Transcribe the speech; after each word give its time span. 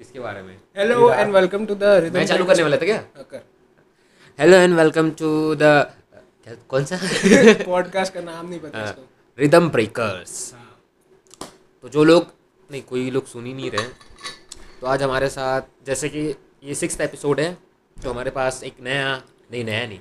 किसके 0.00 0.20
बारे 0.20 0.42
में? 0.42 0.56
Hello 0.78 1.10
and 1.12 1.34
welcome 1.34 1.66
to 1.66 1.74
the 1.74 2.10
मैं 2.14 2.26
चालू 2.26 2.44
करने 2.44 2.62
वाला 2.62 2.76
था 2.76 2.84
क्या? 2.84 2.96
कर 3.30 3.42
hello 4.38 4.56
and 4.56 4.74
welcome 4.74 5.10
to 5.10 5.54
the 5.54 5.92
कौन 6.68 6.84
सा? 6.84 6.96
पॉडकास्ट 7.64 8.14
का 8.14 8.20
नाम 8.20 8.48
नहीं। 8.48 8.60
पता 8.60 8.94
रिदम 9.38 9.68
ब्रेकर्स 9.68 10.54
हाँ। 10.54 10.80
तो 11.82 11.88
जो 11.88 12.04
लोग 12.04 12.32
नहीं 12.70 12.82
कोई 12.82 13.10
लोग 13.10 13.26
सुन 13.26 13.46
ही 13.46 13.54
नहीं 13.54 13.70
रहे 13.70 13.88
तो 14.80 14.86
आज 14.86 15.02
हमारे 15.02 15.28
साथ 15.28 15.60
जैसे 15.86 16.08
कि 16.08 16.34
ये 16.64 16.74
सिक्स 16.74 17.00
एपिसोड 17.00 17.40
है 17.40 17.58
तो 17.96 18.10
हमारे 18.10 18.30
पास 18.30 18.62
एक 18.64 18.76
नया 18.80 19.16
नहीं 19.52 19.64
नया 19.64 19.86
नहीं। 19.86 19.98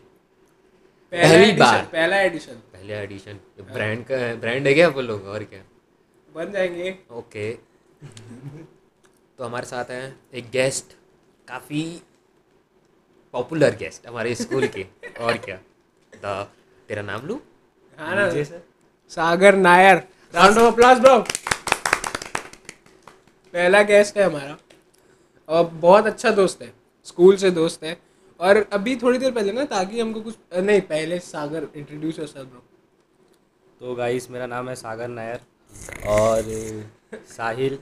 पहला 1.13 1.53
बार। 1.59 1.85
पहला 1.85 2.19
एडिशन 2.21 2.53
पहले 2.73 2.93
एडिशन 2.93 3.39
ब्रांड 3.63 4.03
का 4.05 4.17
ब्रांड 4.35 4.67
है 4.67 4.73
क्या 4.73 4.87
वो 4.89 5.01
लोग 5.01 5.25
और 5.25 5.43
क्या? 5.43 5.61
बन 6.29 6.51
जाएँगे। 6.51 6.97
ओके। 7.11 7.51
तो 9.37 9.43
हमारे 9.43 9.65
साथ 9.65 9.91
हैं 9.91 10.15
एक 10.33 10.49
गेस्ट 10.51 10.93
काफ़ी 11.47 11.83
पॉपुलर 13.33 13.75
गेस्ट 13.75 14.07
हमारे 14.07 14.35
स्कूल 14.35 14.67
के। 14.67 14.85
और 15.19 15.37
क्या? 15.37 15.57
द 16.13 16.47
तेरा 16.89 17.01
नाम 17.01 17.25
लू? 17.27 17.39
हाँ 17.97 18.15
ना। 18.15 18.29
Sagar 19.11 19.55
Nair. 19.57 20.03
Round 20.33 20.57
of 20.57 20.73
applause 20.73 20.99
bro 20.99 21.19
पहला 23.53 23.81
गेस्ट 23.83 24.17
है 24.17 24.23
हमारा। 24.23 24.57
और 25.49 25.65
बहुत 25.65 26.05
अच्छा 26.07 26.31
दोस्त 26.31 26.61
है। 26.61 26.73
स्कूल 27.05 27.35
से 27.37 27.51
दोस्त 27.51 27.83
है। 27.83 27.97
और 28.39 28.57
अभी 28.73 28.95
थोड़ी 28.95 29.17
देर 29.17 29.31
पहले 29.31 29.51
ना 29.51 29.63
ताकि 29.65 29.99
हमको 29.99 30.21
कुछ 30.21 30.35
नहीं 30.53 30.81
पहले 30.81 31.19
सागर 31.19 31.67
इंट्रोड्यूस 31.75 32.19
योरसेल्फ 32.19 32.49
ब्रो 32.49 32.63
तो 33.81 33.95
गाइस 33.95 34.29
मेरा 34.31 34.45
नाम 34.47 34.69
है 34.69 34.75
सागर 34.75 35.07
नायर 35.07 35.41
और 36.07 36.43
साहिल 37.29 37.77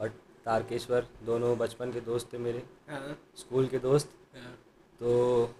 और 0.00 0.08
तारकेश्वर 0.44 1.06
दोनों 1.26 1.56
बचपन 1.58 1.92
के 1.92 2.00
दोस्त 2.00 2.32
थे 2.32 2.38
मेरे 2.38 2.62
हाँ। 2.90 3.16
स्कूल 3.38 3.66
के 3.66 3.78
दोस्त। 3.78 4.10
हाँ। 4.34 4.52
तो 5.00 5.54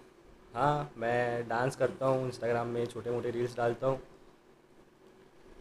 हाँ 0.55 0.91
मैं 0.97 1.47
डांस 1.49 1.75
करता 1.75 2.05
हूँ 2.05 2.25
इंस्टाग्राम 2.27 2.67
में 2.67 2.85
छोटे 2.85 3.11
मोटे 3.11 3.31
रील्स 3.31 3.55
डालता 3.57 3.87
हूँ। 3.87 3.99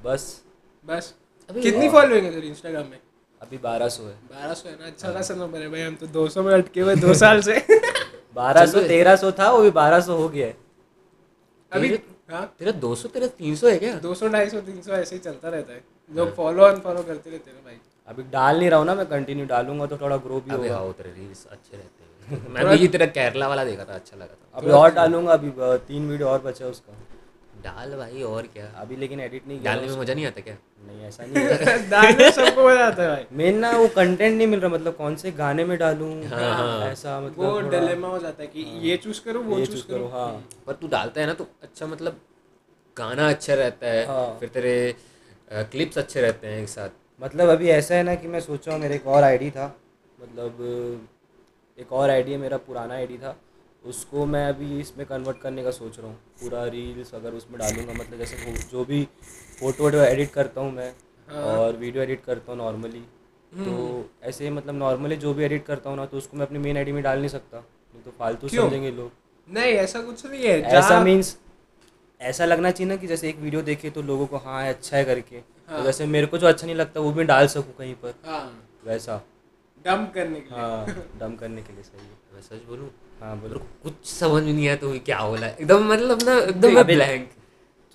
बस। 0.04 0.42
बस। 0.88 1.14
अभी 1.50 1.62
कितनी 1.62 1.88
फॉलोइंग 1.88 2.24
है 2.24 2.32
तेरी 2.32 2.48
इंस्टाग्राम 2.48 2.86
में? 2.86 2.98
अभी 3.40 3.58
बारह 3.58 3.88
सौ 3.88 4.02
है। 4.04 4.14
बारह 4.32 4.54
सौ 4.54 4.68
है 4.68 4.74
ना? 4.80 4.86
अच्छा 4.86 5.12
खासा 5.12 5.34
नंबर 5.34 5.62
है 5.62 5.68
भाई 5.68 5.80
हम 5.80 5.96
तो 5.96 6.06
दो 6.06 6.28
सौ 6.28 6.42
में 6.42 6.52
अटके 6.54 6.80
हुए 6.80 6.94
दो 6.96 7.14
साल 7.14 7.40
से। 7.42 7.58
बारह 8.38 8.66
सौ 8.66 8.80
तेरह 8.88 9.16
सौ 9.16 9.30
था 9.38 9.50
वो 9.50 9.60
भी 9.62 9.70
बारह 9.78 10.00
सौ 10.00 10.16
हो 10.16 10.28
गया 10.28 10.46
है। 10.46 10.56
अभी 11.72 11.98
हाँ? 12.30 12.44
तेरा 12.58 12.72
दो 12.80 12.94
सौ 12.94 13.08
तेरा 13.08 13.26
तीन 13.38 13.54
सौ 13.56 13.68
है 13.68 13.78
क्या? 13.78 13.92
दो 14.00 14.14
सौ 14.14 14.28
ढाई 14.28 14.48
सौ 14.50 14.60
तीन 14.62 14.80
सौ 14.82 14.92
ऐसे 14.94 15.14
ही 15.14 15.20
चलता 15.20 15.48
रहता 15.48 15.72
है। 15.72 15.82
लोग 16.12 16.34
फॉलो 16.34 16.64
अनफॉलो 16.64 17.02
करते 17.02 17.30
रहते 17.30 17.50
हैं 17.50 17.64
भाई। 17.64 17.78
अभी 18.08 18.22
डाल 18.32 18.58
नहीं 18.58 18.68
रहा 18.70 18.78
हूँ 18.78 18.86
ना 18.86 18.94
मैं 18.94 19.06
कंटिन्यू 19.06 19.46
डालूँगा 19.46 19.86
तो 19.86 19.96
थोड़ा 19.98 20.16
ग्रो 20.26 20.40
भी 20.40 20.54
होगा। 20.54 20.76
हाँ 20.76 20.92
तेरे 20.92 21.10
रील्स 21.12 21.46
अच्छे 21.50 21.76
रहते 21.76 22.36
हैं। 22.36 22.48
मैं 22.54 22.66
भी 22.68 22.88
तेरा 22.88 23.06
केरला 23.18 23.48
वाला 23.48 23.64
देखा 23.64 23.84
था 23.84 23.94
अच्छा 23.94 24.16
लगा 24.16 24.26
था। 24.26 24.58
अभी 24.60 24.70
और 24.78 24.90
डालूँगा 24.94 25.32
अभी 25.32 25.52
तीन 25.86 26.08
वीडियो 26.10 26.28
और 26.28 26.40
बचा 26.42 26.66
उसका। 26.66 26.96
डाल 27.64 27.94
भाई 27.96 28.22
और 28.22 28.46
क्या? 28.52 28.66
अभी 28.80 28.96
लेकिन 28.96 29.20
एडिट 29.20 29.46
नहीं 29.48 29.58
किया 29.60 29.72
डालने 29.74 29.90
में 29.90 29.98
मज़ा 30.00 30.14
नहीं 30.14 30.26
आता 30.26 30.40
क्या? 30.40 30.54
नहीं 30.86 31.04
ऐसा 31.06 31.24
नहीं 31.24 31.44
है। 31.44 31.88
डालने 31.90 32.30
सबको 32.30 32.68
मज़ा 32.68 32.86
आता 32.86 33.02
है 33.02 33.08
भाई। 33.08 33.24
मेन 33.38 33.58
ना 33.58 33.70
वो 33.72 33.86
कंटेंट 33.96 34.36
नहीं 34.36 34.46
मिल 34.46 34.60
रहा 34.60 34.70
मतलब 34.70 34.96
कौन 34.96 35.16
से 35.16 35.30
गाने 35.32 35.64
में 35.64 35.76
डालूं 35.78 36.10
हाँ, 36.26 36.54
हाँ। 36.54 36.90
ऐसा 36.90 37.18
मतलब 37.20 37.44
वो 37.44 37.60
डिलेमा 37.70 38.08
हो 38.08 38.18
जाता 38.18 38.42
है 38.42 38.48
कि 38.48 38.66
ये 38.88 38.96
चूज़ 38.96 39.20
करो 39.24 39.40
वो 39.42 39.64
चूज़ 39.66 39.86
करो। 39.88 40.06
हाँ। 40.08 40.30
पर 40.66 40.72
तू 40.72 40.88
डालता 40.88 41.20
है 41.20 41.26
ना 41.26 41.34
तो 41.34 41.46
अच्छा 41.62 41.86
मतलब 41.86 42.20
गाना 42.96 43.28
अच्छा 43.28 43.54
रहता 43.54 43.86
है 43.86 44.06
हाँ। 44.06 44.36
फिर 44.40 44.48
तेरे 44.48 44.94
क्लिप्स 45.52 45.98
अच्छे 45.98 46.20
रहते 46.20 46.46
हैं 46.46 46.62
एक 46.62 46.68
साथ। 46.68 46.88
मतलब 47.20 47.48
अभी 47.48 47.68
ऐसा 47.70 47.94
है 47.94 48.02
ना 48.02 48.14
कि 48.14 48.28
मैं 48.28 48.40
सोच 48.40 48.66
रहा 48.66 48.74
हूँ 48.76 48.82
मेरा 48.82 48.94
एक 48.94 49.06
और 49.06 49.22
आईडी 49.24 49.50
था 49.50 49.74
मतलब 50.20 50.62
एक 51.78 51.92
और 51.92 52.10
आईडी 52.10 52.32
है 52.32 52.38
मेरा 52.38 52.56
पुराना 52.66 52.94
आईडी 52.94 53.16
था। 53.18 53.36
उसको 53.84 54.24
मैं 54.26 54.44
अभी 54.48 54.78
इसमें 54.80 55.06
कन्वर्ट 55.06 55.38
करने 55.40 55.62
का 55.62 55.70
सोच 55.70 55.98
रहा 55.98 56.06
हूँ। 56.06 56.16
पूरा 56.40 56.64
रील्स 56.66 57.14
अगर 57.14 57.32
उसमें 57.32 57.58
डालूँगा 57.58 57.92
मतलब 57.92 58.18
जैसे 58.18 58.52
जो 58.70 58.84
भी 58.84 59.02
फ़ोटो 59.60 59.84
वोटो 59.84 59.98
एडिट 59.98 60.30
करता 60.30 60.60
हूँ 60.60 60.72
मैं 60.72 60.92
हाँ। 61.28 61.44
और 61.44 61.76
वीडियो 61.76 62.02
एडिट 62.02 62.24
करता 62.24 62.52
हूँ 62.52 62.58
नॉर्मली 62.58 63.00
तो 63.52 64.10
ऐसे 64.22 64.44
ही 64.44 64.50
मतलब 64.50 64.74
नॉर्मली 64.74 65.16
जो 65.16 65.32
भी 65.34 65.44
एडिट 65.44 65.64
करता 65.66 65.90
हूँ 65.90 65.96
ना 65.96 66.06
तो 66.06 66.16
उसको 66.16 66.36
मैं 66.36 66.46
अपनी 66.46 66.58
मेन 66.58 66.76
आईडी 66.76 66.92
में 66.92 67.02
डाल 67.02 67.18
नहीं 67.18 67.28
सकता। 67.28 67.58
नहीं 67.58 68.02
तो 68.02 68.10
फालतू? 68.18 68.48
समझेंगे 68.48 68.90
लोग। 68.90 69.10
नहीं 69.48 69.72
ऐसा 69.74 70.00
कुछ 70.02 70.24
नहीं 70.26 70.44
है। 70.44 70.60
ऐसा 70.60 71.00
मीन्स 71.00 71.36
ऐसा 72.20 72.44
लगना 72.44 72.70
चाहिए 72.70 72.88
ना 72.88 72.96
कि 72.96 73.06
जैसे 73.06 73.28
एक 73.28 73.38
वीडियो 73.38 73.62
देखे 73.62 73.90
तो 73.90 74.02
लोगों 74.02 74.26
को 74.26 74.36
हाँ 74.36 74.66
अच्छा 74.68 74.96
है 74.96 75.04
करके। 75.04 75.40
तो 75.40 75.82
जैसे 75.82 76.06
मेरे 76.06 76.26
को 76.26 76.38
जो 76.38 76.46
अच्छा 76.46 76.66
नहीं 76.66 76.76
लगता 76.76 77.00
वो 77.00 77.12
भी 77.12 77.24
डाल 77.24 77.46
सकूँ 77.46 77.74
कहीं 77.78 77.94
पर। 77.94 78.14
हाँ। 78.26 78.68
वैसा। 78.84 79.20
डम 79.84 80.06
करने 80.06 80.40
के 80.40 80.50
लिए। 80.50 80.58
हाँ 80.58 81.04
डम 81.20 81.36
करने 81.36 81.62
के 81.62 81.72
लिए 81.72 81.82
सही 81.82 82.00
है। 82.00 82.34
मैं 82.34 82.42
सच 82.42 82.66
बोलूँ। 82.68 82.88
हाँ 83.20 83.36
बोलो 83.40 83.58
कुछ 83.82 84.04
समझ 84.06 84.42
में 84.42 84.52
नहीं 84.52 84.66
आया 84.68 84.76
तो 84.76 84.92
क्या 85.06 85.20
बोला 85.28 85.46
एकदम 85.46 85.88
मतलब 85.92 86.22
ना 86.22 86.38
एकदम 86.38 86.74
मैं 86.74 86.86
ब्लैंक 86.86 87.28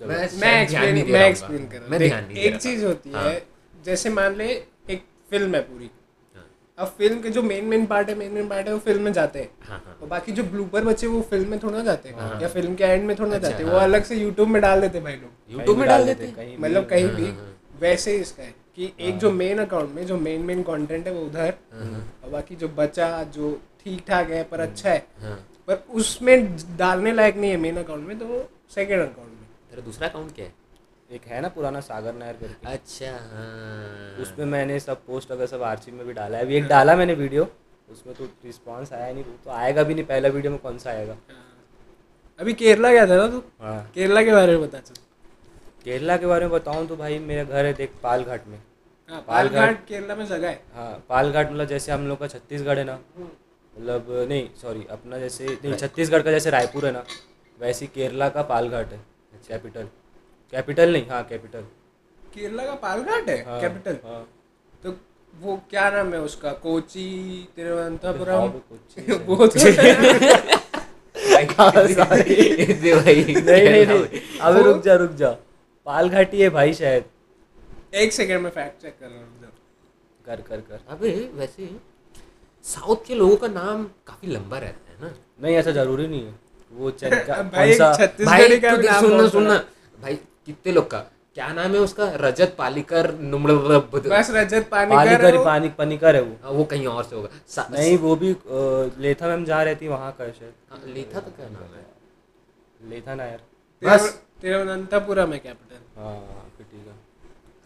मैं 0.00 0.22
एक्सप्लेन 0.62 1.10
मैं 1.12 1.28
एक्सप्लेन 1.28 1.66
कर 1.66 1.80
मैं 1.80 1.98
हूँ 1.98 2.06
ध्यान 2.08 2.24
नहीं 2.24 2.42
एक 2.44 2.56
चीज़ 2.56 2.84
होती 2.84 3.10
हाँ। 3.12 3.22
है 3.24 3.46
जैसे 3.84 4.10
मान 4.10 4.34
ले 4.36 4.46
एक 4.90 5.04
फ़िल्म 5.30 5.54
है 5.54 5.60
पूरी। 5.60 5.90
हाँ। 6.34 6.44
अब 6.78 6.94
फ़िल्म 6.98 7.20
के 7.22 7.30
जो 7.30 7.42
मेन 7.42 7.64
मेन 7.64 7.86
पार्ट 7.86 8.08
है 8.08 8.14
मेन 8.14 8.32
मेन 8.32 8.48
पार्ट 8.48 8.66
है 8.66 8.72
वो 8.72 8.78
फ़िल्म 8.78 9.02
में 9.02 9.12
जाते 9.12 9.38
हैं। 9.38 9.50
हाँ 9.68 9.82
हाँ। 9.86 9.96
और 10.02 10.08
बाकी 10.08 10.32
जो 10.32 10.42
ब्लूपर 10.44 10.84
बचे 10.84 11.06
वो 11.06 11.20
फ़िल्म 11.30 11.48
में 11.50 11.58
थोड़ा 11.58 11.82
जाते 11.82 12.08
हैं। 12.08 12.16
हाँ, 12.16 12.40
या 12.40 12.48
फ़िल्म 12.48 12.74
के 12.74 12.84
एंड 12.84 13.04
में 13.04 13.16
थोड़ा 13.16 13.34
अच्छा, 13.34 13.48
जाते 13.48 13.62
हैं। 13.62 13.70
हाँ। 13.70 13.78
वो 13.78 13.84
अलग 13.84 14.04
से 14.04 14.16
यूट्यूब 14.16 14.48
में 14.48 14.60
डाल 14.62 14.80
देते 14.80 15.00
भाई 15.00 15.16
लोग। 15.16 15.52
यूट्यूब 15.52 15.78
में 15.78 15.86
डाल 15.88 16.06
देते 16.06 16.56
मतलब 16.58 16.86
कहीं 16.86 17.08
भी 17.08 17.32
वैसे 17.80 18.12
ही 18.12 18.18
इसका 18.18 18.42
है। 18.42 18.54
कि 18.78 18.92
एक 19.00 19.18
जो 19.18 19.30
मेन 19.30 19.58
अकाउंट 19.58 19.94
में 19.94 20.04
जो 20.06 20.16
मेन 20.18 20.40
मेन 20.42 20.62
कंटेंट 20.62 21.06
है 21.06 21.12
वो 21.12 21.24
उधर 21.26 21.54
हाँ, 21.72 22.04
और 22.24 22.30
बाकी 22.30 22.56
जो 22.56 22.68
बचा 22.68 23.22
जो 23.34 23.52
ठीक 23.84 24.04
ठाक 24.08 24.30
है 24.30 24.42
पर 24.44 24.60
अच्छा 24.60 24.90
है 24.90 25.06
हाँ। 25.20 25.36
पर 25.68 25.84
उसमें 25.94 26.56
डालने 26.76 27.12
लायक 27.12 27.36
नहीं 27.36 27.50
है 27.50 27.56
मेन 27.56 27.76
अकाउंट 27.76 28.06
में 28.08 28.18
तो 28.18 28.26
वो 28.26 28.44
सेकेंड 28.74 29.00
अकाउंट 29.02 29.28
में। 29.30 29.46
तेरा 29.70 29.82
दूसरा 29.82 30.08
अकाउंट 30.08 30.34
क्या 30.34 30.44
है? 30.44 30.52
एक 31.10 31.26
है 31.26 31.40
ना 31.40 31.48
पुराना 31.48 31.80
सागर 31.80 32.14
नायर 32.14 32.36
करके। 32.40 32.68
अच्छा 32.68 33.10
हाँ। 33.10 34.22
उसमें 34.22 34.44
मैंने 34.46 34.78
सब 34.80 35.04
पोस्ट 35.06 35.32
अगर 35.32 35.46
सब 35.46 35.62
आर्चिव 35.62 35.94
में 35.94 36.06
भी 36.06 36.12
डाला 36.12 36.38
है। 36.38 36.44
अभी 36.44 36.56
एक 36.56 36.66
डाला 36.66 36.96
मैंने 36.96 37.14
वीडियो 37.14 37.46
उसमें 37.90 38.14
तो 38.16 38.24
रिस्पांस 38.44 38.92
आया 38.92 39.12
नहीं 39.12 39.24
तो 39.44 39.50
आएगा 39.50 39.82
भी 39.82 39.94
नहीं 39.94 40.04
पहला 40.04 40.28
वीडियो 40.28 40.52
में 40.52 40.60
कौन 40.60 40.78
सा 40.78 40.90
आएगा? 40.90 41.16
अभी 42.38 42.52
केरला 42.54 42.90
गया 42.92 43.06
था 43.06 43.16
ना 43.16 43.26
तू? 43.28 43.42
हाँ। 43.60 43.90
केरला 43.94 44.22
के 44.22 44.32
बारे 44.32 44.56
में 44.56 44.66
बता 44.68 44.78
चल। 44.78 44.94
केरला 45.84 46.16
के 46.16 46.26
बारे 46.26 46.44
में 46.46 46.50
बताऊँ 46.52 46.86
तो 46.86 46.96
भाई 46.96 47.18
मेरा 47.18 47.44
घर 47.44 47.64
है 47.64 47.72
देख 47.74 47.90
पालघाट 48.02 48.46
में। 48.48 48.58
हाँ 49.10 49.20
पालघाट। 49.28 49.84
केरला 49.88 50.14
में 50.14 50.24
जगह 50.26 50.48
है। 50.48 50.60
हाँ 50.74 51.04
पालघाट 51.08 51.50
मतलब 51.52 51.66
जैसे 51.68 51.92
हम 51.92 52.06
लोग 52.08 52.18
का 52.18 52.26
छत्तीसगढ़ 52.26 52.78
है 52.78 52.84
ना। 52.84 52.98
मतलब 53.18 54.06
नहीं 54.28 54.48
सॉरी 54.62 54.86
अपना 54.90 55.18
जैसे 55.18 55.46
नहीं 55.64 55.74
छत्तीसगढ़ 55.76 56.22
का 56.22 56.30
जैसे 56.30 56.50
रायपुर 56.50 56.86
है 56.86 56.92
ना 56.92 57.04
वैसे 57.58 57.86
केरला 57.86 58.28
का 58.28 58.42
पालघाट 58.42 58.92
है 58.92 59.00
कैपिटल 59.48 59.88
कैपिटल 60.52 60.92
नहीं 60.92 61.06
हाँ 61.08 61.22
कैपिटल 61.30 61.64
केरला 62.34 62.64
का 62.64 62.74
पालघाट 62.74 63.28
है? 63.28 63.36
हाँ, 63.46 63.60
कैपिटल 63.60 63.96
हाँ। 64.04 64.26
तो 64.84 64.94
वो 65.34 65.56
क्या 65.70 65.88
नाम 65.90 66.12
है 66.14 66.20
उसका? 66.20 66.52
कोची 66.64 67.06
तिरुवनंतपुरम? 67.56 68.32
हाँ, 68.32 68.46
वो 69.26 69.36
वो 69.36 69.46
तो 69.46 69.58
भाई 72.04 72.34
नहीं 72.74 73.64
नहीं 73.64 73.86
नहीं। 73.86 74.20
अभी 74.40 74.62
रुक 74.62 74.82
जा 74.82 74.94
रुक 74.94 75.10
जा। 75.16 75.30
पालघाट 75.86 76.12
घाटी 76.12 76.40
है 76.42 76.48
भाई 76.50 76.74
शायद। 76.74 77.04
एक 77.94 78.12
सेकंड 78.12 78.42
में 78.42 78.50
फैक्ट 78.50 78.82
चेक 78.82 78.96
कर 79.00 79.06
रहा 79.06 79.18
हूँ 79.18 79.52
कर 80.26 80.40
कर 80.40 80.60
कर। 80.60 80.80
अबे 80.88 81.10
वैसे 81.34 81.68
साउथ 82.64 83.06
के 83.06 83.14
लोगों 83.14 83.36
का 83.36 83.48
नाम 83.48 83.84
काफ़ी 84.06 84.28
लंबा 84.28 84.58
रहता 84.58 84.92
है 84.92 85.00
ना? 85.00 85.14
नहीं 85.42 85.56
ऐसा 85.56 85.70
ज़रूरी 85.70 86.06
नहीं 86.06 86.24
है। 86.26 86.34
वो 86.72 86.90
का 87.04 87.42
भाई 87.42 87.78
भाई 87.78 88.58
का 88.58 88.76
तू 88.76 88.82
नाम 88.82 89.00
सुनना 89.00 89.28
सुनना। 89.28 89.56
भाई 90.02 90.14
कितने 90.46 90.72
लोग 90.72 90.90
का? 90.90 90.98
क्या 91.34 91.48
नाम 91.52 91.72
है 91.72 91.78
उसका? 91.78 92.10
रजत 92.16 92.54
पालिकर 92.58 93.10
बस 94.08 94.30
रजत 94.30 94.68
पानी 94.70 94.94
पानीकर 94.94 95.44
पानी 95.44 95.68
पनिकर 95.68 96.16
है 96.16 96.22
वो। 96.22 96.52
वो 96.52 96.64
कहीं 96.64 96.86
और 96.86 97.04
से 97.04 97.16
होगा। 97.16 97.66
नहीं 97.70 97.96
वो 97.98 98.16
भी 98.16 98.34
लेथा 99.02 99.28
मैम 99.28 99.44
जहाँ 99.44 99.64
रहती 99.64 99.88
वहाँ 99.88 100.12
का 100.18 100.24
है 100.24 100.32
शायद। 100.32 100.52
हाँ, 100.70 100.82
लेथा 100.94 101.20
तो 101.20 101.30
क्या 101.30 101.48
नाम 101.48 101.74
है? 101.76 101.86
लेथा 102.90 103.14
नायर। 103.14 103.40
बस। 103.84 104.08
तिरुवनंतपुरम 104.42 105.32
है 105.32 105.38
कैपिटल 105.38 106.02
हाँ 106.02 106.14
फिर 106.56 106.66
ठीक 106.70 106.86
है। 106.86 106.92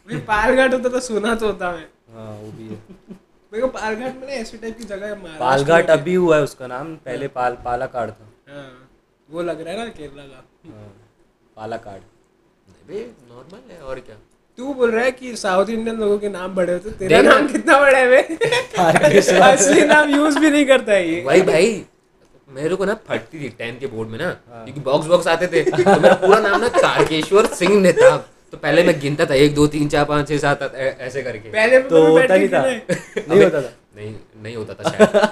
भाई 0.09 0.21
पालघाट 0.29 0.75
होता 0.75 0.89
तो 0.89 1.01
सुना 1.07 1.35
तो 1.35 1.47
होता 1.47 1.71
मैं। 1.73 1.87
हाँ 2.15 2.31
वो 2.41 2.51
भी 2.59 2.69
है। 2.69 2.79
मेरे 3.53 3.61
को 3.63 3.69
पालघाट 3.79 4.15
में 4.21 4.27
ना 4.27 4.33
ऐसी 4.35 4.59
टाइप 4.59 4.79
की 4.79 4.85
जगह 4.85 5.07
है 5.07 5.39
पालघाट 5.39 5.91
अभी 5.91 6.15
हुआ 6.15 6.37
है 6.37 6.43
उसका 6.43 6.67
नाम 6.67 6.95
पहले 7.07 7.29
पाल 7.37 7.57
पालाकाड़ 7.65 8.11
था। 8.11 8.31
हाँ 8.51 8.69
वो 9.29 9.43
लग 9.43 9.61
रहा 9.61 9.75
है 9.75 9.79
ना 9.79 9.89
केरला 9.99 10.23
का। 10.25 10.45
हाँ 10.71 10.89
पालाकाड़। 11.57 12.01
बे 12.89 13.01
नॉर्मल 13.31 13.71
है 13.73 13.81
और 13.83 14.01
क्या? 14.01 14.17
तू 14.59 14.73
बोल 14.75 14.91
रहा 14.91 15.05
है 15.05 15.11
कि 15.13 15.35
साउथ 15.37 15.69
इंडियन 15.71 15.97
लोगों 16.01 16.19
के 16.19 16.29
नाम 16.29 16.55
बड़े 16.55 16.73
होते 16.73 16.91
तेरा 16.99 17.21
नाम 17.23 17.47
कितना 17.49 17.79
बड़ा 17.81 17.99
है 17.99 18.07
बे 18.09 18.21
असली 19.51 19.85
नाम 19.87 20.11
यूज़ 20.11 20.39
भी 20.39 20.51
नहीं 20.51 20.65
करता 20.67 20.93
है 20.93 21.09
ये। 21.09 21.21
भाई 21.25 21.43
भाई 21.51 21.69
मेरे 22.49 22.77
को 22.77 22.85
ना 22.85 22.95
फटती 23.09 23.41
थी 23.41 23.49
टेंथ 23.59 23.79
के 23.81 23.87
बोर्ड 23.87 24.09
में 24.09 24.19
ना 24.19 24.27
हाँ। 24.51 24.65
क्योंकि 24.65 24.81
बॉक्स 24.81 25.07
बॉक्स 25.07 25.27
आते 25.29 25.47
थे। 25.47 25.63
तो 25.63 26.01
मेरा 26.01 26.15
पूरा 26.23 26.39
नाम 26.41 26.61
ना 26.61 26.69
तारकेश्वर 26.77 27.47
सिंह 27.55 27.75
नेताब 27.81 28.27
तो 28.53 28.57
पहले 28.59 28.83
मैं 28.85 28.99
गिनता 29.01 29.25
था 29.27 29.35
एक 29.37 29.55
दो 29.55 29.67
तीन 29.67 29.89
चार 29.89 30.05
पाँच 30.05 30.29
छः 30.29 30.39
सात 30.39 30.63
ऐसे 30.75 31.23
करके। 31.23 31.49
पहले 31.51 31.81
तो 31.91 32.05
होता 32.07 32.37
नहीं 32.37 32.49
था 32.49 32.63
नहीं। 32.67 33.45
होता 33.45 33.61
था। 33.61 33.73
नहीं 33.97 34.15
नहीं 34.43 34.57
होता 34.57 34.75
था 34.75 34.91
शायद। 34.91 35.29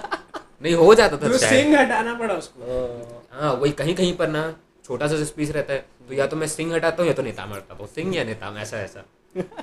नहीं 0.62 0.74
हो 0.74 0.94
जाता 0.94 1.16
था 1.16 1.28
तो 1.28 1.38
सिंह 1.38 1.78
हटाना 1.80 2.14
पड़ा 2.14 2.34
उसको। 2.34 3.28
हाँ 3.32 3.52
वही 3.54 3.72
कहीं 3.72 3.94
कहीं 3.94 4.16
पर 4.16 4.28
ना 4.28 4.42
छोटा 4.84 5.08
सा 5.08 5.24
स्पीच 5.24 5.50
रहता 5.50 5.72
है। 5.72 5.84
तो 6.08 6.14
या 6.14 6.26
तो 6.26 6.36
मैं 6.36 6.46
सिंह 6.48 6.74
हटाता 6.74 7.02
हूँ 7.02 7.08
या 7.08 7.14
तो 7.14 7.22
नेताम 7.22 7.52
हटाता 7.52 7.74
हूँ। 7.80 7.88
सिंह 7.94 8.14
या 8.16 8.24
नेताम 8.24 8.58
ऐसा 8.58 8.80
ऐसा। 8.80 9.04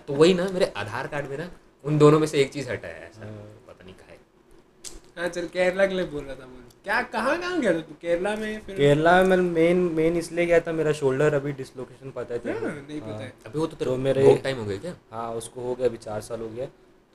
तो 0.08 0.14
वही 0.14 0.34
ना 0.34 0.48
मेरे 0.54 0.72
आधार 0.78 1.08
कार्ड 1.08 1.30
में 1.30 1.38
ना 1.38 1.50
उन 1.86 1.98
दोनों 1.98 2.20
में 2.20 2.28
से 2.28 2.42
एक 2.42 2.52
चीज़ 2.54 2.70
हटाया 2.72 3.06
ऐसा। 3.06 3.22
पता 3.68 3.86
नहीं 3.86 3.94
कहा 3.94 5.22
हाँ। 5.22 5.30
चल 5.30 5.48
केरला 5.54 5.86
के 5.86 5.96
लिए 5.96 6.06
बोल 6.08 6.24
रहा 6.24 6.36
था 6.36 6.48
क्या 6.86 7.02
कहाँ 7.02 7.38
कहाँ 7.42 7.60
गया 7.62 7.74
था 7.74 7.80
तू? 7.82 7.94
केरला 8.02 8.36
में 8.36 8.60
फिर? 8.62 8.76
केरला 8.76 9.12
में 9.24 9.36
मैं 9.38 9.38
मेन 9.38 9.78
मेन 9.96 10.18
इसलिए 10.18 10.46
गया 10.46 10.60
था 10.60 10.72
मेरा 10.72 10.92
शोल्डर 10.92 11.34
अभी 11.34 11.52
डिसलोकेशन 11.52 12.10
पता 12.12 12.34
है 12.36 12.54
हाँ, 12.54 12.72
नहीं 12.88 13.00
पता 13.02 13.24
है। 13.24 13.34
अभी 13.46 13.60
वो 13.60 13.66
तो 13.68 13.76
तो 13.76 13.86
तेरे 13.86 13.98
मेरे- 13.98 14.26
बहुत 14.26 14.42
टाइम 14.44 14.58
हो 14.58 14.66
गया 14.66 14.78
क्या? 14.78 14.94
हाँ 15.12 15.32
उसको 15.36 15.62
हो 15.62 15.76
गया 15.76 15.88
अभी 15.88 15.98
चार 15.98 16.22
साल 16.22 16.42
हो 16.42 16.50
गया। 16.50 16.66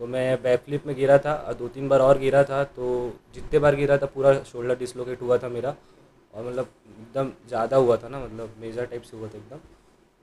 तो 0.01 0.07
मैं 0.07 0.43
बैक 0.43 0.61
फ्लिप 0.61 0.87
में 0.87 0.95
गिरा 0.97 1.19
था 1.19 1.35
और 1.35 1.55
दो 1.55 1.69
तीन 1.69 1.89
बार 1.89 2.01
और 2.01 2.19
गिरा 2.19 2.43
था 2.45 2.63
तो 2.77 2.89
जितने 3.35 3.59
बार 3.59 3.77
गिरा 3.77 3.97
था 3.99 4.07
पूरा 4.07 4.33
शोल्डर 4.53 4.79
डिसलोकेट 4.79 5.23
हुआ 5.23 5.39
था 5.39 5.49
मेरा। 5.49 5.75
और 6.35 6.45
मतलब 6.45 6.69
एकदम 7.01 7.31
ज़्यादा 7.49 7.77
हुआ 7.77 7.97
था 7.97 8.09
ना 8.09 8.19
मतलब 8.21 8.55
मेजर 8.61 8.85
टाइप 8.87 9.03
से 9.03 9.17
हुआ 9.17 9.29
था 9.29 9.39
एकदम। 9.39 9.59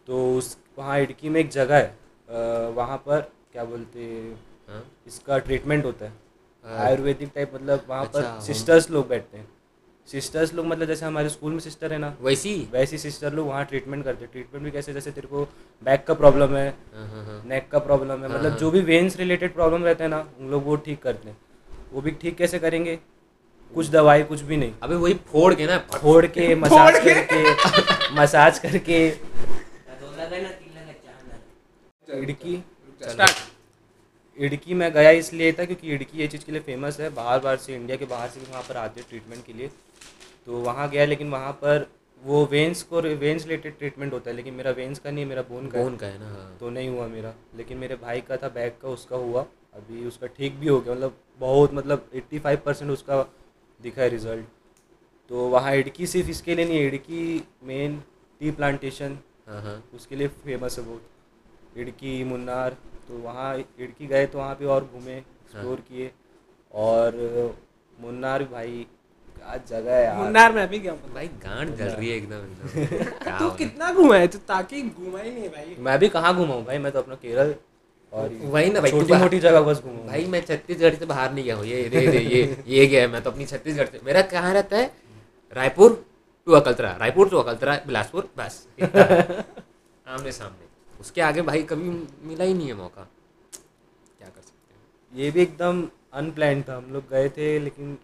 तो 0.07 0.35
उस 0.37 0.57
वहाँ 0.77 0.99
इडकी 0.99 1.29
में 1.29 1.39
एक 1.41 1.49
जगह 1.49 1.77
है 1.77 2.69
वहाँ 2.71 2.97
पर 3.07 3.21
क्या 3.53 3.63
बोलते 3.65 4.05
हाँ 4.69 4.83
इसका 5.07 5.37
ट्रीटमेंट 5.37 5.85
होता 5.85 6.05
है 6.05 6.11
हाँ। 6.11 6.19
आयुर्वेदिक 6.65 7.31
टाइप 7.35 7.51
मतलब 7.55 7.85
वहाँ 7.89 8.05
अच्छा, 8.05 8.19
पर 8.19 8.41
सिस्टर्स 8.41 8.89
लोग 8.91 9.07
बैठते 9.07 9.37
हैं। 9.37 9.47
सिस्टर्स 10.07 10.53
लोग 10.53 10.65
मतलब 10.65 10.87
जैसे 10.87 11.05
हमारे 11.05 11.29
स्कूल 11.29 11.51
में 11.51 11.59
सिस्टर 11.59 11.93
है 11.93 11.97
ना 11.99 12.13
वैसी? 12.21 12.55
वैसी 12.71 12.97
सिस्टर 12.97 13.33
लोग 13.33 13.47
वहाँ 13.47 13.63
ट्रीटमेंट 13.65 14.03
करते 14.03 14.23
हैं। 14.25 14.31
ट्रीटमेंट 14.31 14.63
भी 14.65 14.71
कैसे? 14.71 14.93
जैसे 14.93 15.11
तेरे 15.11 15.27
को 15.27 15.43
बैक 15.83 16.05
का 16.07 16.13
प्रॉब्लम 16.13 16.55
है 16.55 16.67
हाँ 16.95 17.07
हाँ 17.07 17.23
हाँ। 17.25 17.41
नेक 17.45 17.67
का 17.71 17.79
प्रॉब्लम 17.79 18.23
है 18.23 18.29
हाँ, 18.29 18.37
मतलब 18.37 18.49
हाँ। 18.51 18.59
जो 18.59 18.71
भी 18.71 18.81
वेन्स 18.81 19.17
रिलेटेड 19.17 19.53
प्रॉब्लम 19.53 19.83
रहते 19.83 20.03
हैं 20.03 20.09
ना 20.11 20.25
उन 20.39 20.49
लोग 20.51 20.65
वो 20.65 20.75
ठीक 20.85 21.01
करते 21.01 21.29
हैं। 21.29 21.37
वो 21.93 22.01
भी 22.01 22.11
ठीक 22.21 22.35
कैसे 22.37 22.59
करेंगे? 22.59 22.99
कुछ 23.73 23.87
दवाई 23.89 24.23
कुछ 24.23 24.41
भी 24.41 24.57
नहीं। 24.57 24.73
अबे 24.83 24.95
वही 24.95 25.13
फोड़ 25.31 25.53
के 25.53 25.65
ना 25.67 25.77
फोड़ 25.93 26.25
के 26.25 26.53
मसाज 26.63 26.99
करके 27.05 28.15
मसाज 28.15 28.59
करके। 28.59 29.07
इडकी। 32.07 32.55
स्टार्ट 33.01 33.37
इडकी 34.37 34.73
में 34.73 34.91
गया 34.93 35.09
इसलिए 35.17 35.51
था 35.53 35.65
क्योंकि 35.65 35.91
इडकी 35.93 36.17
ये 36.19 36.27
चीज़ 36.27 36.45
के 36.45 36.51
लिए 36.51 36.61
फ़ेमस 36.61 36.99
है। 36.99 37.09
बाहर 37.15 37.39
बाहर 37.39 37.57
से 37.57 37.75
इंडिया 37.75 37.97
के 37.97 38.05
बाहर 38.05 38.29
से 38.29 38.39
भी 38.39 38.45
वहाँ 38.51 38.63
पर 38.69 38.77
आते 38.77 38.99
हैं 38.99 39.09
ट्रीटमेंट 39.09 39.45
के 39.45 39.53
लिए। 39.53 39.69
तो 40.45 40.61
वहाँ 40.61 40.89
गया 40.89 41.05
लेकिन 41.05 41.29
वहाँ 41.29 41.51
पर 41.61 41.87
वो 42.21 42.45
वेंस 42.51 42.81
को 42.83 43.01
वेंस 43.01 43.43
रिलेटेड 43.43 43.77
ट्रीटमेंट 43.77 44.13
होता 44.13 44.29
है 44.29 44.35
लेकिन 44.35 44.53
मेरा 44.53 44.71
वेंस 44.71 44.99
का 44.99 45.11
नहीं 45.11 45.23
है 45.23 45.29
मेरा 45.29 45.41
बोन 45.49 45.67
का 45.67 45.81
बोन 45.83 45.95
का 45.97 46.07
है 46.07 46.19
ना 46.19 46.29
हाँ। 46.29 46.57
तो 46.59 46.69
नहीं 46.69 46.89
हुआ 46.89 47.07
मेरा। 47.07 47.33
लेकिन 47.57 47.77
मेरे 47.77 47.95
भाई 47.95 48.21
का 48.21 48.37
था 48.37 48.49
बैक 48.49 48.77
का 48.81 48.89
उसका 48.89 49.15
हुआ। 49.17 49.45
अभी 49.75 50.05
उसका 50.07 50.27
ठीक 50.27 50.55
भी 50.59 50.67
हो 50.67 50.79
गया 50.81 50.93
मतलब 50.93 51.17
बहुत 51.39 51.73
मतलब 51.73 52.09
85 52.15 52.57
परसेंट 52.65 52.91
उसका 52.91 53.21
दिखा 53.79 54.01
है 54.01 54.09
रिज़ल्ट 54.09 54.45
तो 55.31 55.47
वहाँ 55.49 55.73
इडकी 55.75 56.07
सिर्फ़ 56.07 56.29
इसके 56.29 56.55
लिए 56.55 56.65
नहीं 56.65 56.79
इडकी 56.87 57.43
मेन 57.63 57.97
टी 58.41 58.51
प्लांटेशन 58.51 59.17
हाँ 59.47 59.61
हाँ। 59.61 59.83
उसके 59.95 60.15
लिए 60.15 60.27
फ़ेमस 60.43 60.77
है 60.79 60.85
बहुत 60.85 61.77
इडकी 61.77 62.23
मुन्नार 62.23 62.77
तो 63.07 63.17
वहाँ 63.23 63.55
इडकी 63.57 64.07
गए 64.07 64.25
तो 64.25 64.37
वहाँ 64.37 64.55
पे 64.59 64.65
और 64.75 64.89
घूमे 64.93 65.17
एक्सप्लोर 65.17 65.79
किए। 65.89 66.11
और 66.71 67.15
मुन्नार 67.97 68.43
भाई 68.51 68.85
क्या 69.37 69.57
जगह 69.69 69.95
है 69.95 70.03
यार। 70.03 70.15
मुन्नार 70.17 70.51
में 70.53 70.61
अभी 70.63 70.79
क्या 70.79 70.93
पता 70.93 71.13
भाई 71.13 71.27
गांड 71.43 71.75
जल 71.77 71.87
रही 71.89 72.09
है 72.09 72.15
एकदम 72.17 73.37
तू 73.39 73.49
कितना 73.57 73.91
घुमा 73.93 74.15
है? 74.17 74.27
तू 74.27 74.37
ताकि 74.47 74.81
घुमा 74.81 75.19
ही 75.19 75.31
नहीं 75.31 75.49
भाई। 75.49 75.75
मैं 75.79 75.97
भी 75.99 76.09
कहाँ 76.17 76.35
घूमा 76.35 76.53
हूँ 76.53 76.65
भाई? 76.65 76.77
मैं 76.77 76.91
तो 76.91 76.99
अपना 76.99 77.15
केरल 77.15 77.55
और 78.13 78.29
वही 78.41 78.69
ना 78.71 78.81
भाई, 78.81 78.91
छोटी 78.91 79.13
मोटी 79.13 79.39
जगह 79.39 79.61
बस 79.61 79.81
घूमा 79.83 79.97
हूँ। 79.97 80.07
भाई 80.07 80.25
मैं 80.33 80.41
छत्तीसगढ़ 80.45 80.95
से 80.95 81.05
बाहर 81.05 81.31
नहीं 81.33 81.45
गया 81.45 81.55
हूँ। 81.55 81.65
ये 81.65 81.81
ये 81.83 82.05
ये 82.07 82.19
ये 82.23 82.63
ये 82.67 82.85
गया 82.87 83.01
है 83.01 83.07
मैं 83.13 83.21
तो 83.23 83.31
अपनी 83.31 83.45
छत्तीसगढ़ 83.45 83.87
से। 83.87 83.99
मेरा 84.05 84.21
कहाँ 84.33 84.53
रहता 84.53 84.77
है? 84.77 84.91
रायपुर 85.53 86.03
टू 86.47 86.53
अकलतरा। 86.53 86.91
रायपुर 87.01 87.29
टू 87.29 87.37
अकलतरा 87.37 87.79
बिलासपुर 87.87 88.29
बस। 88.37 88.65
आमने 88.83 90.31
सामने 90.31 90.64
उसके 90.99 91.21
आगे 91.21 91.41
भाई 91.49 91.63
कभी 91.69 91.89
मिला 92.27 92.43
ही 92.43 92.53
नहीं 92.53 92.67
है 92.67 92.73
मौका। 92.73 93.07
क्या 94.17 94.27
कर 94.27 94.41
सकते 94.41 94.73
हैं? 94.73 94.81
ये 95.13 95.31
भी 95.31 95.41
एकदम 95.41 95.87
अनप्लान 96.21 96.61
था। 96.69 96.77
हम 96.77 96.91
लोग 96.93 97.09
गए 97.09 97.29
थे 97.37 97.57
लेकिन 97.59 97.97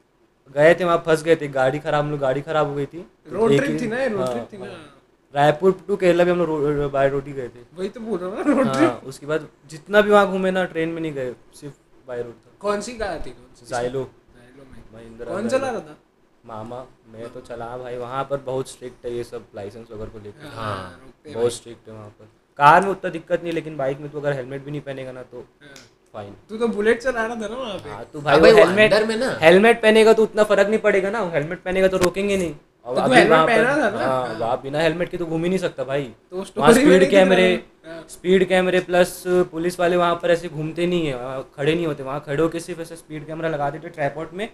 गए 0.55 0.73
थे 0.75 0.83
वहाँ 0.85 1.03
फंस 1.05 1.23
गए 1.23 1.35
थे। 1.35 1.47
गाड़ी 1.49 1.79
खराब 1.79 2.03
हम 2.05 2.11
लोग 2.11 2.19
गाड़ी 2.19 2.41
खराब 2.41 2.67
हो 2.67 2.75
गई 2.75 2.85
थी। 2.85 3.05
रोड 3.27 3.55
ट्रिप 3.57 3.81
थी 3.81 3.88
ना 3.88 4.05
रोड 4.05 4.19
हाँ, 4.21 4.31
ट्रिप 4.33 4.47
थी 4.53 4.57
ना? 4.57 4.67
रायपुर 5.33 5.71
टू 5.88 5.95
केरला 5.95 6.23
भी 6.23 6.31
हम 6.31 6.38
लोग 6.39 6.91
बाय 6.91 7.09
रोड 7.09 7.27
ही 7.27 7.33
गए 7.33 7.49
थे। 7.49 7.63
वही 7.77 7.89
तो 7.89 7.99
बोल 7.99 8.19
रहा 8.19 8.29
हूँ 8.29 8.43
रोड 8.45 8.65
हाँ 8.67 8.75
ट्रिप 8.75 9.07
उसके 9.09 9.25
बाद 9.25 9.47
जितना 9.69 10.01
भी 10.01 10.11
वहाँ 10.11 10.31
घूमे 10.31 10.51
ना 10.51 10.63
ट्रेन 10.73 10.89
में 10.89 11.01
नहीं 11.01 11.13
गए 11.13 11.33
सिर्फ़ 11.59 11.75
बाय 12.07 12.21
रोड 12.23 12.33
था। 12.35 12.51
कौन 12.59 12.81
सी 12.81 12.97
कार 12.97 13.21
थी? 13.25 13.31
कौन 13.31 13.67
जाइलो 13.69 14.03
जाइलो 14.35 14.65
महिंद्रा 14.93 15.33
कौन 15.33 15.49
चला 15.49 15.69
रहा 15.69 15.79
था? 15.79 15.97
मामा 16.45 16.85
मैं 17.13 17.29
तो 17.33 17.41
चला 17.41 17.77
भाई। 17.77 17.97
वहाँ 17.97 18.23
पर 18.29 18.38
बहुत 18.45 18.69
स्ट्रिक्ट 18.69 19.05
है 19.05 19.13
ये 19.15 19.23
सब 19.23 19.45
लाइसेंस 19.55 19.91
वगैरह 19.91 20.09
को 20.09 20.19
लेकर 20.19 20.47
हाँ, 20.55 20.99
बहुत 21.27 21.53
स्ट्रिक्ट 21.53 21.88
है 21.89 21.93
वहाँ 21.93 22.09
पर। 22.09 22.29
कार 22.59 22.81
में 22.81 22.89
उतना 22.89 23.09
दिक्कत 23.12 23.44
नहीं 23.44 23.53
लेकिन 23.53 23.77
बाइक 23.77 24.00
में 24.00 24.09
तो 24.12 24.19
अगर 24.19 24.33
हेलमेट 24.33 24.63
भी 24.65 24.71
नहीं 24.71 24.81
पहनेगा 24.81 25.12
ना 25.12 25.24
तो 25.24 25.45
हाँ। 25.62 25.74
फाइन 26.13 26.33
तू 26.50 26.57
तो 26.57 26.68
बुलेट 26.68 27.01
चला 27.01 27.25
रहा 27.25 27.36
था 27.36 27.48
ना 27.48 27.56
वहाँ 27.56 27.77
पे 27.77 27.89
हाँ 27.89 28.06
तो 28.13 28.21
भाई 28.21 28.51
हेलमेट 28.53 28.94
में 29.03 29.15
ना 29.18 29.38
हेलमेट 29.42 29.81
पहनेगा 29.81 30.13
तो 30.13 30.24
उतना 30.24 30.44
फ़र्क 30.44 30.68
नहीं 30.68 30.80
पड़ेगा 30.80 31.09
ना 31.09 31.19
हेलमेट 31.33 31.62
पहनेगा 31.63 31.88
तो 31.88 31.98
रोकेंगे 31.98 32.38
नहीं 32.38 32.53
और 32.86 32.95
तो 32.95 33.13
हेलमेट 33.13 33.48
पहना 33.48 33.75
था 33.77 33.89
ना? 33.89 34.45
हाँ 34.45 34.62
बिना 34.62 34.80
हेलमेट 34.80 35.09
के 35.09 35.18
तो 35.18 35.25
घूम 35.25 35.44
ही 35.44 35.50
नहीं 35.50 35.59
सकता 35.59 35.83
भाई 35.83 36.03
तो 36.31 36.44
स्पीड 36.44 37.09
कैमरे 37.09 37.48
स्पीड 38.09 38.48
कैमरे 38.48 38.80
प्लस 38.80 39.24
पुलिस 39.51 39.80
वाले 39.80 39.98
वहाँ 39.98 40.15
पर 40.15 40.31
ऐसे 40.31 40.50
घूमते 40.50 40.88
नहीं 40.88 41.07
है 41.07 41.42
खड़े 41.56 41.74
नहीं 41.75 41.86
होते 41.86 42.03
वहाँ 42.03 42.24
खड़े 42.25 42.42
होकर 42.42 42.59
सिर्फ़ 42.59 42.81
ऐसे 42.81 42.95
स्पीड 42.95 43.25
कैमरा 43.27 43.50
लगा 43.50 43.69
देते 43.69 43.89
ट्राईपोर्ट 43.89 44.33
में 44.33 44.48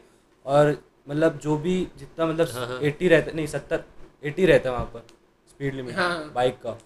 और 0.46 0.76
मतलब 1.10 1.40
जो 1.44 1.58
भी 1.58 1.76
जितना 1.98 2.26
हाँ, 2.26 2.34
मतलब 2.34 2.70
हाँ। 2.70 2.80
एट्टी 2.82 3.08
रहता 3.08 3.32
नहीं 3.32 3.48
सत्तर 3.48 3.84
एट्टी 4.24 4.46
रहता 4.46 4.70
है 4.70 4.76
वहाँ 4.76 4.86
पर 4.94 5.06
स्पीड 5.50 5.76
लिमिट 5.76 5.96
हाँ। 5.96 6.32
बाइक 6.36 6.56
का 6.56 6.78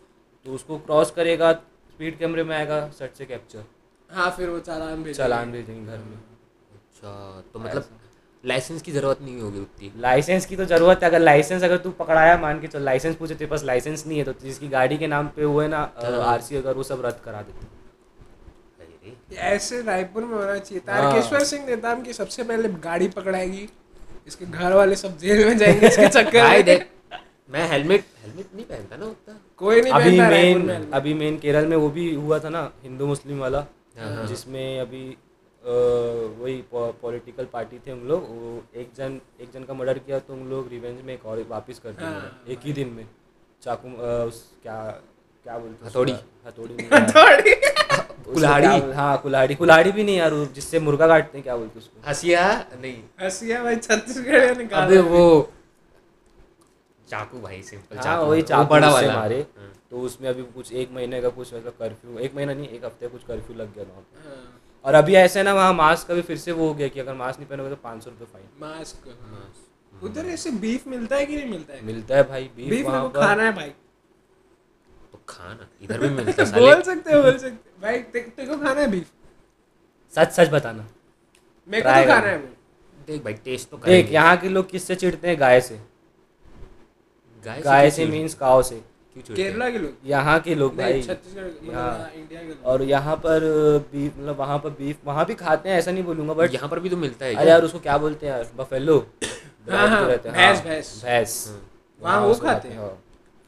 तो 0.45 0.53
उसको 0.53 0.77
क्रॉस 0.79 1.11
करेगा 1.11 1.51
स्पीड 1.53 2.17
कैमरे 2.19 2.43
में 2.43 2.55
आएगा 2.57 2.79
सट 2.99 3.17
से 3.17 3.25
कैप्चर 3.25 3.63
हाँ 4.09 4.29
फिर 4.38 4.49
वो 4.49 4.59
चालान 4.61 5.03
भेज 5.03 5.17
चालान 5.17 5.51
भेजेंगे 5.51 5.85
घर 5.88 5.97
में। 5.97 6.17
अच्छा 6.75 7.11
तो 7.53 7.59
मतलब 7.59 7.83
लाइसेंस 8.43 8.81
की 8.81 8.91
ज़रूरत 8.91 9.21
नहीं 9.21 9.41
होगी 9.41 9.59
उतनी। 9.59 9.91
लाइसेंस 10.01 10.45
की 10.45 10.55
तो 10.55 10.65
ज़रूरत 10.65 11.03
है 11.03 11.09
अगर 11.09 11.19
लाइसेंस 11.19 11.63
अगर 11.63 11.77
तू 11.77 11.89
पकड़ाया 11.99 12.38
मान 12.38 12.59
के 12.61 12.67
चल 12.67 12.81
लाइसेंस 12.83 13.15
पूछे 13.15 13.35
तेरे 13.35 13.49
पास 13.49 13.63
लाइसेंस 13.63 14.05
नहीं 14.07 14.17
है 14.17 14.23
तो 14.23 14.33
जिसकी 14.41 14.67
गाड़ी 14.69 14.97
के 14.97 15.07
नाम 15.07 15.27
पे 15.35 15.43
हुए 15.43 15.67
ना 15.67 15.81
आर 16.25 16.41
सी 16.41 16.55
अगर 16.55 16.74
वो 16.75 16.83
सब 16.83 17.05
रद्द 17.05 17.19
करा 17.25 17.41
देते। 17.41 17.79
ऐसे 19.38 19.81
रायपुर 19.81 20.24
में 20.24 20.36
होना 20.38 20.57
चाहिए। 20.57 20.81
हाँ। 20.88 21.01
तारकेश्वर 21.01 21.43
सिंह 21.45 21.65
नेताम 21.65 22.01
की 22.03 22.13
सबसे 22.13 22.43
पहले 22.43 22.69
गाड़ी 22.83 23.07
पकड़ाएगी 23.10 23.67
इसके 24.27 24.45
घर 24.45 24.74
वाले 24.74 24.95
सब 24.95 25.17
जेल 25.17 25.45
में 25.45 25.57
जाएँगे 25.57 25.88
इसके 25.88 26.07
चक्कर 26.10 26.63
में। 26.65 26.86
मैं 27.50 27.67
हेलमेट 27.69 28.05
हेलमेट 28.24 28.48
नहीं 28.55 28.65
पहनता 28.65 28.98
ना 28.98 29.05
उतना। 29.05 29.39
कोई 29.62 29.82
नहीं 29.82 29.94
अभी 29.94 30.20
मेन 30.20 30.65
में 30.65 30.89
अभी 31.00 31.13
मेन 31.13 31.38
केरल 31.39 31.65
में 31.68 31.75
वो 31.77 31.89
भी 31.98 32.13
हुआ 32.13 32.39
था 32.39 32.50
ना 32.50 32.62
हिंदू 32.84 33.06
मुस्लिम 33.08 33.39
वाला 33.39 33.65
हाँ। 34.00 34.25
जिसमें 34.27 34.80
अभी 34.80 35.03
वही 35.63 36.56
पॉलिटिकल 36.74 37.46
पार्टी 37.53 37.80
थे 37.88 37.91
हम 37.91 38.00
लोग 38.08 38.27
वो 38.32 38.63
एक 38.82 38.89
जन 38.98 39.20
एक 39.41 39.50
जन 39.53 39.63
का 39.63 39.74
मर्डर 39.74 39.98
किया 40.00 40.20
तो 40.20 40.34
उन 40.34 40.48
लोग 40.50 40.70
रिवेंज 40.72 41.01
में 41.06 41.13
एक 41.13 41.25
और 41.25 41.46
वापस 41.50 41.80
कर 41.84 41.91
दिया 41.91 42.10
हाँ। 42.10 42.32
एक 42.50 42.60
ही 42.65 42.74
दिन 42.74 42.89
में 42.98 43.06
चाकू 43.62 43.89
उस 44.27 44.44
क्या 44.63 44.80
क्या 45.46 45.58
बोलते 45.58 45.86
हैं? 45.86 45.89
हथौड़ी। 45.89 46.12
हथौड़ी 46.48 47.53
कुल्हाड़ी? 48.25 48.68
हाँ 48.94 49.18
कुल्हाड़ी 49.22 49.56
कुल्हाड़ी 49.56 49.91
भी 49.91 50.03
नहीं 50.03 50.18
यार 50.18 50.34
जिससे 50.56 50.80
मुर्गा 50.80 51.08
काटते 51.08 51.38
हैं 51.38 51.44
क्या 51.44 51.56
बोलते 51.58 51.80
उसको 51.80 52.10
हसिया 52.10 52.44
नहीं 52.82 52.98
हसिया 53.22 53.63
भाई 53.63 53.75
छत्तीसगढ़ 53.77 54.74
अबे 54.74 55.00
वो 55.08 55.24
चाकू 57.12 57.39
भाई 57.41 57.62
सिंपल 57.63 57.96
हाँ 57.96 58.03
चाकू 58.03 58.25
वही 58.25 58.41
चाकू 58.41 58.70
बड़ा 58.70 58.89
वाला। 58.89 59.15
मारे। 59.15 59.39
हाँ। 59.58 59.72
तो 59.91 60.00
उसमें 60.00 60.30
अभी 60.30 60.44
कुछ 60.51 60.72
एक 60.74 60.91
महीने 60.91 61.22
का 61.22 61.30
कुछ 61.30 61.53
ऐसा 61.53 61.70
कर्फ्यू 61.80 62.18
एक 62.20 62.36
महीना 62.36 62.53
नहीं 62.53 62.68
एक 62.68 62.86
हफ़्ते 62.86 63.08
कुछ 63.08 63.24
कर्फ्यू 63.24 63.56
लग 63.56 63.74
गया 63.75 63.84
था 63.84 64.03
हाँ, 64.25 64.62
और 64.86 64.94
अभी 64.94 65.15
ऐसे 65.15 65.44
ना 65.44 65.53
वहाँ 65.53 65.74
मास्क 65.74 66.08
का 66.08 66.13
भी 66.13 66.22
फिर 66.22 66.38
से 66.38 66.51
वो 66.51 66.68
हो 66.68 66.74
गया 66.74 66.88
कि 66.88 67.00
अगर 67.00 67.13
मास्क 67.13 67.39
नहीं 67.39 67.50
पहनोगे 67.50 67.70
तो 67.70 67.75
पाँच 67.75 68.03
सौ 68.03 68.10
रुपये 68.10 68.27
फाइन 68.34 68.48
मास्क 68.62 69.08
हाँ। 69.22 70.00
उधर 70.03 70.25
ऐसे 70.27 70.51
बीफ 70.51 70.88
मिलता 70.88 71.15
है 71.15 71.25
कि 71.25 71.36
नहीं 71.36 71.50
मिलता 71.50 71.74
है? 71.74 71.86
मिलता 71.86 72.15
है 72.15 72.24
भाई 72.24 72.50
बीफ 72.56 72.70
बीफ 72.70 72.86
वहाँ 72.86 73.08
पर। 73.10 73.25
खाना 73.25 73.44
है 73.44 73.51
भाई। 73.56 73.70
तो 75.12 75.20
खाना 75.30 75.68
इधर 75.82 76.00
भी 76.00 76.10
मिलता 76.10 76.46
साले। 76.46 76.65
बोल 76.65 76.82
सकते 76.82 77.13
हो 77.13 77.22
बोल 77.24 77.38
सकते 77.38 77.48
हो। 77.48 77.82
भाई 77.82 78.00
ते- 78.00 78.27
तेरे 78.30 78.48
को 78.48 78.58
खाना 78.58 78.82
है 78.82 78.88
बीफ 78.91 79.12
सच 80.13 80.32
सच 80.32 80.50
बताना। 80.50 80.88
मेरे 81.68 81.82
को 81.84 81.89
तो 81.89 82.08
खाना 82.08 82.27
है 82.27 82.38
देख 83.08 83.24
भाई 83.24 83.34
टेस्ट 83.34 83.70
तो 83.70 83.77
देख 83.77 84.12
यहाँ 84.12 84.36
के 84.38 84.50
लोग 84.50 84.70
किससे 84.70 84.96
चिढ़ते 84.96 85.27
हैं? 85.27 85.39
गाय 85.39 85.62
से। 85.62 85.90
गाय 87.45 87.62
गाय 87.62 87.89
से 87.91 88.05
मीन्स 88.05 88.33
काव 88.36 88.62
से। 88.63 88.75
हैं? 88.75 89.24
केरला 89.36 89.69
के 89.69 89.77
लोग? 89.77 89.93
यहाँ 90.05 90.39
के 90.39 90.55
लोग 90.55 90.75
भाई। 90.77 91.01
छत्तीसगढ़ 91.01 91.43
मतलब 91.43 91.74
हाँ। 91.75 91.89
हाँ, 91.91 92.10
के 92.31 92.53
और 92.69 92.83
यहाँ 92.83 93.15
पर 93.25 93.39
बीफ 93.91 94.17
मतलब 94.17 94.38
वहाँ 94.39 94.57
पर 94.60 94.69
बीफ 94.79 94.98
वहाँ 95.05 95.25
भी 95.25 95.36
खाते 95.36 95.69
हैं 95.69 95.77
ऐसा 95.77 95.91
नहीं 95.91 96.03
बोलूँगा 96.03 96.33
बट 96.33 96.53
यहाँ 96.53 96.69
पर 96.69 96.79
भी 96.79 96.89
तो 96.89 96.98
मिलता 96.98 97.25
है 97.25 97.36
अरे 97.36 97.50
यार 97.50 97.63
उसको 97.63 97.79
क्या 97.79 97.98
बोलते 97.98 98.27
हैं 98.27 98.33
यार 98.33 98.48
बफेलो 98.57 98.98
हाँ, 99.69 99.88
हाँ, 99.88 100.05
रहते 100.07 100.29
हैं, 100.29 100.38
भैंस, 100.38 100.57
हाँ, 100.57 100.65
भैंस। 100.65 101.01
भैंस। 101.05 101.62
वहाँ 102.01 102.19
वो 102.21 102.33
खाते 102.36 102.67
हैं? 102.67 102.77
हाँ। 102.77 102.98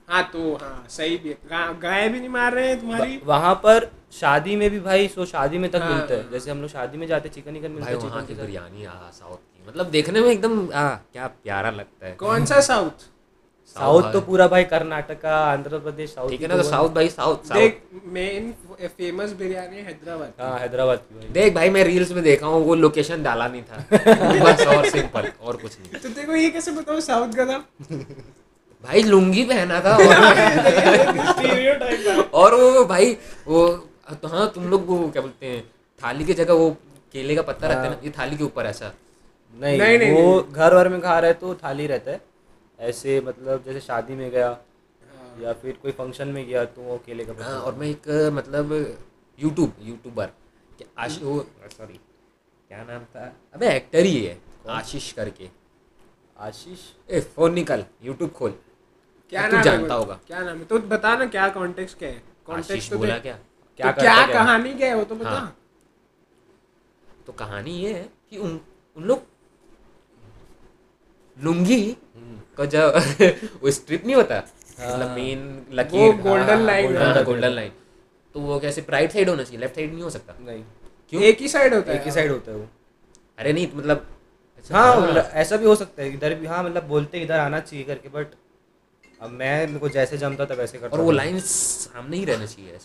हाँ। 0.10 0.24
तो 0.34 0.54
हाँ 0.62 0.86
सही 0.90 1.18
भी 1.18 1.30
है। 1.30 1.74
गाय 1.82 2.08
भी 2.10 2.20
नहीं 2.20 2.30
मार 2.30 2.54
रहे 2.54 2.68
हैं 2.68 2.80
तुम्हारी? 2.80 3.20
वहाँ 3.26 3.54
पर 3.64 3.90
शादी 4.20 4.56
में 4.56 4.70
भी 4.70 4.80
भाई 4.80 5.08
सो 5.08 5.26
शादी 5.26 5.58
में 5.58 5.70
तक 5.72 5.82
हाँ। 5.82 5.94
मिलता 5.94 6.14
है। 6.14 6.30
जैसे 6.32 6.52
हम 6.52 6.62
लोग 6.62 6.70
शादी 6.70 6.98
में 6.98 7.08
जाते 7.08 7.30
चिकन 7.30 7.54
चिकन 7.54 7.72
मिलता 7.72 7.90
है 7.90 7.96
वहाँ 7.98 8.26
की 8.26 8.34
बिरयानी 8.34 8.86
साउथ 8.86 9.38
की। 9.38 9.68
मतलब 9.68 9.90
देखने 9.92 10.22
में 10.22 10.30
एकदम 10.30 10.68
क्या 10.74 11.28
प्यारा 11.28 11.70
लगता 11.72 12.08
है। 12.08 12.14
कौन 12.16 12.46
सा 12.46 12.60
साउथ? 12.62 13.10
साउथ 13.76 14.12
तो 14.14 14.20
पूरा 14.22 14.48
भाई 14.48 14.64
कर्नाटका 14.72 15.38
आंध्र 15.44 15.78
प्रदेश 15.80 16.10
साउथ 16.10 16.30
ठीक 16.30 16.42
है 16.42 16.48
ना 16.48 16.58
तो 16.58 16.64
साउथ 16.64 16.90
भाई 16.96 17.10
साउथ 17.10 17.54
देख 17.54 17.82
मेन 18.14 18.54
फ़ेमस 18.82 19.32
बिरयानी 19.40 19.78
है 19.78 19.84
हैदराबाद। 19.86 20.34
हाँ 20.42 20.60
हैदराबाद 20.60 21.00
की 21.00 21.16
भाई। 21.16 21.28
देख 21.34 21.54
भाई 21.54 21.70
मैं 21.70 21.84
रील्स 21.84 22.12
में 22.12 22.24
देखा 22.24 22.48
हूँ 22.48 22.64
वो 22.66 22.76
लोकेशन 22.76 23.24
डाला 23.24 23.48
नहीं 23.48 23.62
था। 23.64 23.78
बस 24.44 24.66
और 24.68 24.90
सिंपल 24.90 25.28
और 25.42 25.58
कुछ 25.58 25.78
नहीं। 25.80 26.02
तो 26.02 26.10
देखो 26.10 26.36
ये 26.36 26.50
कैसे 26.50 26.72
बताओ 26.72 27.00
साउथ 27.02 27.36
का 27.36 27.46
था 27.46 27.58
भाई 28.84 29.02
लुंगी 29.04 29.44
पहना 29.46 29.80
था 29.82 29.96
और, 29.96 30.04
Stereotype 31.28 32.34
और 32.34 32.56
वो 32.56 32.84
भाई 32.86 33.18
वो 33.48 33.68
तो 34.22 34.28
हाँ 34.28 34.52
तुम 34.56 34.68
लोग 34.70 34.88
वो 34.88 34.98
क्या 35.10 35.22
बोलते 35.22 35.46
हैं 35.46 35.62
थाली 36.02 36.26
की 36.26 36.34
जगह 36.34 36.54
वो 36.54 36.70
केले 37.14 37.36
का 37.36 37.42
पत्ता 37.42 37.68
रहता 37.68 37.82
है 37.82 37.90
ना 37.90 37.98
ये 38.04 38.12
थाली 38.20 38.38
के 38.38 38.44
ऊपर 38.44 38.66
ऐसा। 38.66 38.92
नहीं, 39.56 39.78
नहीं, 39.78 39.98
नहीं, 40.00 40.12
वो 40.14 40.42
घर 40.52 40.74
वर 40.76 40.88
में 40.90 41.00
खा 41.02 41.18
रहे 41.20 41.34
तो 41.42 41.54
थाली 41.56 41.88
रहता 41.88 42.12
है। 42.12 42.22
ऐसे 42.80 43.20
मतलब 43.22 43.64
जैसे 43.66 43.80
शादी 43.80 44.16
में 44.16 44.30
गया 44.32 44.50
या 45.40 45.54
फिर 45.54 45.78
कोई 45.82 45.92
फ़ंक्शन 45.92 46.28
में 46.28 46.46
गया 46.48 46.64
तो 46.66 46.82
वो 46.82 46.98
केले 47.06 47.26
का 47.26 47.44
हाँ 47.44 47.60
और 47.60 47.76
मैं 47.76 47.88
एक 47.88 48.08
मतलब 48.34 48.74
यूट्यूब 49.40 49.76
यूट्यूबर 49.82 50.30
आश 50.98 51.20
सॉरी 51.78 52.00
क्या 52.72 52.84
नाम 52.84 53.04
था? 53.06 53.26
अबे 53.54 53.68
एक्टर 53.70 54.06
ही 54.06 54.24
है। 54.26 54.38
आशीष 54.70 55.12
करके। 55.14 55.50
आशीष? 56.40 56.80
ए 57.10 57.20
फ़ोन 57.36 57.54
निकल 57.54 57.84
यूट्यूब 58.04 58.32
खोल। 58.32 58.52
क्या 59.32 59.48
तू 59.48 59.56
नाम 59.56 59.64
जानता 59.64 59.94
होगा। 59.94 60.20
क्या 60.28 60.40
नाम 60.40 60.58
है? 60.58 60.66
तो 60.66 60.80
बता 60.80 61.16
ना 61.18 61.26
क्या 61.26 61.48
कॉन्टेक्स्ट 61.50 61.98
क्या 61.98 62.10
है? 62.10 62.22
कॉन्टेक्स्ट 62.46 62.92
तो 62.92 62.98
बोला 62.98 63.18
क्या 63.18 63.34
क्या? 63.80 63.92
तो 63.92 64.02
क्या 64.02 64.16
क्या? 64.16 64.34
कहानी 64.34 64.74
क्या 64.74 64.88
है 64.88 64.96
वो 64.96 65.04
तो 65.04 65.16
बता। 65.16 65.30
हाँ। 65.30 65.58
तो 67.26 67.34
कहानी 67.34 67.72
ये 67.74 67.94
है 67.94 68.10
कि 68.30 68.38
उन 68.38 68.60
उन 68.96 69.04
लोग 69.04 69.26
लुंगी? 71.38 71.82
का 72.58 72.66
जब 72.66 72.94
वो 73.64 73.72
स्ट्रिप 73.72 74.06
नहीं 74.06 74.16
होता? 74.16 74.38
मतलब 74.80 75.10
मेन 75.10 75.66
लकीर। 75.72 76.02
है। 76.02 76.12
हाँ 77.14 77.24
गोल्डन 77.24 77.50
लाइन 77.52 77.72
तो 78.36 78.40
वो 78.40 78.60
कैसे 78.60 78.86
राइट 78.90 79.12
साइड 79.12 79.30
होना 79.30 79.44
चाहिए? 79.44 79.60
लेफ़्ट 79.60 79.76
साइड 79.76 79.94
नहीं 79.94 80.04
हो 80.04 80.10
सकता। 80.10 80.36
नहीं। 80.46 80.64
क्यों? 81.10 81.22
एक 81.24 81.42
ही 81.42 81.48
साइड 81.48 81.74
होता 81.74 81.92
है। 81.92 81.98
एक 82.00 82.06
ही 82.06 82.12
साइड 82.12 82.32
होता 82.32 82.52
है 82.52 82.58
वो। 82.58 82.68
अरे 83.38 83.54
नहीं 83.54 83.68
मतलब 83.76 84.08
अच्छा, 84.58 84.78
हाँ 84.78 85.02
मतलब 85.02 85.30
ऐसा 85.34 85.58
भी 85.58 85.66
हो 85.66 85.76
सकता 85.76 86.02
है। 86.04 86.14
इधर 86.14 86.34
भी 86.36 86.46
हाँ 86.46 86.64
मतलब 86.64 86.88
बोलते 86.88 87.18
हैं 87.18 87.26
इधर 87.26 87.40
आना 87.40 87.60
चाहिए 87.60 87.86
करके 87.86 88.10
बट 88.10 88.28
अब 89.22 89.30
मैं 89.30 89.68
मेरे 89.68 89.80
को 89.80 89.90
जैसे 89.90 90.18
जमता 90.18 90.46
था 90.46 90.54
वैसे 90.54 90.78
करता 90.78 90.98
और 90.98 91.04
वो 91.04 91.12
लाइन 91.12 91.40
सामने 91.40 92.18
ही 92.18 92.26
रहना 92.26 92.46
चाहिए 92.46 92.78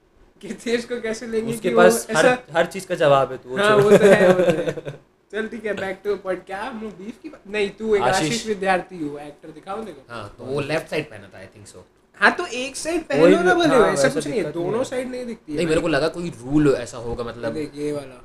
कि 0.43 0.55
तेज 0.55 0.85
को 0.85 1.01
कैसे 1.01 1.27
लेंगे 1.27 1.53
उसके 1.55 1.75
पास 1.75 2.07
हर 2.17 2.27
हर 2.57 2.67
चीज़ 2.67 2.87
का 2.87 2.95
जवाब 2.95 3.33
है 3.33 3.39
तो 3.39 3.51
वो 3.51 3.57
हाँ 3.59 3.77
वो 3.77 3.91
तो 3.97 4.05
है 4.05 4.29
वो 4.29 4.43
तो 4.43 4.57
है। 4.59 4.95
चल 5.33 5.47
ठीक 5.49 5.65
है 5.67 5.73
बैक 5.77 6.01
टू 6.05 6.15
पॉइंट 6.17 6.45
क्या 6.47 6.63
हम 6.63 6.81
लोग 6.83 6.93
बीफ 6.99 7.19
की 7.23 7.29
बात? 7.29 7.41
नहीं 7.47 7.71
तू 7.79 7.95
एक 7.97 8.03
आशीष। 8.03 8.47
विद्यार्थी 8.47 8.99
हो 9.07 9.19
एक्टर 9.19 9.49
दिखाओ 9.51 9.83
देखो 9.85 10.13
हाँ 10.13 10.35
तो 10.39 10.45
वो 10.45 10.61
लेफ़्ट 10.61 10.89
साइड 10.91 11.11
पहना 11.11 11.29
था 11.35 11.39
आई 11.39 11.47
थिंक 11.57 11.67
सो 11.67 11.85
हाँ 12.21 12.31
तो 12.37 12.47
एक 12.61 12.77
साइड 12.77 13.03
पहनो 13.09 13.43
ना 13.43 13.55
बोले 13.55 13.75
हाँ, 13.75 13.93
ऐसा 13.93 14.09
कुछ 14.09 14.27
नहीं 14.27 14.43
है 14.43 14.53
दोनों 14.53 14.83
साइड 14.85 15.11
नहीं 15.11 15.27
दिखती 15.27 15.53
है 15.53 15.57
नहीं 15.59 15.67
मेरे 15.67 15.81
को 15.81 15.89
लगा 15.89 16.09
कोई 16.17 16.31
रूल 16.41 16.69
ऐसा 16.77 16.99
होगा 16.99 17.25
मतलब 17.25 17.53
देख 17.55 17.73
ये 17.75 17.93
वाला। 17.93 18.21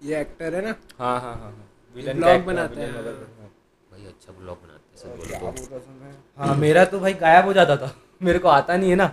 ये 0.00 0.20
एक्टर 0.20 0.54
है 0.54 0.62
ना? 0.64 0.74
हाँ 0.98 1.20
हाँ 1.20 1.34
हाँ 1.34 1.50
हाँ। 1.50 1.68
विलन 1.96 2.16
ब्लॉग 2.18 2.44
बनाते 2.44 2.80
हैं। 2.80 2.92
भाई 2.92 4.06
अच्छा 4.06 4.32
ब्लॉग 4.32 4.62
बनाते 4.62 5.08
हैं 5.08 5.18
सब 5.18 5.40
बोलो 5.40 5.78
तो। 5.78 6.44
हाँ 6.44 6.54
मेरा 6.56 6.84
तो 6.84 7.00
भाई 7.00 7.14
गायब 7.24 7.44
हो 7.44 7.52
जाता 7.52 7.76
था। 7.76 7.94
मेरे 8.22 8.38
को 8.38 8.48
आता 8.48 8.76
नहीं 8.76 8.90
है 8.90 8.96
ना 8.96 9.06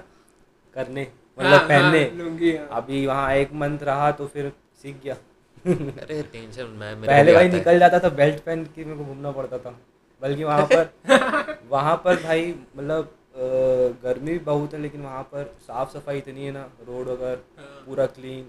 करने 0.75 1.07
मतलब 1.37 1.53
हाँ, 1.53 1.67
पहनने। 1.67 1.99
हाँ, 1.99 2.67
हाँ। 2.67 2.81
अभी 2.81 3.05
वहाँ 3.07 3.33
एक 3.35 3.53
मंथ 3.63 3.83
रहा 3.83 4.11
तो 4.11 4.27
फिर 4.27 4.51
सीख 4.81 5.01
गया। 5.03 5.15
अरे 5.65 6.21
टेंशन 6.33 6.75
मैं 6.79 6.95
मेरे 6.95 7.07
पहले 7.07 7.33
भाई 7.33 7.49
निकल 7.49 7.79
जाता 7.79 7.99
था 7.99 8.09
बेल्ट 8.09 8.39
पहन 8.43 8.63
के 8.75 8.85
मेरे 8.85 8.97
को 8.97 9.05
घूमना 9.05 9.31
पड़ता 9.31 9.57
था। 9.57 9.77
बल्कि 10.21 10.43
वहाँ 10.43 10.65
पर 10.73 11.57
वहाँ 11.71 11.95
पर 12.05 12.15
भाई 12.23 12.53
मतलब 12.77 13.13
गर्मी 14.03 14.31
भी 14.31 14.39
बहुत 14.39 14.73
है 14.73 14.81
लेकिन 14.81 15.01
वहाँ 15.01 15.23
पर 15.23 15.53
साफ़ 15.67 15.93
सफ़ाई 15.93 16.17
इतनी 16.17 16.45
है 16.45 16.51
ना 16.51 16.69
रोड 16.87 17.07
वगैरह 17.07 17.63
पूरा 17.85 18.05
क्लीन 18.05 18.45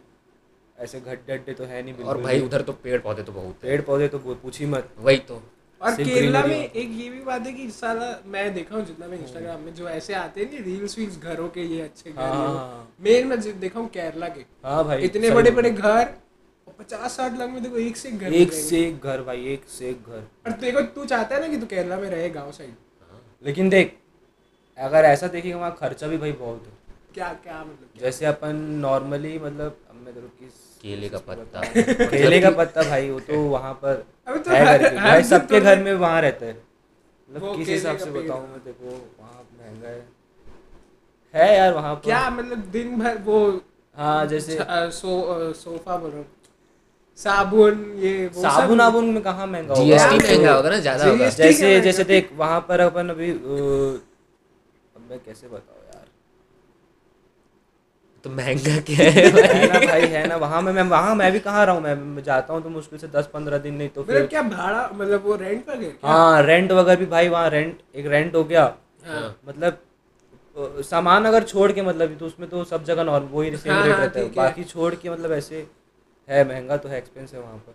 ऐसे 0.77 1.01
गड्ढे 1.01 1.33
अड्डे 1.33 1.53
तो 1.55 1.65
है 1.65 1.83
नहीं 1.83 2.05
और 2.05 2.21
भाई 2.23 2.41
उधर 2.41 2.63
तो 2.63 2.73
पेड़ 2.85 3.01
पौधे 3.01 3.23
तो 3.23 3.33
बहुत 3.33 3.59
पेड़ 3.63 3.81
पौधे 3.83 4.09
तो 4.09 4.19
पूछ 4.19 4.59
ही 4.61 4.67
मत। 4.67 4.89
वही 4.99 5.17
तो। 5.29 5.43
और 5.81 5.95
केरला 5.97 6.43
में 6.47 6.57
एक 6.57 6.91
ये 6.93 7.09
भी 7.11 7.21
बात 7.21 7.47
है 7.47 7.53
कि 7.53 7.69
सारा 7.71 8.09
मैं 8.27 8.53
देखा 8.55 8.75
हूँ 8.77 8.85
जितना 8.87 9.07
मैं 9.07 9.19
इंस्टाग्राम 9.19 9.61
में 9.61 9.75
जो 9.75 9.89
ऐसे 9.89 10.15
आते 10.15 10.41
हैं 10.41 10.51
नहीं 10.51 10.63
रील्स 10.65 10.99
वील्स 10.99 11.19
घरों 11.23 11.49
के 11.49 11.63
ये 11.63 11.81
अच्छे 11.81 12.11
घर 12.11 12.21
हाँ, 12.23 12.35
हाँ, 12.35 12.55
हाँ। 12.55 12.89
मेन 13.01 13.27
मैं 13.27 13.41
देखा 13.61 13.81
हूँ 13.81 13.89
केरला 13.89 14.29
के। 14.29 14.45
हाँ 14.65 14.85
भाई 14.85 15.03
इतने 15.03 15.31
बड़े 15.31 15.51
बड़े 15.51 15.71
घर 15.71 16.13
पचास 16.83 17.17
साठ 17.17 17.39
लाख 17.39 17.49
में 17.51 17.63
देखो 17.63 17.77
एक 17.79 17.97
से 17.97 18.11
घर 18.11 18.33
एक 18.35 18.53
से 18.53 18.81
एक 18.87 19.03
घर 19.05 19.23
भाई 19.23 19.45
एक 19.53 19.65
से 19.69 19.89
एक 19.91 20.09
घर। 20.09 20.23
और 20.47 20.53
देखो 20.61 20.81
तू 20.95 21.05
चाहता 21.05 21.35
है 21.35 21.41
ना 21.41 21.49
कि 21.49 21.57
तू 21.57 21.67
केरला 21.67 21.97
में 21.97 22.09
रहे 22.11 22.29
गाँव 22.31 22.53
साइड? 22.53 22.75
लेकिन 23.45 23.69
देख 23.71 23.97
अगर 24.79 25.05
ऐसा 25.05 25.27
देखेगा 25.29 25.57
वहाँ 25.59 25.77
खर्चा 25.81 26.07
भी 26.09 26.17
भाई 26.19 26.33
बहुत 26.33 26.67
है। 26.67 26.81
क्या 27.15 27.33
क्या 27.45 27.59
मतलब 27.61 27.89
क्या? 27.95 28.03
जैसे 28.05 28.27
अपन 28.27 28.57
नॉर्मली 28.83 29.39
मतलब 29.39 29.77
मैं 30.05 30.15
तेरे 30.15 30.29
किस 30.39 30.53
केले 30.83 31.09
का 31.09 31.19
पत्ता। 31.29 31.61
केले 32.11 32.41
का 32.41 32.51
पत्ता 32.59 32.83
भाई 32.91 33.11
वो 33.11 33.21
तो 33.21 33.41
वहाँ 33.49 33.73
पर 33.83 34.05
अबे 34.27 34.39
तो 34.39 34.51
है 34.51 34.95
भाई 34.97 35.23
सबके 35.25 35.61
घर 35.61 35.83
में 35.83 35.93
वहाँ 35.95 36.21
रहता 36.21 36.47
है। 36.47 36.53
मतलब 36.53 37.57
किस 37.57 37.69
हिसाब 37.69 37.99
से 37.99 38.11
बताऊँ 38.11 38.49
मैं 38.49 38.59
देखो 38.65 38.91
वहाँ 39.21 39.47
महँगा 39.59 39.89
है। 39.89 40.05
है 41.35 41.57
यार 41.57 41.73
वहाँ 41.75 41.95
पर। 41.95 42.01
क्या 42.05 42.29
मतलब 42.31 42.59
दिन 42.73 42.99
भर 42.99 43.19
वो 43.29 43.39
हाँ 43.95 44.27
जैसे 44.27 44.59
सो 44.99 45.53
सोफा 45.55 45.97
बोल 45.97 46.11
रहा 46.11 46.19
हूँ 46.19 46.27
साबुन 47.25 47.75
ये 47.99 48.13
वो 48.35 48.43
साबुन 48.43 48.81
आबुन 48.81 49.05
में 49.15 49.23
कहाँ 49.23 49.47
महँगा 49.47 49.75
होगा? 49.75 49.85
जीएसटी 49.85 50.17
महँगा 50.19 50.55
होगा 50.55 50.71
ना 50.71 50.79
ज़्यादा 50.79 51.11
होगा। 51.11 51.29
जैसे 51.31 51.81
जैसे 51.81 52.05
देख 52.05 52.31
वहाँ 52.37 52.61
पर 52.69 52.81
अपन 52.81 53.09
अभी 53.09 53.31
अब 53.31 55.05
मैं 55.11 55.19
कैसे 55.27 55.47
बताऊँ 55.49 55.85
यार? 55.87 56.07
तो 58.25 58.31
महँगा 58.31 58.79
क्या 58.89 59.11
है 59.11 59.31
भाई? 59.33 59.67
ना 59.69 59.79
भाई? 59.87 60.07
है 60.09 60.27
ना 60.29 60.37
वहाँ 60.37 60.61
में 60.63 60.73
मैं 60.73 60.83
वहाँ 60.91 61.15
मैं 61.15 61.31
भी 61.33 61.41
कहाँ 61.41 61.65
रहा? 61.67 61.75
हूँ 61.75 61.83
मैं, 61.83 62.23
जाता 62.23 62.55
हूँ 62.55 62.63
तो 62.63 62.69
मुश्किल 62.71 62.99
से 62.99 63.09
दस 63.15 63.29
पंद्रह 63.35 63.59
दिन 63.59 63.75
नहीं 63.75 63.89
तो 63.89 64.01
मतलब 64.01 64.15
फिर 64.17 64.27
क्या 64.27 64.43
भाड़ा 64.51 64.89
मतलब 64.95 65.25
वो 65.27 65.37
रेंट 65.37 65.65
पर 65.67 65.77
गए 65.77 65.91
क्या? 65.91 66.11
हाँ 66.11 66.43
रेंट 66.43 66.73
वगैरह 66.73 66.97
भी 67.01 67.07
भाई 67.07 67.29
वहाँ 67.29 67.49
रेंट 67.51 67.79
एक 67.95 68.07
रेंट 68.07 68.35
हो 68.35 68.45
गया। 68.45 68.65
हाँ। 69.07 69.37
मतलब 69.49 69.79
सामान 70.85 71.25
अगर 71.25 71.43
छोड़ 71.45 71.71
के 71.73 71.83
मतलब 71.83 72.17
तो 72.21 72.27
उसमें 72.27 72.49
तो 72.49 72.65
सब 72.65 72.85
जगह 72.85 73.05
नॉर्मल 73.05 73.29
वही 73.33 73.57
सेम 73.57 73.73
हाँ, 73.73 73.83
रेट 73.85 73.93
हाँ, 73.95 74.01
रहता 74.01 74.21
है। 74.21 74.29
बाकी 74.35 74.65
छोड़ 74.65 74.95
के 74.95 75.11
मतलब 75.11 75.33
ऐसे 75.33 75.67
है 76.29 76.45
महँगा 76.49 76.77
तो 76.77 76.89
है 76.89 76.99
एक्सपेंस 76.99 77.35
है 77.35 77.41
वहाँ 77.41 77.57
पर। 77.59 77.75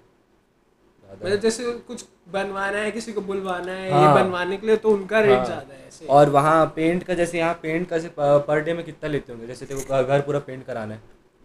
मतलब 1.22 1.40
जैसे 1.40 1.72
कुछ 1.88 2.06
बनवाना 2.32 2.78
है 2.78 2.92
किसी 2.92 3.14
को 3.14 3.22
बुलवाना 3.22 3.72
है 3.72 3.92
हाँ, 3.92 4.08
ये। 4.08 4.24
बनवाने 4.24 4.58
के 4.58 4.68
लिए 4.68 4.76
तो 4.78 4.90
उनका 4.90 5.20
रेट 5.20 5.38
हाँ। 5.38 5.46
ज़्यादा 5.46 5.74
है 5.74 5.88
ऐसे। 5.88 6.06
और 6.06 6.30
वहाँ 6.30 6.66
पेंट 6.76 7.04
का 7.04 7.14
जैसे 7.14 7.38
यहाँ 7.38 7.54
पेंट 7.62 7.88
का 7.94 8.38
पर 8.40 8.60
डे 8.64 8.74
में 8.74 8.84
कितना 8.86 9.10
लेते 9.10 9.34
होंगे? 9.34 9.48
जैसे 9.48 9.66
देखो 9.66 9.94
घर- 9.94 10.08
घर 10.08 10.22
पूरा 10.22 10.40
पेंट 10.40 10.66
कराना 10.66 10.94
है। 10.94 11.02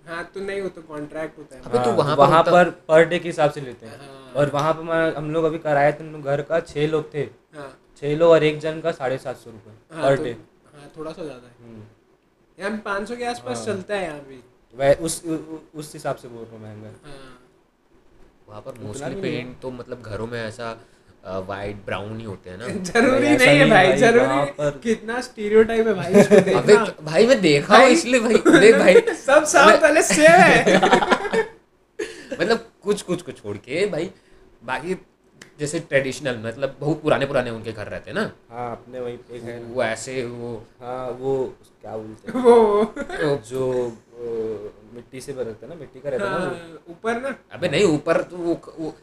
हाँ 0.07 0.25
तो 0.35 0.41
नहीं 0.41 0.61
वो 0.61 0.69
तो 0.69 0.83
कॉन्ट्रैक्ट 0.83 1.39
होता 1.39 1.57
है। 1.57 1.63
अबे 1.63 1.79
तो 1.79 2.03
हाँ, 2.03 2.17
वहाँ 2.17 2.17
पर 2.17 2.23
वहाँ 2.23 2.43
पर 2.43 2.71
पर 2.89 3.05
डे 3.09 3.19
के 3.19 3.29
हिसाब 3.29 3.51
से 3.51 3.61
लेते 3.61 3.87
हैं। 3.87 3.99
हाँ। 3.99 4.33
और 4.37 4.51
वहाँ 4.51 4.73
पर 4.75 4.83
मैं 4.83 5.15
हम 5.15 5.31
लोग 5.31 5.45
अभी 5.45 5.59
कराए 5.59 5.93
थे 5.93 6.23
घर 6.23 6.43
का 6.43 6.61
छः 6.61 6.87
लोग 6.89 7.13
थे। 7.15 7.23
हाँ। 7.57 7.73
छः 7.97 8.17
लोग 8.17 8.31
और 8.31 8.45
एक 8.45 8.59
जन 8.61 8.81
का 8.81 8.93
साढ़े 8.93 9.19
सात 9.19 9.37
सौ 9.37 9.51
रुपये 9.51 10.03
पर 10.03 10.17
तो- 10.17 10.25
डे 10.25 10.31
हाँ 10.75 10.91
थोड़ा 10.97 11.13
सा 11.13 11.23
ज़्यादा 11.23 11.47
है। 11.47 11.69
हम्म। 11.69 11.83
यहाँ 12.59 12.79
पाँच 12.85 13.09
सौ 13.09 13.17
के 13.17 13.25
आसपास 13.25 13.57
हाँ। 13.57 13.67
चलता 13.67 13.95
है 13.95 14.03
यहाँ 14.03 14.21
भी। 14.21 14.43
वह 14.75 14.93
उस 15.03 15.23
उस 15.75 15.93
हिसाब 15.95 16.17
से 16.17 16.29
बोल 16.29 16.45
रहा 16.45 16.53
हूँ 16.53 16.63
महँगा 16.63 16.91
वहाँ 18.49 18.61
पर 18.61 18.81
मोस्टली 18.83 19.21
पेंट 19.21 19.61
तो 19.63 19.71
मतलब 19.71 20.03
घरों 20.03 20.27
में 20.27 20.41
ऐसा 20.43 20.71
वाइट 21.49 21.85
ब्राउन 21.87 22.19
ही 22.19 22.25
होते 22.25 22.51
हैं 22.51 22.57
ना। 22.59 22.69
ज़रूरी 22.91 23.27
ऐसा 23.27 23.45
नहीं 23.45 23.59
है 23.59 23.69
भाई 23.71 23.97
ज़रूरी 23.97 24.51
पर- 24.53 24.81
कितना 24.83 25.21
स्टीरियोटाइप 25.21 25.87
है 25.87 25.95
भाई 25.95 26.15
अबे 26.55 26.77
तो- 26.77 27.05
भाई 27.05 27.27
मैं 27.27 27.41
देखा 27.41 27.77
हूँ 27.77 27.89
इसलिए 27.89 28.21
भाई 28.21 28.59
देख 28.61 28.77
भाई। 28.77 28.95
सब 29.27 29.45
साउथ 29.53 29.83
वाले 29.83 30.03
सेम 30.03 30.41
है। 30.41 30.79
मतलब 32.41 32.67
कुछ 32.83 33.03
कुछ 33.03 33.23
को 33.23 33.33
छोड़ 33.33 33.57
के 33.57 33.87
भाई 33.87 34.11
बाकी 34.65 34.95
जैसे 35.59 35.79
ट्रेडिशनल 35.81 36.39
मतलब 36.45 36.77
बहुत 36.81 37.03
पुराने 37.03 37.27
पुराने 37.27 37.51
उनके 37.51 37.73
घर 37.73 37.87
रहते 37.87 38.11
हैं 38.11 38.15
ना। 38.19 38.31
हाँ 38.51 38.71
अपने 38.73 39.01
वहीं 39.01 39.17
पे। 39.19 39.59
वो 39.65 39.83
ऐसे 39.83 40.25
वो 40.27 40.55
हाँ 40.81 41.09
वो 41.21 41.35
क्या 41.83 41.97
बोलते 41.97 42.33
हैं? 42.33 42.43
वो। 42.45 43.37
जो 43.49 43.63
अ, 43.89 44.12
मिट्टी 44.95 45.21
से 45.21 45.33
बनता 45.33 45.67
है 45.67 45.69
ना 45.69 45.75
मिट्टी 45.81 46.01
का 46.01 46.11
रहता 46.11 46.25
है 46.25 46.31
ना 46.31 46.45
हाँ, 46.45 46.79
ऊपर 46.89 47.21
ना। 47.21 47.35
अबे 47.53 47.69
नहीं 47.69 47.85
ऊपर 47.85 48.23
तो 48.23 48.37
वो 48.37 48.61
वो 48.79 48.95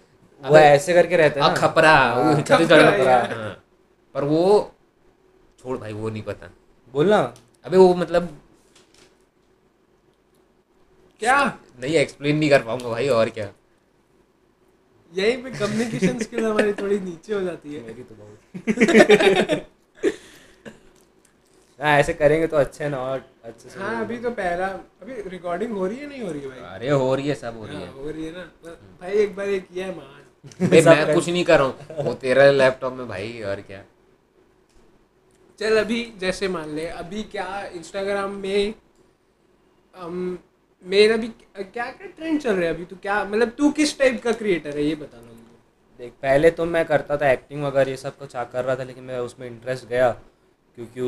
वो 0.42 0.58
ऐसे 0.58 0.94
करके 0.94 1.18
रहता 1.18 1.46
है 1.46 1.56
खपरा 1.56 1.94
वो 2.16 2.24
हाँ, 2.24 2.42
छत्तीसगढ़ 2.42 2.82
खपरा, 2.82 2.92
खपरा। 2.92 3.44
हाँ। 3.44 3.64
पर 4.16 4.24
वो 4.24 4.44
छोड़ 5.60 5.78
भाई 5.78 5.94
वो 5.94 6.10
नहीं 6.10 6.24
पता। 6.24 6.50
बोलना। 6.94 7.20
अबे 7.66 7.78
वो 7.78 7.94
मतलब 7.94 8.38
क्या? 11.22 11.38
नहीं 11.82 11.96
एक्सप्लेन 11.96 12.38
नहीं 12.38 12.50
कर 12.50 12.64
पाऊँगा 12.64 12.90
भाई 12.90 13.08
और 13.08 13.30
क्या। 13.30 13.52
यही 15.12 15.38
पे 15.38 15.52
कम्युनिकेशन 15.52 16.20
स्किल 16.20 16.46
हमारी 16.46 16.74
थोड़ी 16.74 17.00
नीचे 17.00 17.34
हो 17.34 17.42
जाती 17.42 17.74
है। 17.76 17.82
मेरी 17.82 18.04
तो 18.04 18.16
बहुत। 18.16 19.66
हाँ 21.80 21.98
ऐसे 22.00 22.14
करेंगे 22.14 22.48
तो 22.48 22.58
अच्छे 22.58 22.88
ना 22.90 22.98
और 23.02 23.24
अच्छे 23.44 23.70
से 23.70 23.80
हाँ 23.80 24.02
अभी 24.06 24.18
तो 24.18 24.30
पहला 24.32 24.66
अभी 25.02 25.22
रिकॉर्डिंग 25.30 25.72
हो 25.72 25.86
रही 25.88 25.98
है 25.98 26.08
नहीं 26.08 26.22
हो 26.22 26.32
रही 26.32 26.42
है 26.42 26.48
भाई? 26.50 26.60
अरे 26.76 26.90
हो 26.90 27.14
रही 27.16 27.28
है 27.30 27.36
सब 27.36 27.58
हो 27.58 27.66
रही 27.66 27.76
हाँ, 27.76 27.86
है। 27.86 27.92
हो 27.94 28.10
रही 28.10 28.26
है 28.26 28.32
ना। 28.32 28.44
भाई 29.02 29.12
एक 29.12 29.36
बार 29.36 29.50
एक 29.50 29.68
किया 29.68 29.86
है 29.88 29.96
मान 29.98 30.68
मैं 30.86 31.14
कुछ 31.16 31.30
नहीं 31.30 31.44
कर 31.44 31.60
रहा 31.60 31.68
हूँ। 31.68 32.06
वो 32.06 32.14
तेरा 32.14 32.50
लैपटॉप 32.52 32.94
में 32.94 33.08
भाई 33.08 33.42
और 33.42 33.62
क्या? 33.62 33.84
चल 35.60 35.78
अभी 35.80 36.04
जैसे 36.20 36.48
मान 36.48 36.70
ले 36.76 36.86
अभी 36.88 37.24
क्या 37.24 37.48
इंस्टाग्राम 37.76 38.32
में 38.36 38.74
um, 39.96 40.38
मेरा 40.84 41.16
भी 41.18 41.28
क्या 41.28 41.86
क्या 41.92 42.08
ट्रेंड 42.08 42.40
चल 42.42 42.54
रहा 42.54 42.66
है 42.66 42.74
अभी? 42.74 42.86
तू 42.86 42.96
क्या 43.02 43.24
मतलब 43.26 43.50
तू 43.58 43.72
किस 43.72 43.98
टाइप 44.00 44.22
का 44.24 44.32
क्रिएटर 44.32 44.78
है 44.78 44.84
ये 44.84 44.96
बता 44.96 45.18
लो 45.18 45.24
मुझे। 45.24 45.58
देख 46.00 46.12
पहले 46.22 46.52
तो 46.52 46.66
मैं 46.66 46.86
करता 46.86 47.18
था 47.18 47.32
एक्टिंग 47.32 47.64
वगैरह 47.64 47.90
ये 47.92 47.98
सब 47.98 48.18
कुछ 48.18 48.36
कर 48.36 48.64
रहा 48.66 48.76
था 48.76 48.84
लेकिन 48.84 49.04
मैं 49.04 49.20
उसमें 49.20 49.48
इंटरेस्ट 49.48 49.88
गया 49.88 50.10
क्योंकि 50.78 51.02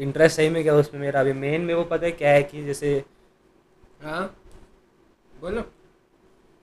इंटरेस्ट 0.00 0.36
सही 0.36 0.48
में 0.48 0.62
क्या 0.62 0.74
उसमें 0.76 1.00
मेरा? 1.00 1.20
अभी 1.20 1.32
मेन 1.34 1.60
में 1.60 1.74
वो 1.74 1.84
पता 1.84 2.06
है 2.06 2.12
क्या 2.12 2.30
है 2.30 2.42
कि 2.42 2.62
जैसे 2.64 2.92
हाँ? 4.02 4.22
बोलो। 5.32 5.60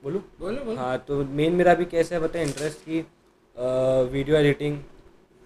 बोलूँ। 0.03 0.21
बोलो 0.39 0.63
बोलो। 0.65 0.75
हाँ 0.77 0.97
तो 1.07 1.23
मेन 1.25 1.53
मेरा 1.55 1.71
अभी 1.71 1.85
कैसे 1.87 2.15
है 2.15 2.21
पता 2.21 2.39
है 2.39 2.45
इंटरेस्ट 2.45 2.79
की 2.79 2.99
वीडियो 4.11 4.37
एडिटिंग 4.37 4.77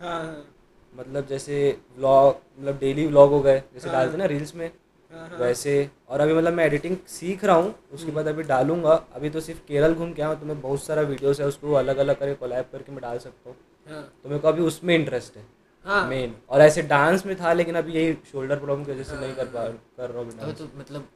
हाँ 0.01 0.19
हाँ। 0.21 0.45
मतलब 0.93 1.27
जैसे 1.27 1.55
व्लॉग 1.97 2.35
मतलब 2.59 2.77
डेली 2.79 3.05
व्लॉग 3.07 3.31
हो 3.31 3.39
गए 3.41 3.59
जैसे 3.73 3.89
हाँ। 3.89 3.97
डालते 3.97 4.17
ना 4.17 4.25
रील्स 4.25 4.55
में 4.55 4.65
हाँ, 5.11 5.27
हाँ। 5.29 5.37
वैसे। 5.39 5.89
और 6.09 6.19
अभी 6.19 6.33
मतलब 6.33 6.53
मैं 6.53 6.65
एडिटिंग 6.65 6.97
सीख 7.09 7.43
रहा 7.45 7.55
हूँ 7.55 7.73
उसके 7.93 8.11
बाद 8.11 8.27
अभी 8.27 8.43
डालूँगा। 8.43 8.93
अभी 9.15 9.29
तो 9.29 9.39
सिर्फ़ 9.41 9.59
केरल 9.67 9.93
घूम 9.93 10.13
के 10.13 10.21
आया 10.21 10.31
हूँ 10.31 10.39
तो 10.39 10.45
मैं 10.45 10.59
बहुत 10.61 10.83
सारा 10.83 11.01
वीडियोस 11.03 11.39
है 11.41 11.47
उसको 11.47 11.73
अलग 11.75 11.97
अलग 11.97 12.19
करके 12.19 12.33
कोलैब 12.35 12.65
करके 12.71 12.91
मैं 12.91 13.01
डाल 13.01 13.17
सकता 13.19 13.49
हूँ। 13.49 13.57
हाँ। 13.87 14.01
तो 14.23 14.29
मेरे 14.29 14.41
को 14.41 14.47
अभी 14.47 14.61
उसमें 14.63 14.95
इंटरेस्ट 14.95 15.37
है। 15.37 15.45
हाँ। 15.85 16.05
मेन 16.07 16.35
और 16.49 16.61
ऐसे 16.61 16.81
डांस 16.81 17.25
में 17.25 17.35
था 17.35 17.53
लेकिन 17.53 17.75
अभी 17.75 17.93
यही 17.93 18.13
शोल्डर 18.31 18.59
प्रॉब्लम 18.59 18.83
की 18.85 18.91
वजह 18.91 19.03
से 19.03 19.19
नहीं 19.19 19.33
कर 19.35 19.45
पा 19.45 19.65
कर 19.97 20.09
रहा 20.09 20.23
हूँ 20.23 20.53
तो 20.53 20.67
मतलब 20.77 21.07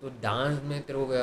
तो 0.00 0.08
डांस 0.22 0.60
में 0.64 0.80
तेरे 0.82 0.98
को 0.98 1.06
क्या 1.06 1.22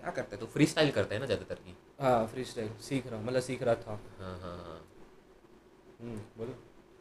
क्या 0.00 0.10
करता 0.10 0.34
है? 0.34 0.40
तो 0.40 0.46
फ्री 0.46 0.66
स्टाइल 0.66 0.90
करता 0.90 1.14
है 1.14 1.20
ना 1.20 1.26
ज़्यादातर 1.26 1.54
की? 1.54 1.76
हाँ 2.00 2.26
फ्री 2.26 2.44
स्टाइल 2.44 2.70
सीख 2.80 3.06
रहा 3.06 3.16
हूँ 3.16 3.26
मतलब 3.26 3.40
सीख 3.40 3.62
रहा 3.62 3.74
था। 3.74 3.98
हाँ 4.20 4.38
हाँ 4.40 4.56
हाँ। 4.56 4.80
हम्म, 6.00 6.16
बोलो। 6.38 6.54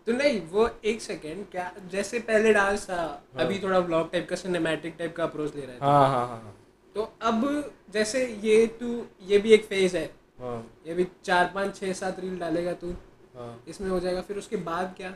तो 0.07 0.11
नहीं 0.13 0.41
वो 0.51 0.69
एक 0.85 1.01
सेकेंड 1.01 1.45
क्या 1.51 1.71
जैसे 1.91 2.19
पहले 2.19 2.53
डांस 2.53 2.85
था 2.89 2.95
हाँ। 2.95 3.45
अभी 3.45 3.59
थोड़ा 3.59 3.79
ब्लॉग 3.79 4.11
टाइप 4.11 4.27
का 4.29 4.35
सिनेमैटिक 4.35 4.95
टाइप 4.99 5.15
का 5.15 5.23
अप्रोच 5.23 5.55
ले 5.55 5.61
रहा 5.61 5.73
है। 5.73 5.79
हाँ 5.81 6.07
हाँ 6.09 6.27
हाँ 6.27 6.41
हाँ। 6.41 6.55
तो 6.95 7.11
अब 7.21 7.71
जैसे 7.93 8.25
ये 8.43 8.65
तू 8.79 9.05
ये 9.23 9.37
भी 9.37 9.53
एक 9.53 9.65
फ़ेज़ 9.65 9.97
है। 9.97 10.05
हाँ। 10.39 10.57
ये 10.87 10.93
भी 10.93 11.07
चार 11.23 11.51
पाँच 11.55 11.75
छः 11.75 11.93
सात 11.93 12.19
रील 12.19 12.39
डालेगा 12.39 12.73
तू। 12.73 12.93
हाँ। 13.39 13.63
इसमें 13.67 13.89
हो 13.89 13.99
जाएगा 13.99 14.21
फिर 14.21 14.37
उसके 14.37 14.55
बाद 14.57 14.93
क्या? 14.97 15.13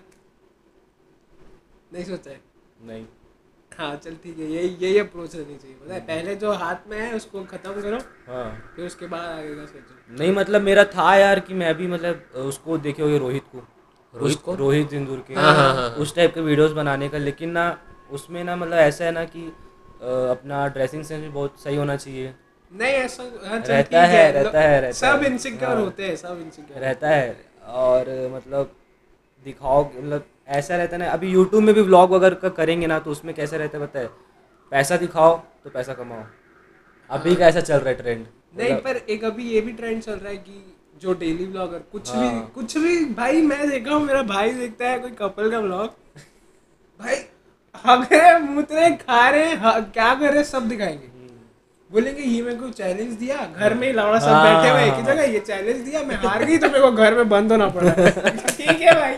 नहीं 1.93 2.03
सोचा 2.03 2.31
है? 2.31 2.39
नहीं। 2.81 3.05
हाँ 3.77 3.95
चल 3.95 4.15
ठीक 4.15 4.37
है 4.39 4.45
यही 4.45 4.67
यही 4.81 4.99
अप्रोच 4.99 5.35
रहनी 5.35 5.55
चाहिए। 5.57 5.75
पता 5.75 5.93
है 5.93 5.99
पहले 5.99 6.35
जो 6.35 6.51
हाथ 6.51 6.75
में 6.87 6.99
है 6.99 7.13
उसको 7.13 7.43
खत्म 7.43 7.81
करो 7.81 7.97
हाँ। 8.33 8.73
फिर 8.75 8.85
उसके 8.85 9.05
बाद 9.07 9.21
आगे 9.21 9.55
का 9.55 9.65
सोचो। 9.65 10.15
नहीं 10.19 10.31
मतलब 10.31 10.61
मेरा 10.61 10.83
था 10.83 11.15
यार 11.15 11.39
कि 11.39 11.53
मैं 11.53 11.75
भी 11.77 11.87
मतलब 11.87 12.29
उसको 12.35 12.77
देखे 12.77 13.03
होगे 13.03 13.17
रोहित 13.17 13.43
को। 13.51 13.57
रोहित 13.57 14.35
उस- 14.37 14.45
को? 14.45 14.55
रोहित 14.55 14.89
जिंदूर 14.89 15.25
के। 15.27 15.33
हाँ, 15.33 15.55
हाँ, 15.55 15.75
हाँ, 15.75 15.89
उस 15.89 16.15
टाइप 16.15 16.33
के 16.33 16.41
वीडियोस 16.41 16.71
बनाने 16.71 17.09
का 17.09 17.17
लेकिन 17.17 17.49
ना 17.49 17.79
उसमें 18.11 18.43
ना 18.43 18.55
मतलब 18.55 18.73
ऐसा 18.73 19.05
है 19.05 19.11
ना 19.11 19.25
कि 19.25 19.47
अपना 20.31 20.67
ड्रेसिंग 20.67 21.03
सेंस 21.03 21.21
भी 21.23 21.29
बहुत 21.29 21.59
सही 21.63 21.75
होना 21.75 21.95
चाहिए। 21.95 22.33
नहीं 22.73 22.93
ऐसा 22.93 23.23
हाँ, 23.23 23.59
रहता 23.59 24.03
है, 24.03 24.31
रहता 24.31 24.61
है, 24.61 24.81
रहता 24.81 25.17
सब 25.17 25.23
इनसिक्योर 25.23 25.71
हाँ। 25.71 25.81
होते 25.81 26.07
हैं 26.07 26.15
सब 26.15 26.39
इनसिक्योर 26.41 26.79
रहता 26.79 27.09
है। 27.09 27.52
और 27.67 28.31
मतलब 28.35 28.75
दिखाओ 29.45 29.83
मतलब 29.85 30.25
ऐसा 30.47 30.77
रहता 30.77 30.97
ना 30.97 31.09
अभी 31.09 31.31
यूट्यूब 31.31 31.63
में 31.63 31.75
भी 31.75 31.83
ब्लॉग 31.83 32.11
वगैरह 32.11 32.35
का 32.35 32.49
करेंगे 32.49 32.87
ना 32.87 32.99
तो 32.99 33.11
उसमें 33.11 33.35
कैसा 33.35 33.57
रहता 33.57 33.77
है 33.77 33.87
पता 33.87 33.99
है? 33.99 34.07
पैसा 34.71 34.97
दिखाओ 34.97 35.37
तो 35.63 35.69
पैसा 35.69 35.93
कमाओ। 35.93 36.23
अभी 37.09 37.35
का 37.35 37.47
ऐसा 37.47 37.59
चल 37.59 37.77
रहा 37.77 37.89
है 37.89 37.95
ट्रेंड 37.95 38.25
नहीं 38.57 38.75
पर 38.75 38.97
एक 38.97 39.23
अभी 39.23 39.43
ये 39.43 39.61
भी 39.61 39.71
ट्रेंड 39.71 40.01
चल 40.01 40.13
रहा 40.13 40.29
है 40.29 40.37
कि 40.37 40.75
जो 41.01 41.13
डेली 41.13 41.45
ब्लॉगर 41.45 41.79
कुछ 41.79 42.09
हाँ। 42.09 42.21
भी 42.21 42.27
हाँ। 42.27 42.51
कुछ 42.55 42.77
भी 42.77 43.05
भाई 43.05 43.41
मैं 43.41 43.69
देखा 43.69 43.93
हूँ 43.93 44.03
मेरा 44.05 44.23
भाई 44.23 44.53
देखता 44.53 44.89
है 44.89 44.99
कोई 44.99 45.11
कपल 45.11 45.51
का 45.51 45.61
ब्लॉग 45.61 45.87
भाई 46.99 47.15
हग 47.85 48.13
रहे 48.13 48.39
मुत 48.39 48.67
खा 49.01 49.29
रहे 49.29 49.53
ह- 49.53 49.79
क्या 49.79 50.15
कर 50.15 50.33
रहे 50.33 50.43
सब 50.43 50.67
दिखाएँगे। 50.67 51.12
बोलेंगे 51.93 52.21
ये 52.23 52.41
मेरे 52.41 52.55
को 52.57 52.69
चैलेंज 52.71 53.13
दिया 53.17 53.45
घर 53.55 53.73
में 53.73 53.87
ही 53.87 53.93
लौड़ा 53.93 54.19
सब 54.19 54.27
हाँ। 54.27 54.43
बैठे 54.45 54.69
हुए 54.69 54.83
एक 54.87 55.03
जगह 55.05 55.23
ये 55.33 55.39
चैलेंज 55.39 55.81
दिया 55.81 56.01
मैं 56.03 56.15
हार 56.23 56.43
गई 56.45 56.57
तो 56.57 56.67
मेरे 56.67 56.81
को 56.81 56.91
घर 56.91 57.15
में 57.15 57.29
बंद 57.29 57.51
होना 57.51 57.67
पड़ा। 57.69 57.91
ठीक 57.91 58.81
है 58.81 58.93
भाई। 58.99 59.15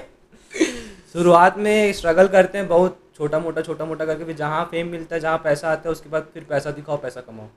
शुरुआत 1.14 1.58
में 1.58 1.94
स्ट्रगल 1.94 2.28
करते 2.28 2.58
हैं 2.58 2.68
बहुत 2.68 3.00
छोटा 3.18 3.40
मोटा 3.40 3.62
छोटा 3.62 3.86
मोटा 3.86 4.06
करके 4.06 4.26
फिर 4.26 4.36
जहाँ 4.36 4.64
फेम 4.72 4.88
मिलता 4.88 5.16
है 5.16 5.22
जहाँ 5.22 5.38
पैसा 5.44 5.72
आता 5.72 5.90
है 5.90 5.92
उसके 5.92 6.10
बाद 6.10 6.28
फिर 6.34 6.44
पैसा 6.50 6.72
दिखाओ 6.72 6.98
पैसा 7.02 7.22
कमाओ। 7.22 7.48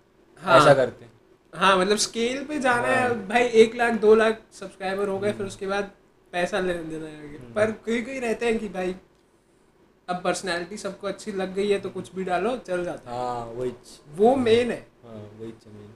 हाँ। 0.42 0.60
ऐसा 0.60 0.74
करते 0.74 1.04
हैं। 1.04 1.12
हाँ 1.52 1.76
मतलब 1.78 1.96
स्केल 1.98 2.44
पे 2.44 2.58
जाना 2.60 2.88
है 2.88 3.08
भाई 3.28 3.44
एक 3.62 3.76
लाख 3.76 3.92
दो 4.00 4.14
लाख 4.14 4.40
सब्सक्राइबर 4.60 5.08
हो 5.08 5.18
गए 5.18 5.32
फिर 5.32 5.46
उसके 5.46 5.66
बाद 5.66 5.90
पैसा 6.32 6.60
लेने 6.60 6.82
देना 6.84 7.06
है 7.06 7.52
पर 7.54 7.70
कोई 7.84 8.00
कोई 8.02 8.18
रहते 8.20 8.46
हैं 8.46 8.58
कि 8.58 8.68
भाई 8.68 8.94
अब 10.08 10.20
पर्सनैलिटी 10.24 10.76
सबको 10.76 11.06
अच्छी 11.06 11.32
लग 11.32 11.54
गई 11.54 11.68
है 11.68 11.78
तो 11.80 11.88
कुछ 11.90 12.14
भी 12.14 12.24
डालो 12.24 12.56
चल 12.66 12.84
जाता 12.84 13.10
है। 13.10 13.16
हाँ 13.16 13.44
वही। 13.56 13.72
वो 14.16 14.34
मेन 14.36 14.70
है। 14.70 14.86
हाँ 15.08 15.22
वही 15.40 15.50
ज़मीन। 15.64 15.94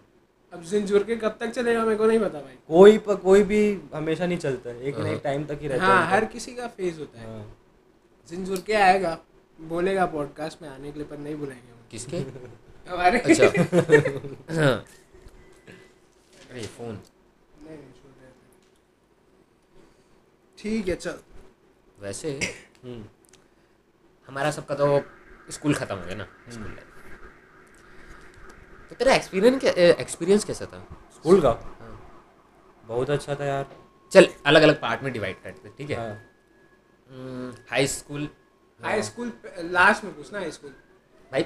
अब 0.52 0.62
जिंजुर 0.62 1.02
के 1.04 1.16
कब 1.16 1.36
तक 1.40 1.50
चलेगा 1.50 1.84
मेरे 1.84 1.96
को 1.96 2.06
नहीं 2.06 2.18
पता 2.20 2.40
भाई। 2.40 2.56
कोई 2.68 2.98
पर 2.98 3.16
कोई 3.16 3.42
भी 3.42 3.60
हमेशा 3.94 4.26
नहीं 4.26 4.38
चलता 4.38 4.70
है 4.70 4.82
एक 4.82 4.98
ना 4.98 5.04
हाँ। 5.04 5.12
एक 5.14 5.20
टाइम 5.24 5.44
तक 5.44 5.58
ही 5.62 5.68
रहता 5.68 5.86
हाँ 5.86 6.02
है 6.04 6.10
हर 6.10 6.24
किसी 6.24 6.54
का 6.54 6.66
फ़ेज़ 6.68 6.98
होता 7.00 7.20
है। 7.20 7.26
हाँ। 7.26 7.44
जिंजुर 8.28 8.60
के 8.66 8.74
आएगा 8.80 9.18
बोलेगा 9.58 10.06
पॉडकास्ट 10.06 10.62
में 10.62 10.68
आने 10.68 10.92
के 10.92 10.98
लिए 10.98 11.08
पर 11.08 11.18
नहीं 11.18 11.34
बुलाएँगे 11.36 11.72
किसके? 11.90 12.16
हमारे। 12.90 13.18
अच्छा। 13.20 13.46
हाँ। 14.54 14.84
अरे 16.50 16.62
फ़ोन 16.68 16.98
ठीक 20.58 20.88
है 20.88 20.94
चल। 20.96 21.18
वैसे 22.00 22.30
हम्म। 22.84 23.04
हमारा 24.28 24.50
सबका 24.50 24.74
तो 24.74 24.86
स्कूल 25.52 25.74
खत्म 25.74 25.96
हो 25.96 26.04
गया 26.06 26.14
ना 26.14 26.26
स्कूल 26.50 26.66
लाइफ 26.66 26.91
तो 28.92 28.96
तेरा 28.98 29.14
एक्सपीरियंस 29.14 29.64
एक्सपीरियंस 29.64 30.44
कैसा 30.44 30.64
था? 30.66 30.78
स्कूल 31.14 31.40
का? 31.40 31.48
हाँ। 31.80 31.98
बहुत 32.86 33.10
अच्छा 33.10 33.34
था 33.34 33.44
यार। 33.44 33.66
चल 34.12 34.26
अलग 34.46 34.62
अलग 34.62 34.80
पार्ट 34.80 35.02
में 35.02 35.12
डिवाइड 35.12 35.36
करते 35.44 35.68
ठीक 35.78 35.90
है? 35.90 35.96
High 37.70 37.86
school 37.86 38.28
high 38.80 39.02
school 39.02 39.32
last 39.72 40.04
में 40.04 40.14
पूछना 40.16 40.38
हाई 40.38 40.50
स्कूल 40.50 40.70
भाई 41.32 41.42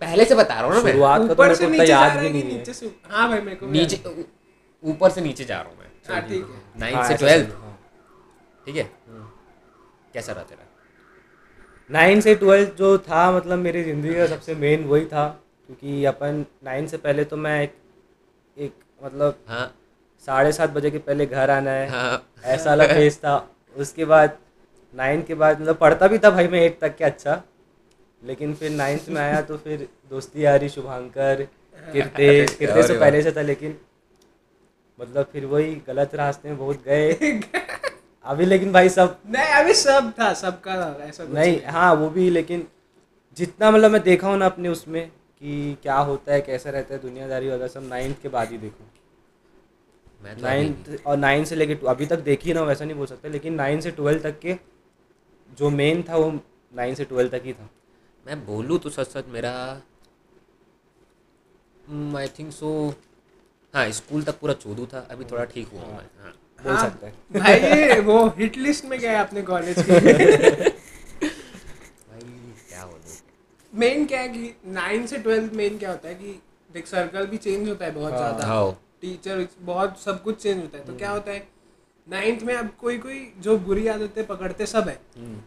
पहले 0.00 0.24
से 0.24 0.34
बता 0.34 0.54
रहा 0.54 0.64
हूँ 0.64 0.74
ना 0.74 0.82
मैं। 0.82 0.92
शुरुआत 0.92 1.20
का 1.20 1.26
तो 1.26 1.32
ऊपर 1.34 1.44
मेरे 1.44 1.54
से 1.56 1.64
को 1.64 1.70
नीचे 1.70 1.86
जा 1.86 2.00
याद 2.00 2.12
रहा 2.12 2.22
भी 2.22 2.30
नहीं 2.30 2.42
है। 2.42 2.58
नीचे 2.58 2.72
से 2.72 2.94
हाँ 3.10 3.28
भाई 3.28 3.40
मेरे 3.40 3.56
को 3.56 3.66
नीचे 3.66 4.02
ऊपर 4.82 5.10
से 5.10 5.20
नीचे 5.20 5.44
जा 5.44 5.60
रहा 5.60 5.70
हूँ 5.70 5.78
मैं। 5.78 5.90
हाँ 6.08 6.20
ठीक 6.28 6.42
है। 6.42 6.80
नाइन्थ 6.80 6.96
हाँ, 6.96 7.08
से 7.08 7.16
ट्वेल्थ 7.16 7.54
हाँ। 7.54 7.78
ठीक 8.66 8.76
है? 8.76 8.90
कैसा 10.14 10.32
रहा 10.32 10.42
तेरा? 10.42 10.66
नाइन 11.90 12.20
से 12.20 12.34
ट्वेल्थ 12.34 12.74
जो 12.76 12.96
था 12.98 13.30
मतलब 13.32 13.58
मेरी 13.58 13.82
ज़िंदगी 13.84 14.14
का 14.14 14.26
सबसे 14.26 14.54
मेन 14.56 14.84
वही 14.84 15.04
था। 15.06 15.24
क्योंकि 15.68 16.04
अपन 16.04 16.44
नाइन 16.64 16.86
से 16.86 16.96
पहले 16.96 17.24
तो 17.24 17.36
मैं 17.36 17.60
एक 17.62 17.74
एक 18.56 18.72
मतलब 19.04 19.38
हाँ। 19.48 19.66
साढ़े 20.26 20.52
सात 20.52 20.70
बजे 20.70 20.90
के 20.90 20.98
पहले 20.98 21.26
घर 21.26 21.50
आना 21.50 21.70
है। 21.70 21.88
हाँ। 21.88 22.22
ऐसा 22.44 22.70
वाला 22.70 22.86
फ़ेज़ 22.86 23.18
था। 23.18 23.36
उसके 23.76 24.04
बाद 24.04 24.36
नाइन 24.94 25.22
के 25.22 25.34
बाद 25.34 25.60
मतलब 25.60 25.76
पढ़ता 25.76 26.06
भी 26.08 26.18
था 26.18 26.30
भाई 26.30 26.48
मैं 26.48 26.60
एट 26.60 26.78
तक 26.80 26.96
के 26.96 27.04
अच्छा। 27.04 27.42
लेकिन 28.22 28.54
फिर 28.54 28.70
नाइन्थ 28.70 29.08
में 29.08 29.20
आया 29.22 29.40
तो 29.42 29.56
फिर 29.56 29.88
दोस्ती 30.10 30.44
यारी 30.44 30.68
शुभांकर 30.68 31.42
कीर्तेश। 31.92 32.54
कीर्तेश 32.58 32.84
अरे 32.84 32.94
तो 32.94 33.00
पहले 33.00 33.22
से 33.22 33.32
था 33.32 33.42
लेकिन 33.42 33.76
मतलब 34.98 35.26
फिर 35.32 35.44
वही 35.46 35.74
गलत 35.86 36.14
रास्ते 36.14 36.48
में 36.48 36.58
बहुत 36.58 36.84
गए। 36.84 37.12
अभी 38.24 38.44
लेकिन 38.44 38.72
भाई 38.72 38.88
सब 38.88 39.18
नहीं 39.26 39.52
अभी 39.54 39.74
सब 39.74 40.12
था 40.20 40.32
सबका 40.34 40.74
ऐसा 41.04 41.24
नहीं। 41.24 41.60
हाँ 41.66 41.92
वो 41.94 42.08
भी 42.10 42.28
लेकिन 42.30 42.66
जितना 43.36 43.70
मतलब 43.70 43.90
मैं 43.90 44.02
देखा 44.02 44.28
हूँ 44.28 44.38
ना 44.38 44.46
अपने 44.46 44.68
उसमें 44.68 45.10
कि 45.44 45.76
क्या 45.82 45.96
होता 46.08 46.32
है 46.32 46.40
कैसा 46.40 46.70
रहता 46.70 46.94
है 46.94 47.00
दुनियादारी 47.00 47.48
वगैरह 47.48 47.68
सब 47.68 47.88
नाइन्थ 47.88 48.20
के 48.22 48.28
बाद 48.28 48.50
ही 48.50 48.58
देखो। 48.58 48.84
मैं 50.24 50.34
तो 50.36 50.42
नाइन्थ 50.42 50.88
और 51.06 51.16
नाइन 51.16 51.44
से 51.44 51.54
लेके 51.56 51.76
अभी 51.88 52.06
तक 52.06 52.18
देखी 52.28 52.52
ना 52.54 52.62
वैसा 52.62 52.84
नहीं 52.84 52.96
बोल 52.96 53.06
सकते 53.06 53.28
लेकिन 53.28 53.54
नाइन 53.54 53.80
से 53.80 53.90
ट्वेल्व 53.90 54.20
तक 54.22 54.38
के 54.40 54.56
जो 55.58 55.70
मेन 55.70 56.02
था 56.08 56.16
वो 56.16 56.30
नाइन 56.72 56.94
से 56.94 57.04
ट्वेल्व 57.04 57.30
तक 57.30 57.42
ही 57.44 57.52
था। 57.52 57.68
मैं 58.26 58.44
बोलूँ 58.46 58.78
तो 58.78 58.90
सच 58.90 59.08
सच 59.08 59.24
मेरा 59.28 59.52
आई 62.18 62.28
थिंक 62.38 62.52
सो 62.52 62.70
हाँ 63.74 63.90
स्कूल 63.90 64.22
तक 64.22 64.38
पूरा 64.40 64.54
चोदू 64.54 64.86
था 64.86 65.06
अभी 65.10 65.24
थोड़ा 65.24 65.44
ठीक 65.44 65.68
हुआ 65.68 65.82
हूँ 65.82 65.92
मैं 65.92 66.08
हाँ। 66.22 66.32
बोल 66.64 66.72
हाँ, 66.74 66.88
सकता 66.90 67.06
है। 67.06 67.12
भाई 67.40 68.00
वो 68.00 68.26
हिट 68.38 68.56
लिस्ट 68.56 68.84
में 68.84 68.98
गया 69.00 69.20
अपने 69.22 69.42
कॉलेज 69.42 69.76
की 69.78 70.70
मेन 73.74 74.04
क्या 74.06 74.20
है 74.20 74.28
कि 74.28 74.54
नाइन 74.72 75.06
से 75.06 75.18
ट्वेल्थ 75.18 75.52
मेन 75.52 75.78
क्या 75.78 75.90
होता 75.90 76.08
है 76.08 76.14
कि 76.14 76.38
देख 76.70 76.86
सर्कल 76.86 77.26
भी 77.26 77.36
चेंज 77.36 77.68
होता 77.68 77.84
है 77.84 77.90
बहुत 77.90 78.12
हाँ। 78.12 78.18
ज़्यादा। 78.18 78.46
हाँ। 78.46 78.72
टीचर 79.00 79.46
बहुत 79.62 80.00
सब 80.00 80.22
कुछ 80.22 80.42
चेंज 80.42 80.60
होता 80.62 80.78
है। 80.78 80.84
तो 80.84 80.96
क्या 80.96 81.10
होता 81.10 81.32
है 81.32 81.46
नाइन्थ 82.06 82.42
में 82.42 82.54
अब 82.54 82.68
कोई 82.80 82.98
कोई 82.98 83.18
जो 83.40 83.56
बुरी 83.58 83.86
आदतें 83.88 84.24
पकड़ते 84.26 84.66
सब 84.66 84.88
है 84.88 84.98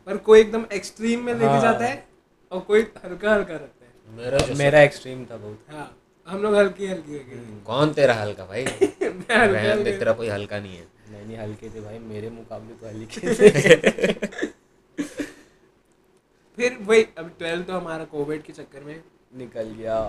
पर 0.06 0.18
कोई 0.28 0.40
एकदम 0.40 0.66
एक्सट्रीम 0.74 1.24
में 1.24 1.34
लेके 1.34 1.46
हाँ। 1.46 1.62
जाता 1.62 1.86
है 1.86 2.04
और 2.52 2.60
कोई 2.60 2.82
हल्का 3.06 3.34
हल्का 3.34 3.54
रखता 3.54 3.86
है। 3.86 4.16
मेरा 4.18 4.56
मेरा 4.58 4.82
एक्सट्रीम 4.82 5.26
था 5.26 5.38
बहुत। 5.38 5.66
हाँ 5.72 5.96
हम 6.28 6.42
लोग 6.42 6.56
हल्की 6.56 6.88
हल्की 6.88 7.14
हो 7.14 7.20
गए। 7.30 7.60
कौन 7.66 7.94
तेरा 7.94 8.14
हल्का 8.14 8.46
भाई? 8.46 8.64
तेरा 9.30 10.12
कोई 10.12 10.28
हल्का 10.30 10.60
नहीं 10.60 10.78
है। 10.78 10.86
नहीं 11.12 11.26
नहीं 11.28 11.38
हल्के 11.38 11.70
थे 11.70 11.82
भाई 11.82 12.00
मेरे 12.00 12.30
मुकाबले 12.30 12.74
तो 12.74 12.88
हल्के 12.88 13.34
थे। 14.42 14.48
फिर 16.58 16.78
वही 16.82 17.04
अब 17.18 17.32
ट्वेल्थ 17.40 17.68
तो 17.68 17.74
हमारा 17.74 18.04
कोविड 18.08 18.42
के 18.44 18.54
चक्कर 18.54 18.84
में 18.84 19.02
निकल 19.38 19.70
गया। 19.72 20.00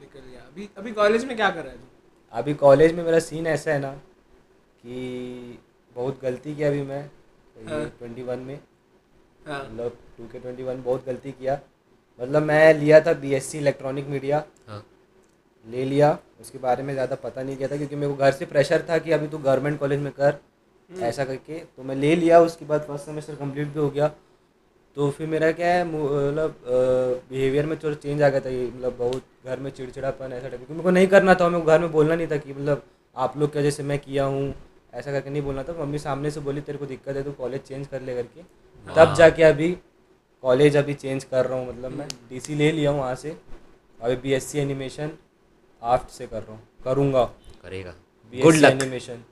निकल 0.00 0.20
गया। 0.20 0.40
अभी 0.42 0.68
अभी 0.78 0.92
कॉलेज 0.92 1.24
में 1.24 1.36
क्या 1.36 1.50
कर 1.50 1.62
रहा 1.62 1.72
है 1.72 1.78
तू? 1.78 1.86
अभी 2.32 2.54
कॉलेज 2.56 2.92
में 2.94 3.02
मेरा 3.04 3.18
सीन 3.20 3.46
ऐसा 3.46 3.70
है 3.70 3.78
ना 3.78 3.90
कि 3.90 5.58
बहुत 5.96 6.20
गलती 6.22 6.54
किया 6.54 6.68
अभी 6.68 6.82
मैं 6.82 7.02
हाँ। 7.68 7.84
ट्वेंटी 7.98 8.22
वन 8.22 8.38
में। 8.40 8.58
हाँ। 9.46 9.62
मतलब 9.62 9.98
टू 10.18 10.28
के 10.32 10.38
ट्वेंटी 10.38 10.62
वन 10.62 10.82
बहुत 10.82 11.04
गलती 11.06 11.32
किया। 11.32 11.58
मतलब 12.20 12.42
मैं 12.42 12.74
लिया 12.74 13.00
था 13.00 13.12
B 13.14 13.34
S 13.34 13.46
C 13.46 13.58
electronic 13.58 14.06
media 14.08 14.44
ले 15.64 15.84
लिया। 15.84 16.16
उसके 16.40 16.58
बारे 16.58 16.82
में 16.82 16.92
ज़्यादा 16.92 17.16
पता 17.16 17.42
नहीं 17.42 17.56
किया 17.56 17.68
था 17.68 17.76
क्योंकि 17.76 17.96
मेरे 17.96 18.12
को 18.12 18.18
घर 18.18 18.32
से 18.32 18.46
प्रेशर 18.46 18.84
था 18.90 18.98
कि 18.98 19.12
अभी 19.12 19.28
तू 19.28 19.38
गवर्नमेंट 19.38 19.78
कॉलेज 19.80 20.00
में 20.00 20.12
कर 20.12 20.38
ऐसा 21.02 21.24
करके। 21.24 21.58
तो 21.58 21.82
मैं 21.82 21.96
ले 21.96 22.14
लिया 22.16 22.40
उसके 22.40 22.64
बाद 22.64 22.80
फ़र्स्ट 22.82 23.06
सेमेस्टर 23.06 23.34
कंप्लीट 23.36 23.68
भी 23.68 23.80
हो 23.80 23.88
गया। 23.90 24.10
तो 24.96 25.10
फिर 25.10 25.26
मेरा 25.28 25.50
क्या 25.52 25.68
है 25.68 25.84
मतलब 25.86 26.54
बिहेवियर 27.30 27.66
में 27.66 27.76
थोड़ा 27.78 27.94
चेंज 27.96 28.22
आ 28.22 28.28
गया 28.28 28.40
था 28.40 28.48
ये 28.48 28.66
मतलब 28.66 28.96
बहुत 28.98 29.22
घर 29.46 29.60
में 29.60 29.70
चिड़चिड़ापन 29.70 30.32
ऐसा 30.32 30.48
टाइप 30.48 30.56
क्योंकि 30.56 30.72
मेरे 30.72 30.82
को 30.82 30.90
नहीं 30.90 31.06
करना 31.08 31.34
था 31.34 31.48
मेरे 31.48 31.60
को 31.60 31.66
घर 31.66 31.78
में 31.80 31.90
बोलना 31.92 32.14
नहीं 32.14 32.26
था 32.26 32.36
कि 32.36 32.52
मतलब 32.52 32.82
आप 33.16 33.36
लोग 33.38 33.52
क्या 33.52 33.62
जैसे 33.62 33.82
मैं 33.82 33.98
किया 33.98 34.24
हूँ 34.24 34.54
ऐसा 34.94 35.12
करके 35.12 35.30
नहीं 35.30 35.42
बोलना 35.42 35.62
था। 35.62 35.72
मम्मी 35.78 35.98
सामने 35.98 36.30
से 36.30 36.40
बोली 36.40 36.60
तेरे 36.60 36.78
को 36.78 36.86
दिक्कत 36.86 37.16
है 37.16 37.22
तो 37.22 37.32
कॉलेज 37.32 37.60
चेंज 37.62 37.86
कर 37.86 38.02
ले 38.02 38.14
करके। 38.14 38.42
तब 38.86 39.14
जाके 39.18 39.42
अभी 39.42 39.70
कॉलेज 40.44 40.76
अभी 40.76 40.94
चेंज 40.94 41.24
कर 41.24 41.46
रहा 41.46 41.58
हूँ 41.58 41.68
मतलब 41.68 41.92
मैं 41.98 42.06
डीसी 42.30 42.54
ले 42.54 42.70
लिया 42.72 42.90
हूँ 42.90 43.00
वहाँ 43.00 43.14
से। 43.14 43.36
अभी 44.00 44.16
B 44.16 44.32
S 44.32 44.46
C 44.46 44.58
animation 44.58 45.10
art 45.82 46.10
से 46.10 46.26
कर 46.26 46.42
रहा 46.42 46.52
हूँ। 46.52 46.60
करूँगा। 46.84 47.24
करेगा। 47.64 47.94
बी 48.32 48.40
गुड 48.42 48.64
एनिमेशन 48.64 49.22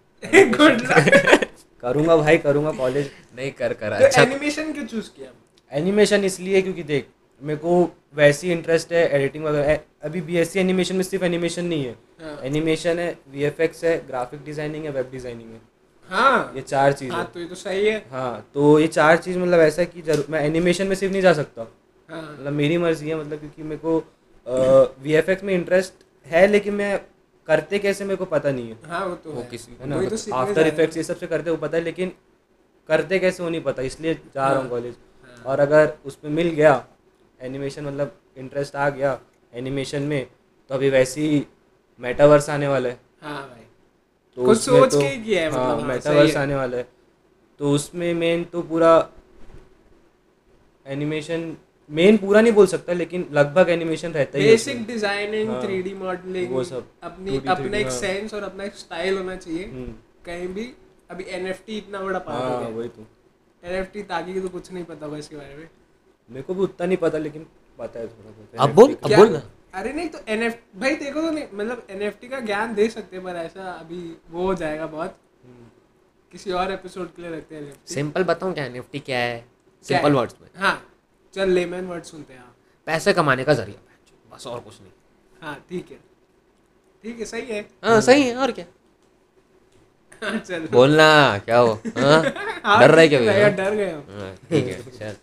गुड 0.52 0.86
करूँगा 1.82 2.16
भाई 2.16 2.38
करूँगा 2.38 2.70
कॉलेज 2.74 3.10
नहीं 3.36 3.50
कर 3.52 3.72
कर। 3.74 3.98
तो 3.98 4.04
अच्छा। 4.04 4.22
एनिमेशन 4.22 4.72
क्यों 4.72 4.86
चूज़ 4.86 5.10
किया? 5.16 5.30
एनिमेशन 5.72 6.24
इसलिए 6.24 6.62
क्योंकि 6.62 6.82
देख 6.84 7.08
मेरे 7.42 7.58
को 7.60 7.82
वैसी 8.16 8.50
इंटरेस्ट 8.52 8.92
है 8.92 9.08
एडिटिंग 9.08 9.44
वगैरह। 9.44 9.78
अभी 10.04 10.20
बी 10.20 10.36
एस 10.38 10.50
सी 10.50 10.60
एनिमेशन 10.60 10.96
में 10.96 11.02
सिर्फ़ 11.02 11.24
एनिमेशन 11.24 11.64
नहीं 11.64 11.84
है। 11.84 11.96
हाँ। 12.22 12.38
एनिमेशन 12.44 12.98
है 12.98 13.16
वी 13.30 13.42
एफ़ 13.44 13.60
एक्स 13.62 13.84
है 13.84 13.96
ग्राफिक 14.06 14.44
डिज़ाइनिंग 14.44 14.84
है 14.84 14.90
वेब 14.90 15.10
डिज़ाइनिंग 15.12 15.50
है। 15.50 15.60
हाँ। 16.08 16.52
ये 16.56 16.62
चार 16.62 16.92
चीज़। 16.92 17.12
हाँ 17.12 17.24
तो 17.34 17.40
ये 17.40 17.46
तो 17.46 17.54
सही 17.54 17.86
है। 17.86 18.04
हाँ 18.10 18.46
तो 18.54 18.78
ये 18.78 18.86
चार 18.88 19.16
चीज़ 19.16 19.38
मतलब 19.38 19.60
ऐसा 19.60 19.82
है 19.82 19.86
कि 19.86 20.02
ज़रूर 20.02 20.26
मैं 20.30 20.40
एनिमेशन 20.42 20.86
में 20.86 20.94
सिर्फ़ 20.94 21.12
नहीं 21.12 21.22
जा 21.22 21.32
सकता। 21.32 21.66
हाँ। 22.08 22.22
मतलब 22.22 22.52
मेरी 22.52 22.78
मर्ज़ी 22.78 23.08
है 23.08 23.16
मतलब 23.16 23.38
क्योंकि 23.38 23.62
मेरे 23.62 23.80
को 23.84 23.98
वी 25.02 25.12
एफ़ 25.14 25.30
एक्स 25.30 25.44
में 25.44 25.54
इंटरेस्ट 25.54 26.04
है 26.26 26.46
लेकिन 26.46 26.74
मैं 26.74 26.98
करते 27.48 27.78
कैसे 27.78 28.04
मेरे 28.04 28.16
को 28.16 28.24
पता 28.26 28.50
नहीं 28.50 28.68
है। 28.68 28.78
हाँ 28.84 29.04
वो 29.06 29.14
तो 29.14 29.32
वो 29.32 29.40
है। 29.40 29.48
किसी 29.48 29.76
है 29.80 29.88
ना 29.88 30.00
तो 30.00 30.34
आफ्टर। 30.34 30.66
इफेक्ट्स 30.66 30.96
ये 30.96 31.02
सबसे 31.02 31.26
करते 31.26 31.50
वो 31.50 31.56
पता 31.56 31.76
है 31.76 31.82
लेकिन 31.84 32.12
करते 32.88 33.18
कैसे 33.18 33.42
वो 33.42 33.48
नहीं 33.48 33.60
पता 33.62 33.82
इसलिए 33.82 34.14
जा 34.14 34.48
रहा 34.48 34.60
हूँ 34.60 34.68
कॉलेज 34.70 34.94
हाँ। 34.94 35.15
और 35.46 35.60
अगर 35.60 35.92
उसमें 36.06 36.30
मिल 36.30 36.48
गया 36.50 36.72
एनिमेशन 37.40 37.84
मतलब 37.84 38.16
इंटरेस्ट 38.38 38.76
आ 38.76 38.88
गया 38.90 39.18
एनिमेशन 39.52 40.02
में 40.02 40.26
तो 40.70 40.74
अभी 40.74 40.90
वैसे 40.90 41.20
ही 41.20 41.44
मेटावर्स 42.00 42.48
आने 42.50 42.68
वाला 42.68 42.88
है। 42.88 43.00
हाँ 43.22 43.42
भाई। 43.48 43.64
तो 44.38 44.44
कुछ 44.44 44.58
सोच 44.58 44.90
तो 44.92 45.00
के 45.00 45.16
किया 45.16 45.42
है 45.42 45.48
मतलब, 45.48 45.60
हाँ 45.60 45.76
हाँ, 45.76 45.88
मेटावर्स 45.88 46.36
आने 46.36 46.54
वाला 46.54 46.76
है। 46.76 46.88
तो 47.60 47.70
उसमें 47.70 48.12
मेन 48.14 48.44
तो 48.44 48.62
पूरा 48.62 48.92
एनिमेशन 50.86 51.56
मेन 51.90 52.16
पूरा 52.16 52.40
नहीं 52.40 52.52
बोल 52.52 52.66
सकता 52.66 52.92
लेकिन 52.92 53.26
लगभग 53.32 53.68
एनिमेशन 53.70 54.12
रहता 54.12 54.38
ही 54.38 54.44
है 54.44 54.50
बेसिक 54.50 54.86
डिज़ाइनिंग 54.86 55.50
हाँ। 55.50 55.62
थ्री 55.62 55.82
डी 55.82 55.92
मॉडलिंग 55.94 56.52
वो 56.52 56.64
सब, 56.64 56.86
अपनी 57.02 57.30
2D, 57.30 57.48
अपना 57.48 57.76
एक 57.78 57.86
3D, 57.86 57.90
हाँ। 57.90 57.98
सेंस 58.00 58.34
और 58.34 58.42
अपना 58.42 58.64
एक 58.64 58.74
स्टाइल 58.74 59.16
होना 59.18 59.36
चाहिए। 59.36 59.64
हम्म, 59.64 59.92
कहीं 60.26 60.48
भी 60.48 60.72
अभी 61.10 61.24
एनएफटी 61.28 61.76
इतना 61.78 62.00
बड़ा 62.00 62.18
पार्ट 62.18 62.44
हो 62.44 62.54
हाँ 62.54 62.70
वही 62.70 62.88
तो। 62.88 63.06
एनएफटी 63.62 64.02
ताकि 64.02 64.34
की 64.34 64.40
तो 64.40 64.48
कुछ 64.48 64.72
नहीं 64.72 64.84
पता 64.84 65.06
होगा 65.06 65.18
इसके 65.18 65.36
बारे 65.36 65.54
में। 65.56 65.68
मेरे 66.28 66.42
को 66.42 66.54
भी 66.54 66.62
उतना 66.62 66.86
नहीं 66.86 66.96
पता 66.96 67.18
लेकिन 67.18 67.46
पता 67.78 68.00
है 68.00 68.06
थोड़ा 68.08 68.30
बहुत। 68.30 68.60
अब 68.60 68.74
बोल 68.74 68.94
अब 68.94 69.14
बोल 69.16 69.32
ना। 69.32 69.42
अरे 69.74 69.92
नहीं 69.92 70.08
तो 70.08 70.18
एनएफ 70.28 70.60
भाई 70.76 70.94
देखो 70.96 71.22
तो 71.22 71.30
नहीं 71.30 71.44
मतलब 71.54 71.86
एनएफटी 71.90 72.28
का 72.28 72.40
ज्ञान 72.40 72.74
दे 72.74 72.88
सकते 72.88 73.16
हैं 73.16 73.24
पर 73.24 73.36
ऐसा 73.36 73.70
अभी 73.72 74.00
वो 74.30 74.46
हो 74.46 74.54
जाएगा 74.54 74.86
बहुत। 74.86 75.18
हम्म। 75.44 75.68
किसी 76.32 76.52
और 76.52 76.72
एपिसोड 76.72 77.14
के 77.14 77.22
लिए 77.22 77.30
रखते 77.30 77.56
हैं 77.56 77.74
सिंपल 77.86 78.24
बताऊँ 78.24 78.52
क्या 78.54 78.64
एनएफटी 78.64 79.00
क्या 79.00 79.18
है? 79.18 79.44
सिंपल 79.86 80.12
वर्ड्स 80.12 80.36
में। 80.40 80.48
हाँ 80.56 80.82
चल 81.34 81.50
लेमैन 81.50 81.86
वर्ड 81.86 82.04
सुनते 82.04 82.32
हैं 82.32 82.40
हाँ। 82.40 82.54
पैसे 82.86 83.12
कमाने 83.12 83.44
का 83.44 83.54
ज़रिया। 83.54 84.34
बस 84.34 84.46
और 84.46 84.60
कुछ 84.60 84.80
नहीं। 84.80 84.90
हाँ 85.42 85.54
ठीक 85.68 85.90
है। 85.90 85.98
ठीक 87.04 87.18
है 87.18 87.24
सही 87.24 87.46
है। 87.46 87.60
हाँ 87.84 88.00
सही 88.00 88.22
है 88.22 88.36
और 88.36 88.52
क्या? 88.52 88.64
बोलना 90.72 91.38
क्या 91.44 91.58
हो? 91.58 91.72
हाँ? 91.98 92.22
हाँ, 92.64 92.80
डर 92.80 92.90
रहे 92.90 93.08
क्या 93.08 93.20
भैया? 93.20 93.48
डर 93.48 93.74
गए 93.74 93.90
हाँ, 93.90 94.34
ठीक 94.50 94.66
है 94.66 94.82
चल। 94.90 95.16